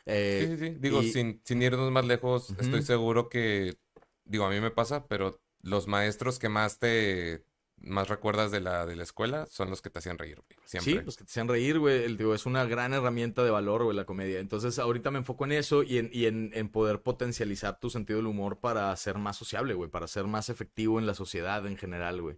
[0.06, 0.76] Eh, Sí, sí, sí.
[0.81, 3.76] Digo, y- sin, sin irnos más lejos, estoy seguro que,
[4.24, 7.44] digo, a mí me pasa, pero los maestros que más te,
[7.78, 10.78] más recuerdas de la, de la escuela son los que te hacían reír, güey, Sí,
[10.78, 11.05] Siempre.
[11.05, 12.05] pues que te hacían reír, güey.
[12.05, 14.40] El- digo, es una gran herramienta de valor, güey, la comedia.
[14.40, 18.18] Entonces, ahorita me enfoco en eso y en, y en, en poder potencializar tu sentido
[18.18, 21.76] del humor para ser más sociable, güey, para ser más efectivo en la sociedad en
[21.78, 22.36] general, güey.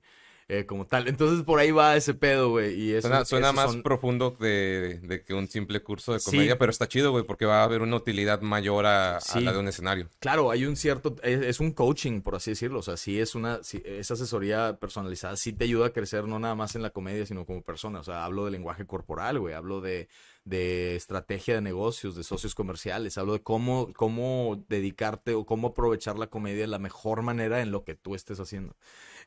[0.48, 1.08] Eh, como tal.
[1.08, 2.80] Entonces, por ahí va ese pedo, güey.
[2.80, 6.30] Y eso, Suena, más son- profundo de, de que un simple curso de Sí.
[6.30, 9.58] comedia, pero está chido, güey, porque va a haber una utilidad mayor a, la de
[9.58, 10.08] un escenario.
[10.20, 12.78] Claro, hay un cierto, es, es un coaching, por así decirlo.
[12.78, 16.38] O sea, sí es una, sí, esa asesoría personalizada sí te ayuda a crecer no
[16.38, 17.98] nada más en la comedia, sino como persona.
[17.98, 19.52] O sea, hablo de lenguaje corporal, güey.
[19.52, 20.08] Hablo de,
[20.44, 23.18] de estrategia de negocios, de socios comerciales.
[23.18, 27.72] Hablo de cómo, cómo dedicarte o cómo aprovechar la comedia de la mejor manera en
[27.72, 28.76] lo que tú estés haciendo.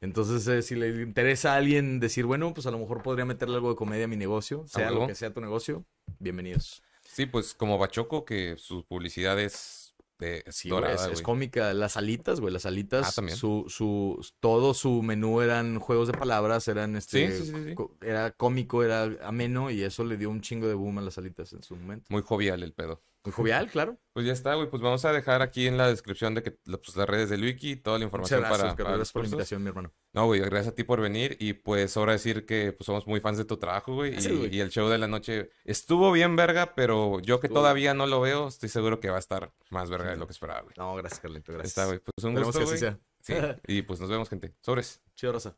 [0.02, 3.56] Entonces, eh, si le interesa a alguien decir, bueno, pues a lo mejor podría meterle
[3.56, 5.02] algo de comedia a mi negocio, sea huevo.
[5.02, 5.86] lo que sea tu negocio,
[6.20, 6.82] bienvenidos.
[7.06, 11.74] Sí, pues como Bachoco, que su publicidad es, de, es Sí, güey, dorada, es, cómica.
[11.74, 16.68] Las alitas, güey, las alitas, Ah, su, su, todo su menú eran juegos de palabras,
[16.70, 20.76] eran este, Sí, sí, era cómico, era ameno y eso le dio un chingo de
[20.76, 22.06] boom a las alitas en su momento.
[22.10, 23.02] Muy jovial el pedo.
[23.26, 23.98] Muy jovial, claro.
[24.14, 24.70] Pues ya está, güey.
[24.70, 27.72] Pues vamos a dejar aquí en la descripción de que pues, las redes del wiki
[27.72, 29.94] y toda la Muchas información gracias, para, gracias por la invitación, mi hermano.
[30.14, 31.36] No, güey, gracias a ti por venir.
[31.40, 34.14] Y pues ahora decir que pues, somos muy fans de tu trabajo, güey.
[34.18, 34.56] Y, güey.
[34.56, 38.08] y el show de la noche estuvo bien verga, pero yo que Estuvo- todavía no
[38.08, 40.74] lo veo, estoy seguro que va a estar más verga de lo que esperaba, güey.
[40.78, 41.72] No, gracias, Carlito, gracias.
[41.72, 42.00] Está, güey.
[42.00, 42.98] Pues un Esperemos gusto, que así güey.
[43.26, 43.56] sea.
[43.66, 43.74] Sí.
[43.74, 44.54] Y pues nos vemos, gente.
[44.62, 45.02] Sobres.
[45.16, 45.58] Chido, Rosa.